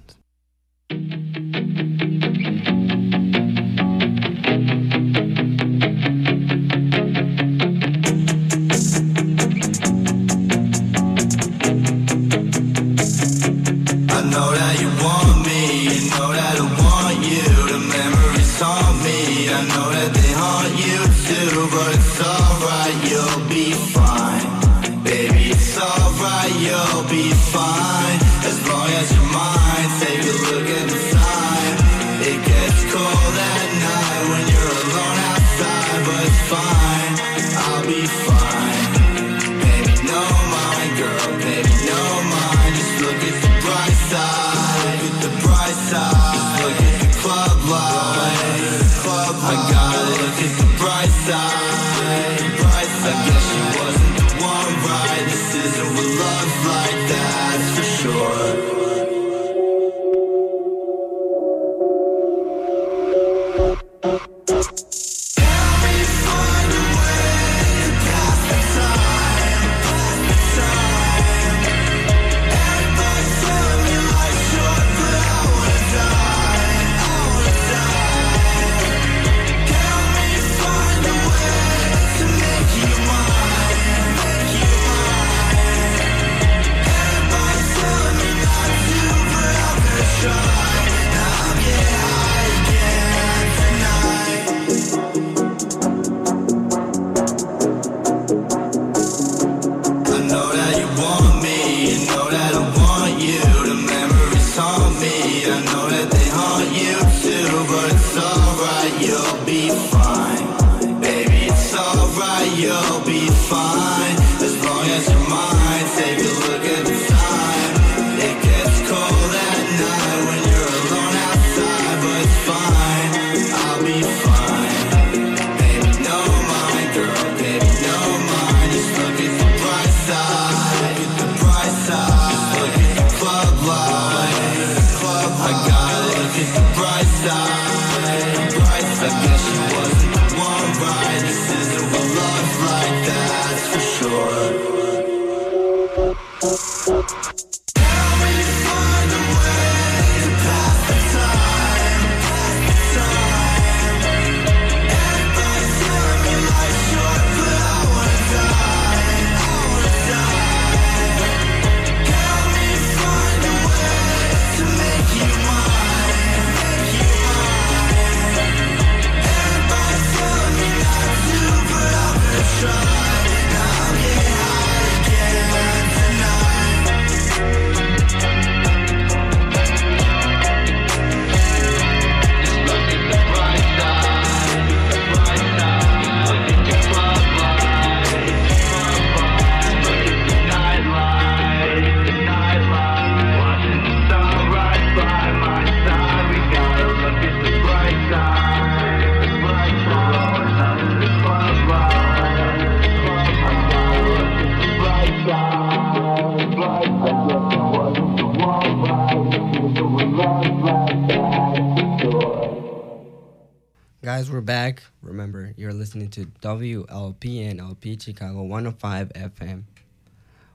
Back. 214.49 214.83
Remember, 215.03 215.53
you're 215.59 215.75
listening 215.75 216.09
to 216.09 216.25
WLPN 216.41 217.61
LP 217.61 217.99
Chicago 218.01 218.45
105 218.45 219.11
FM. 219.11 219.65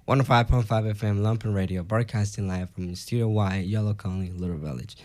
105.5 0.08 0.66
FM 0.66 1.20
Lumpen 1.20 1.54
Radio, 1.54 1.84
broadcasting 1.84 2.48
live 2.48 2.72
from 2.72 2.96
Studio 2.96 3.28
Y, 3.28 3.68
Yollocalli, 3.70 4.36
Little 4.36 4.58
Village. 4.58 4.98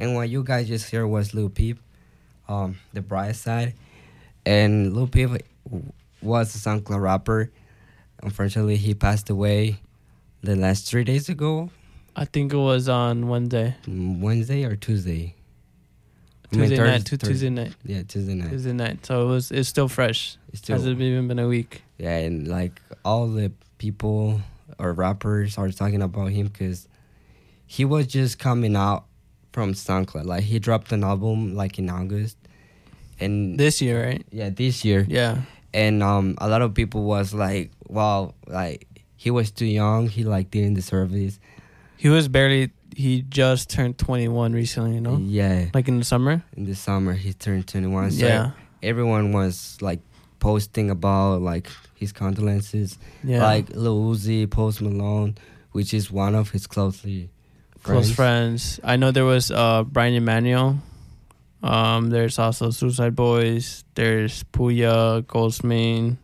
And 0.00 0.16
what 0.16 0.30
you 0.30 0.42
guys 0.42 0.66
just 0.66 0.90
heard 0.90 1.06
was 1.06 1.32
Lil 1.32 1.48
Peep, 1.48 1.78
um, 2.48 2.76
The 2.92 3.02
Bright 3.02 3.36
Side. 3.36 3.74
And 4.44 4.96
Lil 4.96 5.06
Peep 5.06 5.30
was 6.20 6.56
a 6.56 6.58
SoundCloud 6.58 7.00
rapper. 7.00 7.52
Unfortunately, 8.20 8.78
he 8.78 8.94
passed 8.94 9.30
away 9.30 9.78
the 10.42 10.56
last 10.56 10.88
three 10.88 11.04
days 11.04 11.28
ago. 11.28 11.70
I 12.16 12.24
think 12.24 12.52
it 12.52 12.56
was 12.56 12.88
on 12.88 13.28
Wednesday. 13.28 13.76
Mm, 13.86 14.18
Wednesday 14.18 14.64
or 14.64 14.74
Tuesday? 14.74 15.36
I 16.54 16.60
mean, 16.60 16.68
Tuesday 16.70 16.76
Thursday- 16.76 16.92
night. 16.98 17.04
Tu- 17.06 17.16
Thursday. 17.16 17.32
Tuesday 17.32 17.50
night. 17.50 17.72
Yeah, 17.84 18.02
Tuesday 18.02 18.34
night. 18.34 18.50
Tuesday 18.50 18.72
night. 18.72 19.06
So 19.06 19.22
it 19.22 19.26
was. 19.26 19.50
It's 19.52 19.68
still 19.68 19.88
fresh. 19.88 20.36
It's 20.48 20.58
still- 20.58 20.76
Hasn't 20.76 21.00
even 21.00 21.28
been 21.28 21.38
a 21.38 21.48
week. 21.48 21.82
Yeah, 21.98 22.16
and 22.18 22.48
like 22.48 22.80
all 23.04 23.28
the 23.28 23.52
people 23.78 24.40
or 24.78 24.92
rappers 24.92 25.58
are 25.58 25.70
talking 25.70 26.02
about 26.02 26.30
him 26.32 26.48
because 26.48 26.88
he 27.66 27.84
was 27.84 28.06
just 28.06 28.38
coming 28.38 28.74
out 28.76 29.04
from 29.52 29.72
SoundCloud. 29.74 30.24
Like 30.26 30.44
he 30.44 30.58
dropped 30.58 30.90
an 30.92 31.04
album 31.04 31.54
like 31.54 31.78
in 31.78 31.88
August, 31.90 32.36
and 33.20 33.58
This 33.58 33.80
year, 33.80 34.04
right? 34.04 34.26
yeah, 34.30 34.50
this 34.50 34.84
year. 34.84 35.06
Yeah. 35.08 35.42
And 35.72 36.02
um, 36.02 36.36
a 36.38 36.48
lot 36.48 36.62
of 36.62 36.74
people 36.74 37.02
was 37.04 37.34
like, 37.34 37.70
"Wow, 37.88 38.34
like 38.46 38.86
he 39.16 39.30
was 39.30 39.50
too 39.50 39.66
young. 39.66 40.08
He 40.08 40.22
like 40.24 40.50
didn't 40.50 40.74
deserve 40.74 41.10
this." 41.12 41.38
He 41.96 42.08
was 42.08 42.28
barely. 42.28 42.70
He 42.96 43.22
just 43.22 43.70
turned 43.70 43.98
21 43.98 44.52
recently. 44.52 44.94
You 44.94 45.00
know. 45.00 45.18
Yeah, 45.18 45.66
Like 45.74 45.88
in 45.88 45.98
the 45.98 46.04
summer. 46.04 46.42
in 46.56 46.64
the 46.64 46.74
summer 46.74 47.12
he 47.14 47.32
turned 47.32 47.66
twenty 47.66 47.86
one. 47.88 48.10
So 48.10 48.26
Yeah. 48.26 48.50
everyone 48.82 49.32
was 49.32 49.76
like 49.80 50.00
posting 50.40 50.90
about 50.90 51.42
like 51.42 51.68
his 51.94 52.12
condolences. 52.12 52.98
Yeah. 53.22 53.42
like 53.42 53.70
Lil 53.70 54.12
Uzi, 54.12 54.48
Post 54.50 54.82
Malone, 54.82 55.36
which 55.72 55.92
is 55.94 56.10
one 56.10 56.34
of 56.34 56.50
his 56.50 56.66
closely 56.66 57.30
close 57.82 58.10
friends. 58.10 58.76
friends. 58.76 58.80
I 58.84 58.96
know 58.96 59.10
there 59.10 59.24
was 59.24 59.50
uh 59.50 59.84
Brian 59.84 60.14
Emanuel. 60.14 60.78
Um, 61.62 62.10
there's 62.10 62.38
also 62.38 62.70
Suicide 62.70 63.14
Boys. 63.16 63.84
There's 63.94 64.44
Pouya, 64.52 65.22
Ghostemane. 65.22 66.18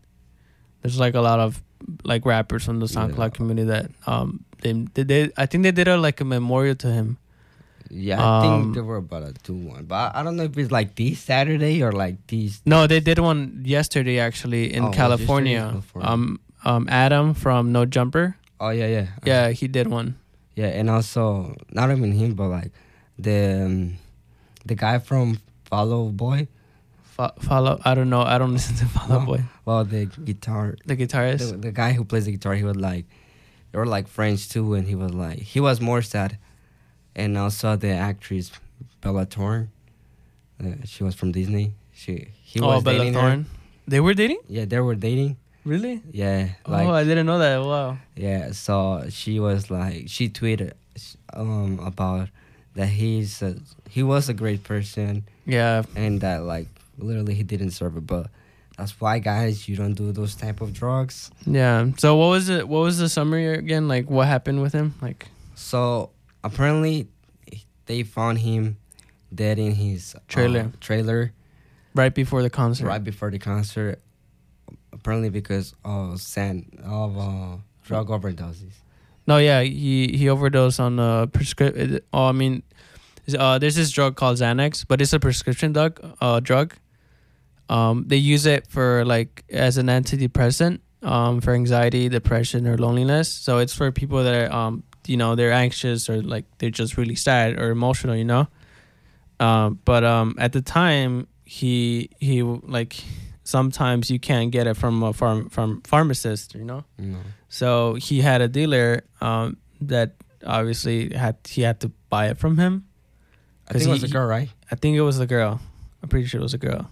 There's 0.82 1.00
like 1.00 1.14
a 1.14 1.20
lot 1.22 1.40
of 1.40 1.62
like 2.04 2.26
rappers 2.26 2.64
from 2.64 2.78
the 2.78 2.86
SoundCloud 2.86 3.18
Yeah. 3.18 3.28
community 3.30 3.68
that 3.68 3.90
um 4.06 4.44
they, 4.62 4.72
they 4.94 5.02
they 5.02 5.30
I 5.36 5.46
think 5.46 5.62
they 5.64 5.72
did 5.72 5.88
a 5.88 5.96
like 5.96 6.20
a 6.20 6.24
memorial 6.24 6.74
to 6.76 6.88
him. 6.92 7.18
Yeah, 7.92 8.22
I 8.22 8.46
Um, 8.46 8.62
think 8.62 8.74
there 8.74 8.84
were 8.84 8.98
about 9.02 9.24
a 9.24 9.32
two 9.42 9.54
one, 9.54 9.84
but 9.86 10.14
I 10.14 10.22
don't 10.22 10.36
know 10.36 10.44
if 10.44 10.56
it's 10.56 10.70
like 10.70 10.94
this 10.94 11.18
Saturday 11.18 11.82
or 11.82 11.90
like 11.90 12.24
these. 12.28 12.62
No, 12.64 12.86
they 12.86 13.00
did 13.00 13.18
one 13.18 13.62
yesterday 13.64 14.20
actually 14.20 14.72
in 14.72 14.84
Oh, 14.84 14.90
California. 14.92 15.82
Um, 16.00 16.38
um, 16.64 16.86
Adam 16.88 17.34
from 17.34 17.72
No 17.72 17.86
Jumper. 17.86 18.36
Oh 18.60 18.70
yeah, 18.70 18.86
yeah, 18.86 19.06
Yeah, 19.24 19.50
he 19.50 19.66
did 19.66 19.88
one. 19.88 20.14
yeah, 20.54 20.68
and 20.68 20.88
also 20.88 21.56
not 21.72 21.90
even 21.90 22.12
him, 22.12 22.34
but 22.34 22.48
like 22.48 22.70
the 23.18 23.64
um, 23.66 23.96
the 24.66 24.74
guy 24.76 24.98
from 25.00 25.40
Fall 25.64 25.92
Out 25.92 26.16
Boy. 26.16 26.46
Fo- 27.02 27.32
follow. 27.40 27.80
I 27.84 27.94
don't 27.94 28.08
know. 28.10 28.22
I 28.22 28.38
don't 28.38 28.52
listen 28.58 28.76
to 28.76 28.86
Follow 28.86 29.18
No. 29.20 29.26
Boy. 29.26 29.42
Well, 29.64 29.84
the 29.84 30.06
guitar, 30.06 30.76
The 30.86 30.96
guitarist. 30.96 31.50
the, 31.50 31.56
the 31.56 31.72
guy 31.72 31.92
who 31.92 32.04
plays 32.04 32.26
the 32.26 32.32
guitar, 32.32 32.54
he 32.54 32.62
was 32.62 32.76
like, 32.76 33.06
they 33.72 33.78
were 33.78 33.86
like 33.86 34.08
friends 34.08 34.48
too, 34.48 34.74
and 34.74 34.86
he 34.88 34.94
was 34.94 35.12
like, 35.12 35.38
he 35.38 35.60
was 35.60 35.80
more 35.80 36.02
sad, 36.02 36.38
and 37.14 37.36
also 37.38 37.76
the 37.76 37.90
actress 37.90 38.50
Bella 39.00 39.26
Thorne, 39.26 39.70
uh, 40.62 40.84
she 40.84 41.04
was 41.04 41.14
from 41.14 41.32
Disney. 41.32 41.72
She 41.92 42.28
he 42.42 42.60
oh, 42.60 42.66
was 42.66 42.84
Bella 42.84 42.98
dating 42.98 43.14
her. 43.14 43.20
Thorne. 43.20 43.46
They 43.86 44.00
were 44.00 44.14
dating. 44.14 44.40
Yeah, 44.48 44.64
they 44.66 44.80
were 44.80 44.94
dating. 44.94 45.36
Really? 45.64 46.02
Yeah, 46.10 46.50
like 46.66 46.86
oh, 46.86 46.92
I 46.92 47.04
didn't 47.04 47.26
know 47.26 47.38
that. 47.38 47.60
Wow. 47.62 47.98
yeah. 48.16 48.52
So 48.52 49.04
she 49.10 49.38
was 49.40 49.70
like, 49.70 50.08
she 50.08 50.28
tweeted 50.28 50.72
um 51.34 51.78
about 51.80 52.28
that 52.74 52.86
he's 52.88 53.42
a, 53.42 53.56
he 53.88 54.02
was 54.02 54.28
a 54.28 54.34
great 54.34 54.62
person 54.64 55.24
Yeah. 55.46 55.82
and 55.96 56.20
that 56.20 56.44
like 56.44 56.68
literally 56.98 57.34
he 57.34 57.42
didn't 57.42 57.70
serve 57.72 57.96
it, 57.96 58.06
but 58.06 58.28
that's 58.80 58.98
why 58.98 59.18
guys 59.20 59.68
you 59.68 59.76
don't 59.76 59.92
do 59.92 60.10
those 60.10 60.34
type 60.34 60.62
of 60.64 60.72
drugs. 60.72 61.30
Yeah. 61.44 61.92
So 61.98 62.16
what 62.16 62.28
was 62.28 62.48
it? 62.48 62.66
What 62.66 62.80
was 62.80 62.96
the 62.96 63.08
summary 63.10 63.46
again? 63.52 63.88
Like 63.88 64.08
what 64.08 64.26
happened 64.26 64.62
with 64.62 64.72
him? 64.72 64.94
Like 65.02 65.26
So 65.54 66.10
apparently 66.42 67.08
they 67.84 68.02
found 68.04 68.38
him 68.38 68.78
dead 69.34 69.58
in 69.58 69.72
his 69.74 70.14
uh, 70.14 70.20
Trailer. 70.28 70.72
trailer 70.80 71.32
right 71.94 72.14
before 72.14 72.40
the 72.42 72.48
concert. 72.48 72.86
right 72.86 73.04
before 73.04 73.30
the 73.30 73.38
concert. 73.38 74.00
Apparently 74.92 75.28
because 75.28 75.74
of 75.84 76.20
sand 76.20 76.80
of 76.82 77.18
uh, 77.18 77.56
drug 77.84 78.08
overdoses. 78.08 78.72
No, 79.26 79.36
yeah, 79.36 79.60
he 79.60 80.08
he 80.16 80.28
overdosed 80.28 80.80
on 80.80 80.98
a 80.98 81.26
prescription. 81.30 82.00
Oh, 82.12 82.26
I 82.26 82.32
mean, 82.32 82.62
uh, 83.38 83.58
there's 83.60 83.76
this 83.76 83.90
drug 83.92 84.16
called 84.16 84.38
Xanax, 84.38 84.84
but 84.88 85.00
it's 85.02 85.12
a 85.12 85.20
prescription 85.20 85.72
drug. 85.72 86.00
Uh, 86.20 86.40
drug. 86.40 86.74
Um, 87.70 88.04
they 88.08 88.16
use 88.16 88.46
it 88.46 88.66
for 88.66 89.04
like 89.04 89.44
as 89.48 89.78
an 89.78 89.86
antidepressant, 89.86 90.80
um, 91.02 91.40
for 91.40 91.54
anxiety, 91.54 92.08
depression, 92.08 92.66
or 92.66 92.76
loneliness. 92.76 93.28
So 93.28 93.58
it's 93.58 93.74
for 93.74 93.92
people 93.92 94.22
that 94.24 94.34
are, 94.34 94.52
um, 94.52 94.82
you 95.06 95.16
know, 95.16 95.36
they're 95.36 95.52
anxious 95.52 96.10
or 96.10 96.20
like 96.20 96.44
they're 96.58 96.70
just 96.82 96.96
really 96.98 97.14
sad 97.14 97.58
or 97.60 97.70
emotional, 97.70 98.16
you 98.16 98.24
know. 98.24 98.48
Um, 99.38 99.78
but 99.84 100.02
um, 100.04 100.34
at 100.38 100.52
the 100.52 100.60
time, 100.62 101.26
he 101.44 102.10
he 102.18 102.42
like 102.42 102.96
sometimes 103.44 104.10
you 104.10 104.18
can't 104.18 104.50
get 104.50 104.66
it 104.66 104.76
from 104.76 105.02
a 105.02 105.12
farm 105.12 105.48
from 105.48 105.80
pharmacist, 105.82 106.54
you 106.54 106.64
know. 106.64 106.84
Know. 106.98 107.18
So 107.48 107.94
he 107.94 108.20
had 108.20 108.40
a 108.42 108.48
dealer 108.48 109.02
um, 109.20 109.56
that 109.80 110.16
obviously 110.44 111.14
had 111.14 111.36
he 111.48 111.62
had 111.62 111.80
to 111.80 111.88
buy 112.10 112.28
it 112.28 112.38
from 112.38 112.58
him. 112.58 112.84
I 113.68 113.72
think 113.74 113.84
it 113.84 113.86
'Cause 113.86 114.02
was 114.02 114.10
a 114.10 114.12
girl, 114.12 114.26
right? 114.26 114.50
I 114.70 114.74
think 114.74 114.96
it 114.96 115.02
was 115.02 115.18
the 115.18 115.26
girl. 115.26 115.60
I'm 116.02 116.08
pretty 116.08 116.26
sure 116.26 116.40
it 116.40 116.42
was 116.42 116.54
a 116.54 116.58
girl. 116.58 116.90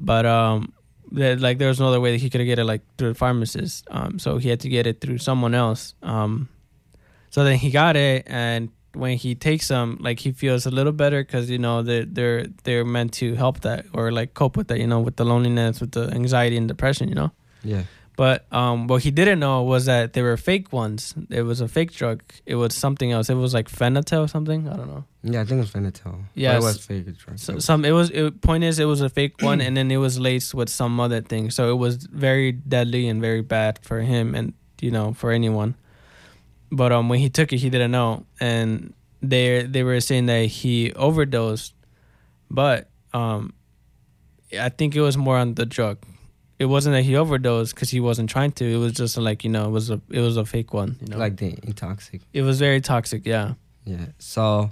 But 0.00 0.26
um, 0.26 0.72
that 1.12 1.40
like 1.40 1.58
there 1.58 1.68
was 1.68 1.78
no 1.78 1.88
other 1.88 2.00
way 2.00 2.12
that 2.12 2.20
he 2.20 2.30
could 2.30 2.44
get 2.44 2.58
it 2.58 2.64
like 2.64 2.82
through 2.96 3.10
the 3.10 3.14
pharmacist. 3.14 3.86
Um, 3.90 4.18
so 4.18 4.38
he 4.38 4.48
had 4.48 4.60
to 4.60 4.68
get 4.68 4.86
it 4.86 5.00
through 5.00 5.18
someone 5.18 5.54
else. 5.54 5.94
Um, 6.02 6.48
so 7.30 7.44
then 7.44 7.58
he 7.58 7.70
got 7.70 7.96
it, 7.96 8.24
and 8.26 8.70
when 8.94 9.16
he 9.16 9.34
takes 9.34 9.68
them, 9.68 9.98
like 10.00 10.18
he 10.18 10.32
feels 10.32 10.66
a 10.66 10.70
little 10.70 10.92
better 10.92 11.22
because 11.22 11.48
you 11.48 11.58
know 11.58 11.82
they're 11.82 12.04
they're 12.04 12.46
they're 12.64 12.84
meant 12.84 13.12
to 13.14 13.34
help 13.34 13.60
that 13.60 13.86
or 13.92 14.10
like 14.10 14.34
cope 14.34 14.56
with 14.56 14.68
that. 14.68 14.78
You 14.78 14.86
know, 14.86 15.00
with 15.00 15.16
the 15.16 15.24
loneliness, 15.24 15.80
with 15.80 15.92
the 15.92 16.10
anxiety 16.10 16.56
and 16.56 16.66
depression. 16.66 17.08
You 17.08 17.14
know. 17.14 17.32
Yeah. 17.62 17.82
But 18.16 18.44
um, 18.52 18.86
what 18.86 19.02
he 19.02 19.10
didn't 19.10 19.40
know 19.40 19.62
was 19.62 19.86
that 19.86 20.12
they 20.12 20.20
were 20.20 20.36
fake 20.36 20.72
ones. 20.72 21.14
It 21.30 21.42
was 21.42 21.60
a 21.60 21.68
fake 21.68 21.92
drug. 21.92 22.22
It 22.44 22.56
was 22.56 22.74
something 22.74 23.12
else. 23.12 23.30
It 23.30 23.34
was 23.34 23.54
like 23.54 23.70
Fenatel 23.70 24.24
or 24.24 24.28
something. 24.28 24.68
I 24.68 24.76
don't 24.76 24.88
know. 24.88 25.04
Yeah, 25.22 25.40
I 25.40 25.44
think 25.44 25.58
it 25.58 25.62
was 25.62 25.70
Fenatel. 25.70 26.24
Yeah, 26.34 26.56
it 26.56 26.62
was 26.62 26.84
fake. 26.84 27.16
drug. 27.16 27.38
So, 27.38 27.58
some 27.58 27.84
it 27.84 27.92
was. 27.92 28.10
It, 28.10 28.40
point 28.42 28.64
is, 28.64 28.78
it 28.78 28.84
was 28.84 29.00
a 29.00 29.08
fake 29.08 29.40
one, 29.40 29.60
and 29.60 29.76
then 29.76 29.90
it 29.90 29.96
was 29.96 30.18
laced 30.18 30.54
with 30.54 30.68
some 30.68 31.00
other 31.00 31.22
thing. 31.22 31.50
So 31.50 31.70
it 31.70 31.76
was 31.76 31.96
very 31.96 32.52
deadly 32.52 33.08
and 33.08 33.20
very 33.20 33.42
bad 33.42 33.78
for 33.82 34.00
him, 34.00 34.34
and 34.34 34.52
you 34.80 34.90
know 34.90 35.12
for 35.14 35.30
anyone. 35.30 35.74
But 36.70 36.92
um, 36.92 37.08
when 37.08 37.20
he 37.20 37.30
took 37.30 37.52
it, 37.52 37.58
he 37.58 37.70
didn't 37.70 37.90
know, 37.90 38.26
and 38.38 38.92
they 39.22 39.62
they 39.62 39.82
were 39.82 40.00
saying 40.00 40.26
that 40.26 40.46
he 40.46 40.92
overdosed, 40.92 41.74
but 42.50 42.88
um, 43.12 43.54
I 44.58 44.68
think 44.68 44.96
it 44.96 45.00
was 45.00 45.16
more 45.16 45.36
on 45.36 45.54
the 45.54 45.66
drug. 45.66 45.98
It 46.60 46.66
wasn't 46.66 46.94
that 46.96 47.02
he 47.04 47.16
overdosed 47.16 47.74
because 47.74 47.90
he 47.90 48.00
wasn't 48.00 48.28
trying 48.30 48.52
to. 48.58 48.64
It 48.64 48.76
was 48.84 48.92
just 48.92 49.16
like 49.16 49.42
you 49.44 49.50
know, 49.50 49.64
it 49.68 49.72
was 49.78 49.90
a 49.90 49.98
it 50.10 50.20
was 50.20 50.36
a 50.36 50.44
fake 50.44 50.72
one. 50.74 50.96
You 51.00 51.06
know, 51.08 51.18
like 51.24 51.36
the 51.42 51.52
intoxic. 51.70 52.20
it 52.38 52.42
was 52.42 52.58
very 52.58 52.80
toxic. 52.80 53.22
Yeah. 53.26 53.54
Yeah. 53.84 54.06
So 54.18 54.70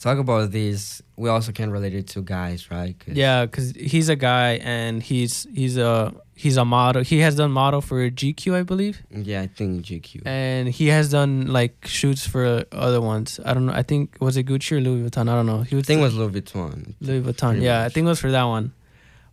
talk 0.00 0.18
about 0.18 0.50
this. 0.50 1.02
We 1.16 1.28
also 1.28 1.52
can 1.52 1.70
relate 1.70 1.94
it 1.94 2.06
to 2.14 2.22
guys, 2.22 2.70
right? 2.70 2.94
'Cause- 2.98 3.14
Yeah, 3.16 3.44
because 3.46 3.72
he's 3.72 4.08
a 4.08 4.16
guy 4.16 4.50
and 4.76 5.02
he's 5.02 5.46
he's 5.54 5.76
a 5.76 6.14
he's 6.34 6.56
a 6.56 6.64
model. 6.64 7.02
He 7.02 7.18
has 7.18 7.34
done 7.34 7.50
model 7.50 7.80
for 7.80 8.08
GQ, 8.08 8.54
I 8.54 8.62
believe, 8.62 9.02
Yeah, 9.10 9.42
I 9.42 9.48
think 9.48 9.84
GQ. 9.84 10.22
and 10.24 10.68
he 10.68 10.86
has 10.88 11.10
done 11.10 11.48
like 11.58 11.74
shoots 11.86 12.26
for 12.26 12.64
other 12.72 13.00
ones. 13.00 13.40
I 13.44 13.52
don't 13.54 13.66
know. 13.66 13.72
I 13.74 13.82
think 13.82 14.16
was 14.20 14.36
it 14.36 14.46
Gucci 14.46 14.72
or 14.76 14.80
Louis 14.80 15.02
Vuitton. 15.10 15.28
I 15.28 15.34
don't 15.34 15.46
know. 15.46 15.62
He 15.62 15.74
think 15.82 15.98
it 16.00 16.02
was 16.08 16.14
Louis 16.14 16.30
Vuitton. 16.40 16.94
Louis 17.00 17.20
Vuitton. 17.20 17.50
pretty 17.58 17.64
Yeah, 17.66 17.84
I 17.84 17.88
think 17.90 18.06
it 18.06 18.08
was 18.14 18.20
for 18.20 18.30
that 18.30 18.44
one. 18.44 18.72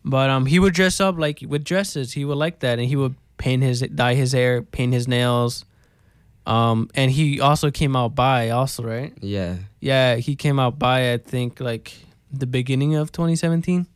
But 0.05 0.29
um, 0.29 0.45
he 0.45 0.59
would 0.59 0.75
dress 0.75 1.01
up 1.01 1.17
like 1.17 1.39
with 1.45 1.63
dresses. 1.63 2.13
He 2.13 2.23
would 2.25 2.37
like 2.37 2.59
that, 2.59 2.77
and 2.77 2.87
he 2.87 2.95
would 2.95 3.15
paint 3.37 3.63
his 3.63 3.81
dye 3.81 4.13
his 4.13 4.31
hair, 4.31 4.61
paint 4.61 4.93
his 4.93 5.07
nails. 5.07 5.65
Um, 6.45 6.89
and 6.93 7.09
he 7.09 7.41
also 7.41 7.71
came 7.71 7.95
out 7.95 8.13
by 8.13 8.51
also 8.51 8.83
right. 8.83 9.11
Yeah. 9.19 9.55
Yeah, 9.79 10.17
he 10.17 10.35
came 10.35 10.59
out 10.59 10.77
by 10.77 11.13
I 11.13 11.17
think 11.17 11.59
like 11.59 11.93
the 12.31 12.45
beginning 12.45 12.95
of 12.95 13.11
2017. 13.11 13.87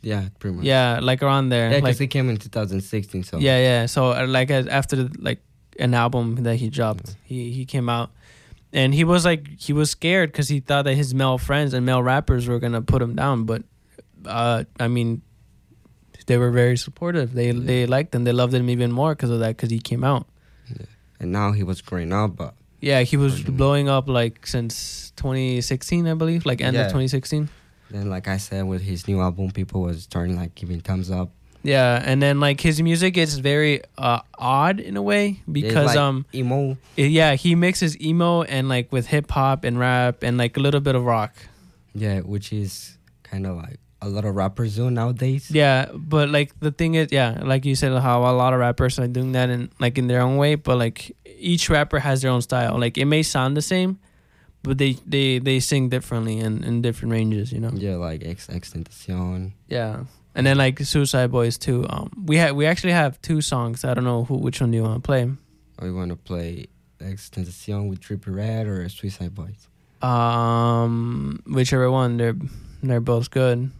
Yeah, 0.00 0.28
pretty 0.40 0.56
much. 0.56 0.64
Yeah, 0.64 0.98
like 1.00 1.22
around 1.22 1.50
there. 1.50 1.68
Yeah, 1.70 1.76
like 1.76 1.84
because 1.84 2.00
it 2.00 2.08
came 2.08 2.28
in 2.28 2.36
2016. 2.36 3.22
So 3.22 3.38
Yeah, 3.38 3.58
yeah. 3.58 3.86
So 3.86 4.10
uh, 4.10 4.26
like 4.26 4.50
after 4.50 5.08
like 5.18 5.40
an 5.78 5.94
album 5.94 6.42
that 6.42 6.56
he 6.56 6.68
dropped, 6.68 7.14
he 7.22 7.52
he 7.52 7.64
came 7.64 7.88
out, 7.88 8.10
and 8.72 8.92
he 8.92 9.04
was 9.04 9.24
like 9.24 9.46
he 9.60 9.72
was 9.72 9.90
scared 9.90 10.32
because 10.32 10.48
he 10.48 10.58
thought 10.58 10.82
that 10.86 10.94
his 10.94 11.14
male 11.14 11.38
friends 11.38 11.72
and 11.74 11.86
male 11.86 12.02
rappers 12.02 12.48
were 12.48 12.58
gonna 12.58 12.82
put 12.82 13.00
him 13.00 13.14
down, 13.14 13.44
but 13.44 13.62
uh, 14.26 14.64
I 14.80 14.88
mean, 14.88 15.22
they 16.26 16.36
were 16.38 16.50
very 16.50 16.76
supportive. 16.76 17.32
They 17.34 17.52
they 17.52 17.86
liked 17.86 18.14
him. 18.14 18.24
They 18.24 18.32
loved 18.32 18.54
him 18.54 18.68
even 18.70 18.92
more 18.92 19.14
because 19.14 19.30
of 19.30 19.40
that. 19.40 19.56
Because 19.56 19.70
he 19.70 19.78
came 19.78 20.04
out. 20.04 20.26
And 21.20 21.30
now 21.32 21.52
he 21.52 21.62
was 21.62 21.80
growing 21.80 22.12
up, 22.12 22.34
but 22.36 22.54
Yeah, 22.80 23.02
he 23.02 23.16
was 23.16 23.42
blowing 23.42 23.88
up 23.88 24.08
like 24.08 24.44
since 24.46 25.12
2016, 25.16 26.08
I 26.08 26.14
believe, 26.14 26.44
like 26.44 26.60
end 26.60 26.74
Yeah. 26.74 26.82
of 26.82 26.86
2016. 26.88 27.48
then, 27.90 28.08
like 28.10 28.26
I 28.26 28.38
said, 28.38 28.64
with 28.66 28.82
his 28.82 29.06
new 29.06 29.20
album, 29.20 29.50
people 29.52 29.82
was 29.82 30.02
starting 30.02 30.34
like 30.36 30.54
giving 30.54 30.80
thumbs 30.80 31.10
up. 31.10 31.30
Yeah, 31.62 32.02
and 32.04 32.20
then 32.20 32.40
like 32.40 32.60
his 32.60 32.82
music 32.82 33.16
is 33.16 33.38
very 33.38 33.82
uh, 33.96 34.20
odd 34.36 34.80
in 34.80 34.96
a 34.96 35.02
way 35.02 35.42
because 35.50 35.86
like 35.86 35.96
um 35.96 36.26
emo. 36.34 36.76
yeah 36.96 37.36
he 37.36 37.54
mixes 37.54 37.94
emo 38.00 38.42
and 38.42 38.68
like 38.68 38.90
with 38.90 39.06
hip 39.06 39.30
hop 39.30 39.62
and 39.62 39.78
rap 39.78 40.24
and 40.24 40.36
like 40.38 40.56
a 40.56 40.60
little 40.60 40.80
bit 40.80 40.96
of 40.96 41.04
rock. 41.04 41.34
Yeah, 41.94 42.18
which 42.20 42.52
is 42.52 42.98
kind 43.22 43.46
of 43.46 43.56
like 43.58 43.78
a 44.02 44.08
lot 44.08 44.24
of 44.24 44.34
rappers 44.34 44.76
do 44.76 44.90
nowadays. 44.90 45.50
Yeah, 45.50 45.86
but 45.94 46.28
like 46.28 46.58
the 46.60 46.72
thing 46.72 46.94
is, 46.96 47.08
yeah, 47.12 47.40
like 47.42 47.64
you 47.64 47.74
said, 47.76 47.96
how 48.02 48.22
a 48.22 48.34
lot 48.34 48.52
of 48.52 48.58
rappers 48.58 48.98
are 48.98 49.06
doing 49.06 49.32
that 49.32 49.48
in 49.48 49.70
like 49.78 49.96
in 49.96 50.08
their 50.08 50.20
own 50.20 50.36
way, 50.36 50.56
but 50.56 50.76
like 50.76 51.16
each 51.24 51.70
rapper 51.70 52.00
has 52.00 52.22
their 52.22 52.30
own 52.30 52.42
style. 52.42 52.78
Like 52.78 52.98
it 52.98 53.06
may 53.06 53.22
sound 53.22 53.56
the 53.56 53.62
same, 53.62 53.98
but 54.62 54.78
they 54.78 54.94
they 55.06 55.38
they 55.38 55.60
sing 55.60 55.88
differently 55.88 56.40
and 56.40 56.64
in 56.64 56.82
different 56.82 57.12
ranges, 57.12 57.52
you 57.52 57.60
know. 57.60 57.70
Yeah, 57.72 57.96
like 57.96 58.26
Ex 58.26 58.48
XXXTentacion. 58.48 59.52
Yeah, 59.68 60.04
and 60.34 60.46
then 60.46 60.58
like 60.58 60.80
Suicide 60.80 61.30
Boys 61.30 61.56
too. 61.56 61.86
Um, 61.88 62.10
we 62.26 62.36
had 62.36 62.52
we 62.52 62.66
actually 62.66 62.92
have 62.92 63.22
two 63.22 63.40
songs. 63.40 63.84
I 63.84 63.94
don't 63.94 64.04
know 64.04 64.24
who 64.24 64.36
which 64.36 64.60
one 64.60 64.72
do 64.72 64.78
you 64.78 64.82
want 64.82 65.02
to 65.02 65.06
play. 65.06 65.30
Or 65.78 65.86
you 65.86 65.94
want 65.94 66.10
to 66.10 66.16
play 66.16 66.66
XXXTentacion 66.98 67.88
with 67.88 68.00
Trippie 68.00 68.34
Redd 68.34 68.66
or 68.66 68.88
Suicide 68.88 69.34
Boys? 69.34 69.68
Um, 70.02 71.40
whichever 71.46 71.90
one. 71.90 72.16
They're 72.16 72.36
they're 72.82 73.00
both 73.00 73.30
good. 73.30 73.70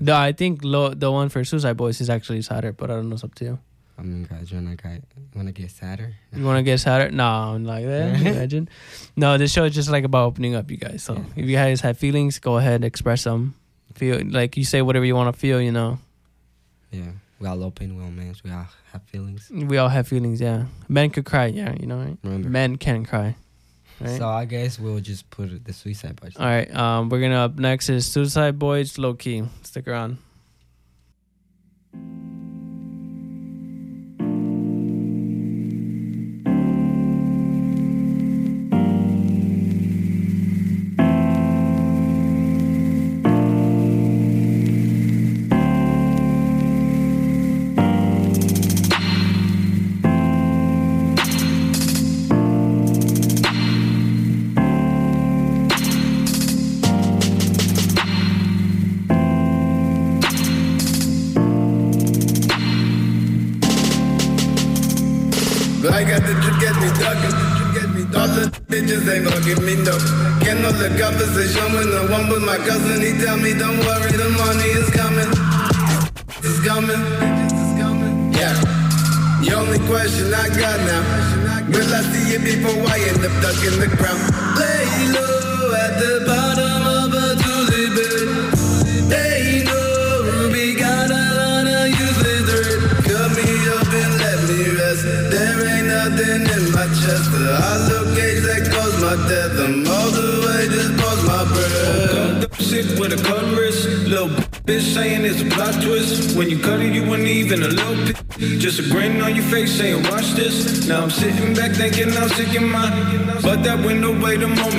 No, 0.00 0.16
I 0.16 0.32
think 0.32 0.60
lo- 0.62 0.94
the 0.94 1.10
one 1.10 1.28
for 1.28 1.44
Suicide 1.44 1.76
Boys 1.76 2.00
is 2.00 2.08
actually 2.10 2.42
sadder, 2.42 2.72
but 2.72 2.90
I 2.90 2.94
don't 2.94 3.08
know. 3.08 3.14
It's 3.14 3.24
up 3.24 3.34
to 3.36 3.44
you. 3.44 3.58
I 3.98 4.02
mean, 4.02 4.22
guys, 4.30 4.52
you 4.52 4.58
wanna 4.58 4.76
get 4.76 5.02
wanna 5.34 5.50
get 5.52 5.70
sadder? 5.72 6.14
You 6.32 6.44
want 6.44 6.58
to 6.58 6.62
get 6.62 6.78
sadder? 6.78 7.10
No, 7.10 7.24
I'm 7.26 7.64
like 7.64 7.84
that. 7.84 8.20
Imagine. 8.20 8.68
No, 9.16 9.36
this 9.38 9.50
show 9.52 9.64
is 9.64 9.74
just 9.74 9.90
like 9.90 10.04
about 10.04 10.26
opening 10.26 10.54
up, 10.54 10.70
you 10.70 10.76
guys. 10.76 11.02
So 11.02 11.24
if 11.34 11.44
you 11.46 11.56
guys 11.56 11.80
have 11.80 11.98
feelings, 11.98 12.38
go 12.38 12.58
ahead, 12.58 12.84
express 12.84 13.24
them. 13.24 13.56
Feel 13.94 14.22
like 14.24 14.56
you 14.56 14.64
say 14.64 14.82
whatever 14.82 15.04
you 15.04 15.16
want 15.16 15.34
to 15.34 15.38
feel. 15.38 15.60
You 15.60 15.72
know, 15.72 15.98
Yeah, 16.92 17.10
we 17.40 17.48
all 17.48 17.60
open, 17.64 17.96
we 17.96 18.04
all 18.04 18.10
men, 18.12 18.32
we 18.44 18.50
all 18.52 18.68
have 18.92 19.02
feelings. 19.02 19.50
we 19.50 19.76
all 19.78 19.88
have 19.88 20.06
feelings. 20.06 20.40
Yeah, 20.40 20.66
men 20.88 21.10
could 21.10 21.24
cry. 21.24 21.46
Yeah, 21.46 21.74
you 21.80 21.86
know, 21.86 21.98
right? 21.98 22.18
Men 22.22 22.76
can 22.76 23.04
cry. 23.04 23.34
Right. 24.00 24.18
So 24.18 24.28
I 24.28 24.44
guess 24.44 24.78
we'll 24.78 25.00
just 25.00 25.28
put 25.30 25.64
the 25.64 25.72
Suicide 25.72 26.20
Boys. 26.20 26.36
all 26.36 26.46
right. 26.46 26.72
Um, 26.74 27.08
we're 27.08 27.20
gonna 27.20 27.44
up 27.44 27.58
next 27.58 27.88
is 27.88 28.06
Suicide 28.06 28.58
Boys, 28.58 28.98
Low 28.98 29.14
Key. 29.14 29.44
Stick 29.62 29.88
around. 29.88 30.18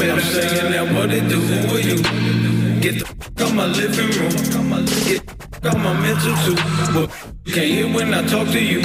I'm 0.02 0.22
saying 0.22 0.72
that 0.72 0.96
what 0.96 1.12
it 1.12 1.28
do, 1.28 1.40
who 1.40 1.76
are 1.76 1.80
you? 1.80 1.98
Get 2.80 3.00
the 3.00 3.06
f 3.06 3.42
out 3.42 3.54
my 3.54 3.66
living 3.66 4.12
room. 4.16 4.32
Get 5.04 5.28
the 5.28 5.36
f 5.52 5.66
out 5.66 5.78
my 5.84 5.94
mental 6.00 6.36
too. 6.46 6.56
But 6.94 7.12
can't 7.46 7.68
hear 7.68 7.88
when 7.94 8.14
I 8.14 8.26
talk 8.26 8.48
to 8.48 8.60
you. 8.64 8.82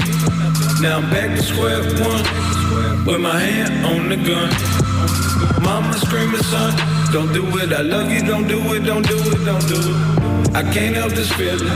Now 0.82 0.98
I'm 0.98 1.08
back 1.10 1.36
to 1.36 1.42
square 1.42 1.82
one. 2.02 2.24
With 3.06 3.20
my 3.20 3.38
hand 3.38 3.86
on 3.86 4.08
the 4.08 4.16
gun. 4.16 4.50
Mama 5.62 5.94
screaming, 5.94 6.42
son, 6.42 6.74
don't 7.12 7.32
do 7.32 7.46
it. 7.58 7.72
I 7.72 7.82
love 7.82 8.10
you, 8.10 8.22
don't 8.26 8.48
do 8.48 8.58
it, 8.74 8.80
don't 8.80 9.06
do 9.06 9.16
it, 9.16 9.44
don't 9.44 9.66
do 9.68 9.78
it. 9.78 10.56
I 10.56 10.62
can't 10.74 10.96
help 10.96 11.12
this 11.12 11.30
feeling. 11.32 11.68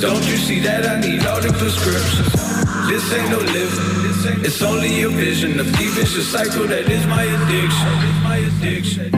Don't 0.00 0.24
you 0.26 0.36
see 0.36 0.60
that 0.60 0.86
I 0.86 1.00
need 1.00 1.26
all 1.26 1.40
the 1.40 1.52
prescriptions? 1.52 2.47
This 2.88 3.12
ain't 3.12 3.30
no 3.30 3.36
living. 3.36 4.44
It's 4.44 4.62
only 4.62 5.02
a 5.02 5.10
vision, 5.10 5.60
a 5.60 5.64
deep 5.64 5.92
vicious 5.92 6.26
cycle 6.26 6.66
that 6.68 6.88
is 6.88 7.06
my 7.06 7.22
addiction. 7.22 8.24
My 8.24 8.38
addiction. 8.38 9.14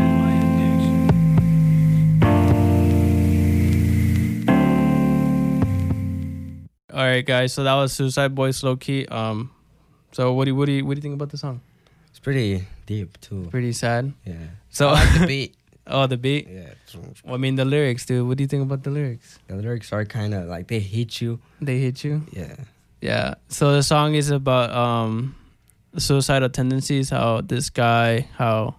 All 6.92 7.06
right, 7.06 7.24
guys. 7.24 7.52
So 7.52 7.62
that 7.62 7.74
was 7.74 7.92
Suicide 7.92 8.34
Boys, 8.34 8.60
Low 8.64 8.74
Key. 8.74 9.06
Um, 9.06 9.52
so 10.10 10.32
what 10.32 10.46
do 10.46 10.50
you 10.50 10.56
what 10.56 10.66
do 10.66 10.72
you 10.72 10.84
what 10.84 10.94
do 10.94 10.98
you 10.98 11.02
think 11.02 11.14
about 11.14 11.30
the 11.30 11.38
song? 11.38 11.60
It's 12.08 12.18
pretty 12.18 12.66
deep 12.86 13.20
too. 13.20 13.46
Pretty 13.52 13.72
sad. 13.72 14.12
Yeah. 14.26 14.34
So 14.70 14.88
I 14.88 14.92
like 14.94 15.20
the 15.20 15.26
beat. 15.28 15.54
oh, 15.86 16.08
the 16.08 16.16
beat. 16.16 16.48
Yeah. 16.50 16.74
Well, 17.24 17.34
I 17.34 17.38
mean 17.38 17.54
the 17.54 17.64
lyrics, 17.64 18.04
dude. 18.04 18.26
What 18.26 18.36
do 18.36 18.42
you 18.42 18.48
think 18.48 18.64
about 18.64 18.82
the 18.82 18.90
lyrics? 18.90 19.38
The 19.46 19.54
lyrics 19.54 19.92
are 19.92 20.04
kind 20.04 20.34
of 20.34 20.48
like 20.48 20.66
they 20.66 20.80
hit 20.80 21.20
you. 21.20 21.38
They 21.60 21.78
hit 21.78 22.02
you. 22.02 22.26
Yeah. 22.32 22.56
Yeah. 23.00 23.34
So 23.48 23.72
the 23.72 23.82
song 23.82 24.14
is 24.14 24.30
about 24.30 24.70
um 24.70 25.34
suicidal 25.96 26.48
tendencies, 26.48 27.10
how 27.10 27.40
this 27.40 27.70
guy 27.70 28.28
how 28.36 28.76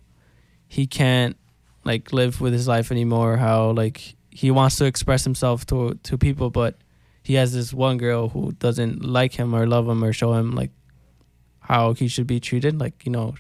he 0.68 0.88
can't 0.88 1.38
like 1.84 2.14
live 2.14 2.40
with 2.40 2.54
his 2.54 2.68
life 2.68 2.92
anymore, 2.92 3.38
how 3.38 3.72
like 3.72 4.16
he 4.30 4.52
wants 4.52 4.78
to 4.78 4.86
express 4.86 5.24
himself 5.24 5.66
to 5.68 5.96
to 6.04 6.18
people 6.18 6.50
but 6.50 6.78
he 7.24 7.36
has 7.36 7.54
this 7.54 7.74
one 7.74 7.98
girl 7.98 8.30
who 8.30 8.52
doesn't 8.54 9.04
like 9.04 9.34
him 9.34 9.54
or 9.54 9.68
love 9.68 9.88
him 9.88 10.04
or 10.04 10.14
show 10.14 10.34
him 10.34 10.52
like 10.52 10.72
how 11.60 11.94
he 11.94 12.08
should 12.08 12.28
be 12.28 12.40
treated, 12.40 12.80
like, 12.80 13.06
you 13.06 13.12
know, 13.12 13.36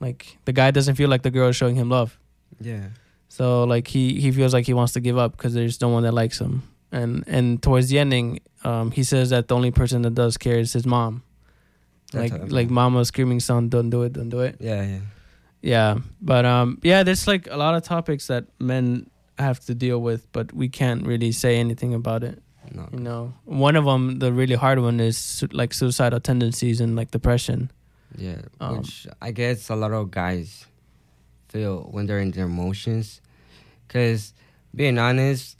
like 0.00 0.38
the 0.44 0.52
guy 0.52 0.70
doesn't 0.70 0.94
feel 0.94 1.08
like 1.08 1.22
the 1.22 1.30
girl 1.30 1.48
is 1.48 1.56
showing 1.56 1.74
him 1.74 1.90
love. 1.90 2.18
Yeah. 2.60 2.88
So 3.28 3.64
like 3.64 3.88
he 3.88 4.20
he 4.20 4.32
feels 4.32 4.54
like 4.54 4.64
he 4.64 4.72
wants 4.72 4.92
to 4.94 5.00
give 5.00 5.18
up 5.18 5.36
because 5.36 5.52
there's 5.54 5.80
no 5.80 5.88
one 5.88 6.04
that 6.04 6.14
likes 6.14 6.40
him. 6.40 6.62
And 6.92 7.24
and 7.26 7.62
towards 7.62 7.88
the 7.88 7.98
ending, 7.98 8.40
um, 8.64 8.90
he 8.90 9.04
says 9.04 9.30
that 9.30 9.48
the 9.48 9.54
only 9.54 9.70
person 9.70 10.02
that 10.02 10.14
does 10.14 10.36
care 10.38 10.58
is 10.58 10.72
his 10.72 10.86
mom. 10.86 11.22
That's 12.12 12.32
like 12.32 12.50
like 12.50 12.70
mama 12.70 13.04
screaming, 13.04 13.40
son, 13.40 13.68
don't 13.68 13.90
do 13.90 14.02
it, 14.02 14.14
don't 14.14 14.30
do 14.30 14.40
it. 14.40 14.56
Yeah, 14.60 14.82
yeah. 14.82 15.00
Yeah, 15.60 15.98
but 16.22 16.44
um, 16.46 16.78
yeah, 16.82 17.02
there's 17.02 17.26
like 17.26 17.46
a 17.50 17.56
lot 17.56 17.74
of 17.74 17.82
topics 17.82 18.28
that 18.28 18.44
men 18.58 19.10
have 19.38 19.60
to 19.66 19.74
deal 19.74 20.00
with, 20.00 20.30
but 20.32 20.52
we 20.54 20.68
can't 20.68 21.04
really 21.06 21.32
say 21.32 21.56
anything 21.58 21.94
about 21.94 22.22
it. 22.24 22.40
No. 22.72 22.88
You 22.92 23.00
know, 23.00 23.32
one 23.44 23.76
of 23.76 23.84
them, 23.84 24.18
the 24.18 24.32
really 24.32 24.54
hard 24.54 24.78
one, 24.78 25.00
is 25.00 25.16
su- 25.18 25.48
like 25.52 25.74
suicidal 25.74 26.20
tendencies 26.20 26.80
and 26.80 26.94
like 26.96 27.10
depression. 27.10 27.70
Yeah, 28.16 28.42
Um, 28.60 28.78
which 28.78 29.06
I 29.20 29.32
guess 29.32 29.68
a 29.68 29.76
lot 29.76 29.92
of 29.92 30.10
guys 30.10 30.66
feel 31.48 31.88
when 31.90 32.06
they're 32.06 32.20
in 32.20 32.30
their 32.30 32.44
emotions. 32.46 33.20
Cause 33.88 34.32
being 34.74 34.98
honest, 34.98 35.56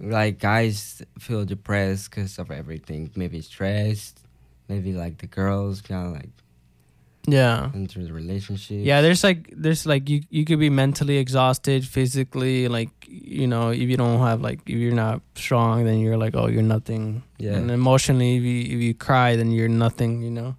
like 0.00 0.38
guys 0.38 1.02
feel 1.18 1.44
depressed 1.44 2.10
because 2.10 2.38
of 2.38 2.50
everything. 2.50 3.10
Maybe 3.16 3.40
stressed, 3.40 4.20
maybe 4.68 4.92
like 4.92 5.18
the 5.18 5.26
girls 5.26 5.80
kind 5.80 6.06
of 6.06 6.12
like 6.12 6.30
Yeah. 7.26 7.70
Into 7.74 8.02
the 8.02 8.12
relationship. 8.12 8.82
Yeah, 8.82 9.00
there's 9.00 9.22
like 9.22 9.52
there's 9.54 9.86
like 9.86 10.08
you 10.08 10.22
you 10.30 10.44
could 10.44 10.58
be 10.58 10.70
mentally 10.70 11.18
exhausted, 11.18 11.86
physically 11.86 12.66
like 12.68 12.90
you 13.06 13.46
know 13.46 13.70
if 13.70 13.86
you 13.88 13.96
don't 13.96 14.18
have 14.18 14.40
like 14.40 14.60
if 14.66 14.76
you're 14.76 14.94
not 14.94 15.20
strong, 15.36 15.84
then 15.84 16.00
you're 16.00 16.16
like 16.18 16.34
oh 16.34 16.48
you're 16.48 16.62
nothing. 16.66 17.22
Yeah. 17.38 17.54
And 17.54 17.70
emotionally, 17.70 18.36
if 18.38 18.42
you 18.42 18.60
if 18.76 18.82
you 18.82 18.94
cry, 18.94 19.36
then 19.36 19.52
you're 19.52 19.68
nothing. 19.68 20.22
You 20.22 20.30
know. 20.30 20.56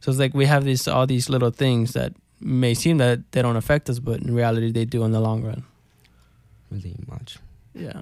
So 0.00 0.10
it's 0.10 0.18
like 0.18 0.34
we 0.34 0.46
have 0.46 0.64
these 0.64 0.88
all 0.88 1.06
these 1.06 1.28
little 1.28 1.50
things 1.50 1.92
that 1.92 2.12
may 2.40 2.74
seem 2.74 2.96
that 2.98 3.30
they 3.32 3.42
don't 3.42 3.56
affect 3.56 3.90
us, 3.90 3.98
but 4.00 4.20
in 4.22 4.34
reality 4.34 4.72
they 4.72 4.84
do 4.86 5.04
in 5.04 5.12
the 5.12 5.20
long 5.20 5.44
run. 5.44 5.62
Really 6.70 6.96
much. 7.06 7.38
Yeah. 7.74 8.00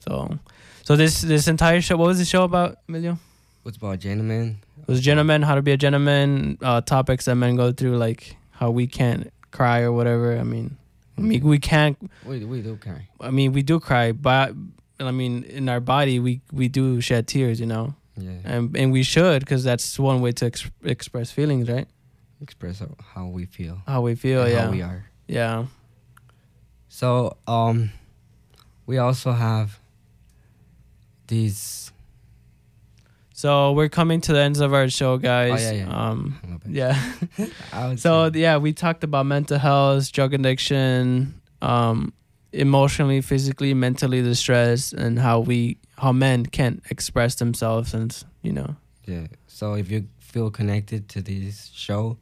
So, 0.00 0.38
so 0.82 0.96
this 0.96 1.20
this 1.22 1.46
entire 1.48 1.80
show, 1.80 1.96
what 1.96 2.06
was 2.06 2.18
the 2.18 2.24
show 2.24 2.44
about, 2.44 2.78
Emilio? 2.88 3.18
What's 3.62 3.76
about 3.76 3.98
gentlemen? 3.98 4.58
It 4.80 4.88
was 4.88 5.00
gentleman, 5.00 5.42
how 5.42 5.54
to 5.54 5.62
be 5.62 5.72
a 5.72 5.76
gentleman, 5.76 6.58
uh, 6.62 6.80
topics 6.80 7.26
that 7.26 7.34
men 7.36 7.56
go 7.56 7.70
through, 7.72 7.96
like 7.98 8.36
how 8.50 8.70
we 8.70 8.86
can't 8.86 9.30
cry 9.50 9.80
or 9.82 9.92
whatever. 9.92 10.36
I 10.38 10.42
mean, 10.42 10.76
I 11.18 11.20
mean 11.20 11.44
we 11.44 11.58
can't. 11.58 11.98
We 12.24 12.44
we 12.44 12.62
do 12.62 12.76
cry. 12.76 13.08
I 13.20 13.30
mean, 13.30 13.52
we 13.52 13.62
do 13.62 13.78
cry, 13.80 14.12
but 14.12 14.54
I 14.98 15.10
mean, 15.12 15.44
in 15.44 15.68
our 15.68 15.80
body, 15.80 16.18
we 16.18 16.40
we 16.52 16.68
do 16.68 17.00
shed 17.00 17.26
tears, 17.28 17.60
you 17.60 17.66
know. 17.66 17.94
Yeah. 18.16 18.30
And 18.44 18.76
and 18.76 18.92
we 18.92 19.02
should, 19.02 19.40
because 19.40 19.64
that's 19.64 19.98
one 19.98 20.20
way 20.20 20.32
to 20.32 20.46
ex- 20.46 20.70
express 20.82 21.30
feelings, 21.30 21.68
right? 21.70 21.86
Express 22.42 22.80
how- 22.80 22.96
how 23.14 23.26
we 23.26 23.44
feel. 23.46 23.82
How 23.86 24.00
we 24.00 24.14
feel, 24.14 24.42
and 24.42 24.52
yeah. 24.52 24.64
How 24.64 24.70
we 24.72 24.82
are. 24.82 25.04
Yeah. 25.28 25.66
So 26.88 27.36
um, 27.46 27.90
we 28.86 28.98
also 28.98 29.32
have 29.32 29.78
these. 31.30 31.90
So 33.32 33.72
we're 33.72 33.88
coming 33.88 34.20
to 34.22 34.34
the 34.34 34.40
ends 34.40 34.60
of 34.60 34.74
our 34.74 34.90
show, 34.90 35.16
guys. 35.16 35.64
Oh, 35.64 35.72
yeah, 35.72 35.86
yeah. 35.86 36.08
Um, 36.10 36.60
yeah. 36.68 37.12
So 37.96 38.30
yeah, 38.34 38.58
we 38.58 38.74
talked 38.74 39.02
about 39.02 39.24
mental 39.24 39.58
health, 39.58 40.12
drug 40.12 40.34
addiction, 40.34 41.40
um, 41.62 42.12
emotionally, 42.52 43.22
physically, 43.22 43.72
mentally 43.72 44.20
distress, 44.20 44.92
and 44.92 45.18
how 45.18 45.40
we 45.40 45.78
how 45.96 46.12
men 46.12 46.44
can't 46.44 46.82
express 46.90 47.36
themselves, 47.36 47.94
and 47.94 48.14
you 48.42 48.52
know. 48.52 48.76
Yeah. 49.06 49.28
So 49.46 49.74
if 49.74 49.90
you 49.90 50.08
feel 50.18 50.50
connected 50.50 51.08
to 51.10 51.22
this 51.22 51.70
show, 51.74 52.18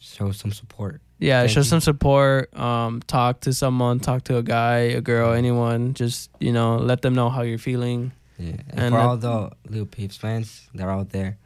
show 0.00 0.32
some 0.32 0.52
support. 0.52 1.02
Yeah, 1.18 1.40
Thank 1.40 1.52
show 1.52 1.60
you. 1.60 1.64
some 1.64 1.80
support. 1.80 2.54
Um, 2.58 3.00
talk 3.06 3.40
to 3.40 3.52
someone, 3.54 4.00
talk 4.00 4.24
to 4.24 4.36
a 4.36 4.42
guy, 4.42 4.78
a 4.92 5.00
girl, 5.00 5.32
anyone. 5.32 5.94
Just 5.94 6.30
you 6.40 6.52
know, 6.52 6.76
let 6.76 7.00
them 7.02 7.14
know 7.14 7.30
how 7.30 7.42
you're 7.42 7.58
feeling. 7.58 8.12
Yeah. 8.38 8.56
And, 8.70 8.80
And 8.80 8.94
for 8.94 9.00
all 9.00 9.16
the 9.16 9.50
Lil 9.70 9.86
Peeps 9.86 10.16
fans 10.16 10.68
that 10.74 10.84
are 10.84 10.90
out 10.90 11.10
there, 11.10 11.38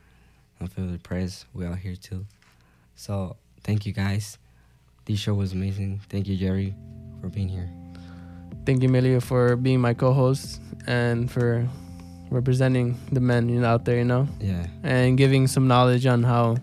I 0.60 0.66
feel 0.66 0.86
the 0.86 0.98
press. 0.98 1.44
We 1.54 1.66
are 1.66 1.76
here 1.76 1.94
too. 1.94 2.26
So 2.96 3.36
thank 3.62 3.86
you 3.86 3.92
guys. 3.92 4.38
This 5.04 5.20
show 5.20 5.34
was 5.34 5.52
amazing. 5.52 6.00
Thank 6.08 6.26
you, 6.26 6.36
Jerry, 6.36 6.74
for 7.20 7.28
being 7.28 7.48
here. 7.48 7.70
Thank 8.66 8.82
you, 8.82 8.88
Emilio, 8.88 9.20
for 9.20 9.56
being 9.56 9.80
my 9.80 9.94
co-host 9.94 10.60
and 10.86 11.30
for 11.30 11.66
representing 12.30 12.98
the 13.10 13.20
men 13.20 13.48
you 13.48 13.60
know, 13.60 13.68
out 13.68 13.84
there. 13.84 13.96
You 13.98 14.04
know. 14.04 14.26
Yeah. 14.40 14.66
And 14.82 15.16
giving 15.16 15.46
some 15.46 15.66
knowledge 15.68 16.06
on 16.06 16.22
how, 16.24 16.56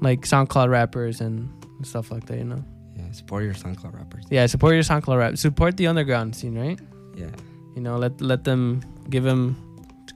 like 0.00 0.22
SoundCloud 0.22 0.70
rappers 0.70 1.20
and 1.20 1.48
stuff 1.86 2.10
like 2.10 2.26
that. 2.26 2.38
You 2.38 2.44
know. 2.44 2.64
Yeah. 2.96 3.10
Support 3.12 3.42
your 3.44 3.54
SoundCloud 3.54 3.94
rappers. 3.94 4.24
Yeah, 4.30 4.46
support 4.46 4.74
your 4.74 4.82
SoundCloud 4.84 5.18
rap. 5.18 5.36
Support 5.38 5.76
the 5.76 5.86
underground 5.88 6.36
scene, 6.36 6.56
right? 6.56 6.78
Yeah. 7.16 7.30
You 7.74 7.82
know, 7.82 7.96
let 7.96 8.20
let 8.20 8.44
them 8.44 8.82
give 9.10 9.24
them 9.24 9.56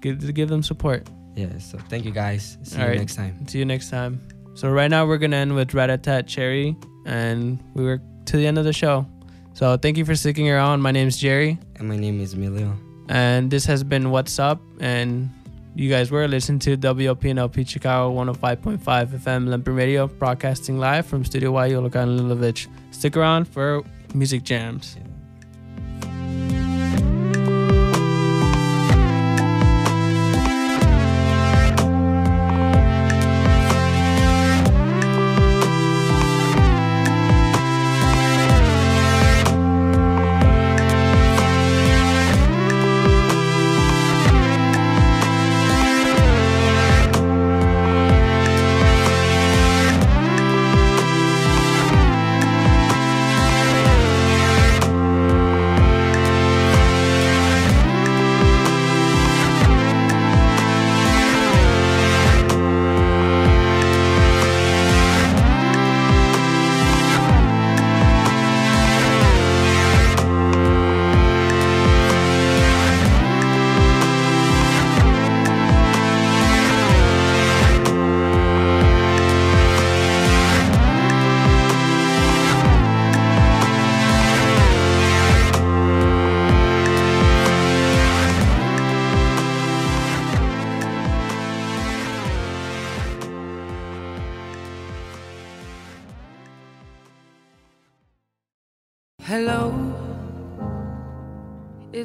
give 0.00 0.32
give 0.34 0.48
them 0.48 0.62
support. 0.62 1.08
Yeah. 1.34 1.58
So 1.58 1.78
thank 1.88 2.04
you 2.04 2.12
guys. 2.12 2.56
See 2.62 2.76
All 2.76 2.82
you 2.84 2.88
right. 2.90 2.98
next 2.98 3.16
time. 3.16 3.46
See 3.48 3.58
you 3.58 3.64
next 3.64 3.90
time. 3.90 4.20
So 4.54 4.70
right 4.70 4.90
now 4.90 5.06
we're 5.06 5.18
gonna 5.18 5.36
end 5.36 5.54
with 5.54 5.70
Ratatat 5.70 6.26
Cherry, 6.26 6.76
and 7.06 7.58
we 7.74 7.84
were 7.84 8.00
to 8.26 8.36
the 8.36 8.46
end 8.46 8.58
of 8.58 8.64
the 8.64 8.72
show. 8.72 9.06
So 9.54 9.76
thank 9.76 9.96
you 9.96 10.04
for 10.04 10.14
sticking 10.14 10.48
around. 10.50 10.82
My 10.82 10.92
name's 10.92 11.16
Jerry, 11.18 11.58
And 11.76 11.88
my 11.88 11.96
name 11.96 12.20
is 12.20 12.34
Emilio. 12.34 12.76
and 13.08 13.50
this 13.50 13.64
has 13.66 13.82
been 13.82 14.10
What's 14.10 14.38
Up. 14.38 14.60
And 14.80 15.30
you 15.78 15.88
guys 15.88 16.10
were 16.10 16.26
listening 16.26 16.58
to 16.58 16.76
WLPNLP 16.76 17.68
Chicago 17.68 18.12
105.5 18.12 18.78
FM 18.78 19.46
Lumpen 19.46 19.76
Radio, 19.76 20.08
broadcasting 20.08 20.76
live 20.76 21.06
from 21.06 21.24
Studio 21.24 21.52
Y, 21.52 21.70
Yollocalli 21.70 22.18
Lilovich. 22.18 22.66
Stick 22.90 23.16
around 23.16 23.46
for 23.46 23.84
music 24.12 24.42
jams. 24.42 24.96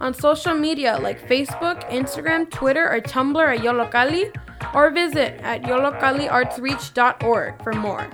on 0.00 0.14
social 0.14 0.54
media 0.54 0.98
like 1.00 1.20
Facebook, 1.28 1.88
Instagram, 1.90 2.50
Twitter, 2.50 2.90
or 2.90 3.00
Tumblr 3.00 3.56
at 3.56 3.62
Yollocalli, 3.62 4.34
or 4.74 4.90
visit 4.90 5.40
at 5.42 5.62
yollocalliartsreach.org 5.62 7.62
for 7.62 7.72
more. 7.72 8.06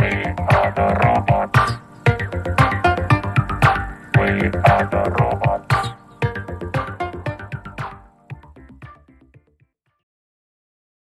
We 0.00 0.06
are 0.06 0.72
the 0.74 0.86
robots. 1.04 1.58
We 4.16 4.22
are 4.70 4.86
the 4.90 5.02
robots. 5.10 5.33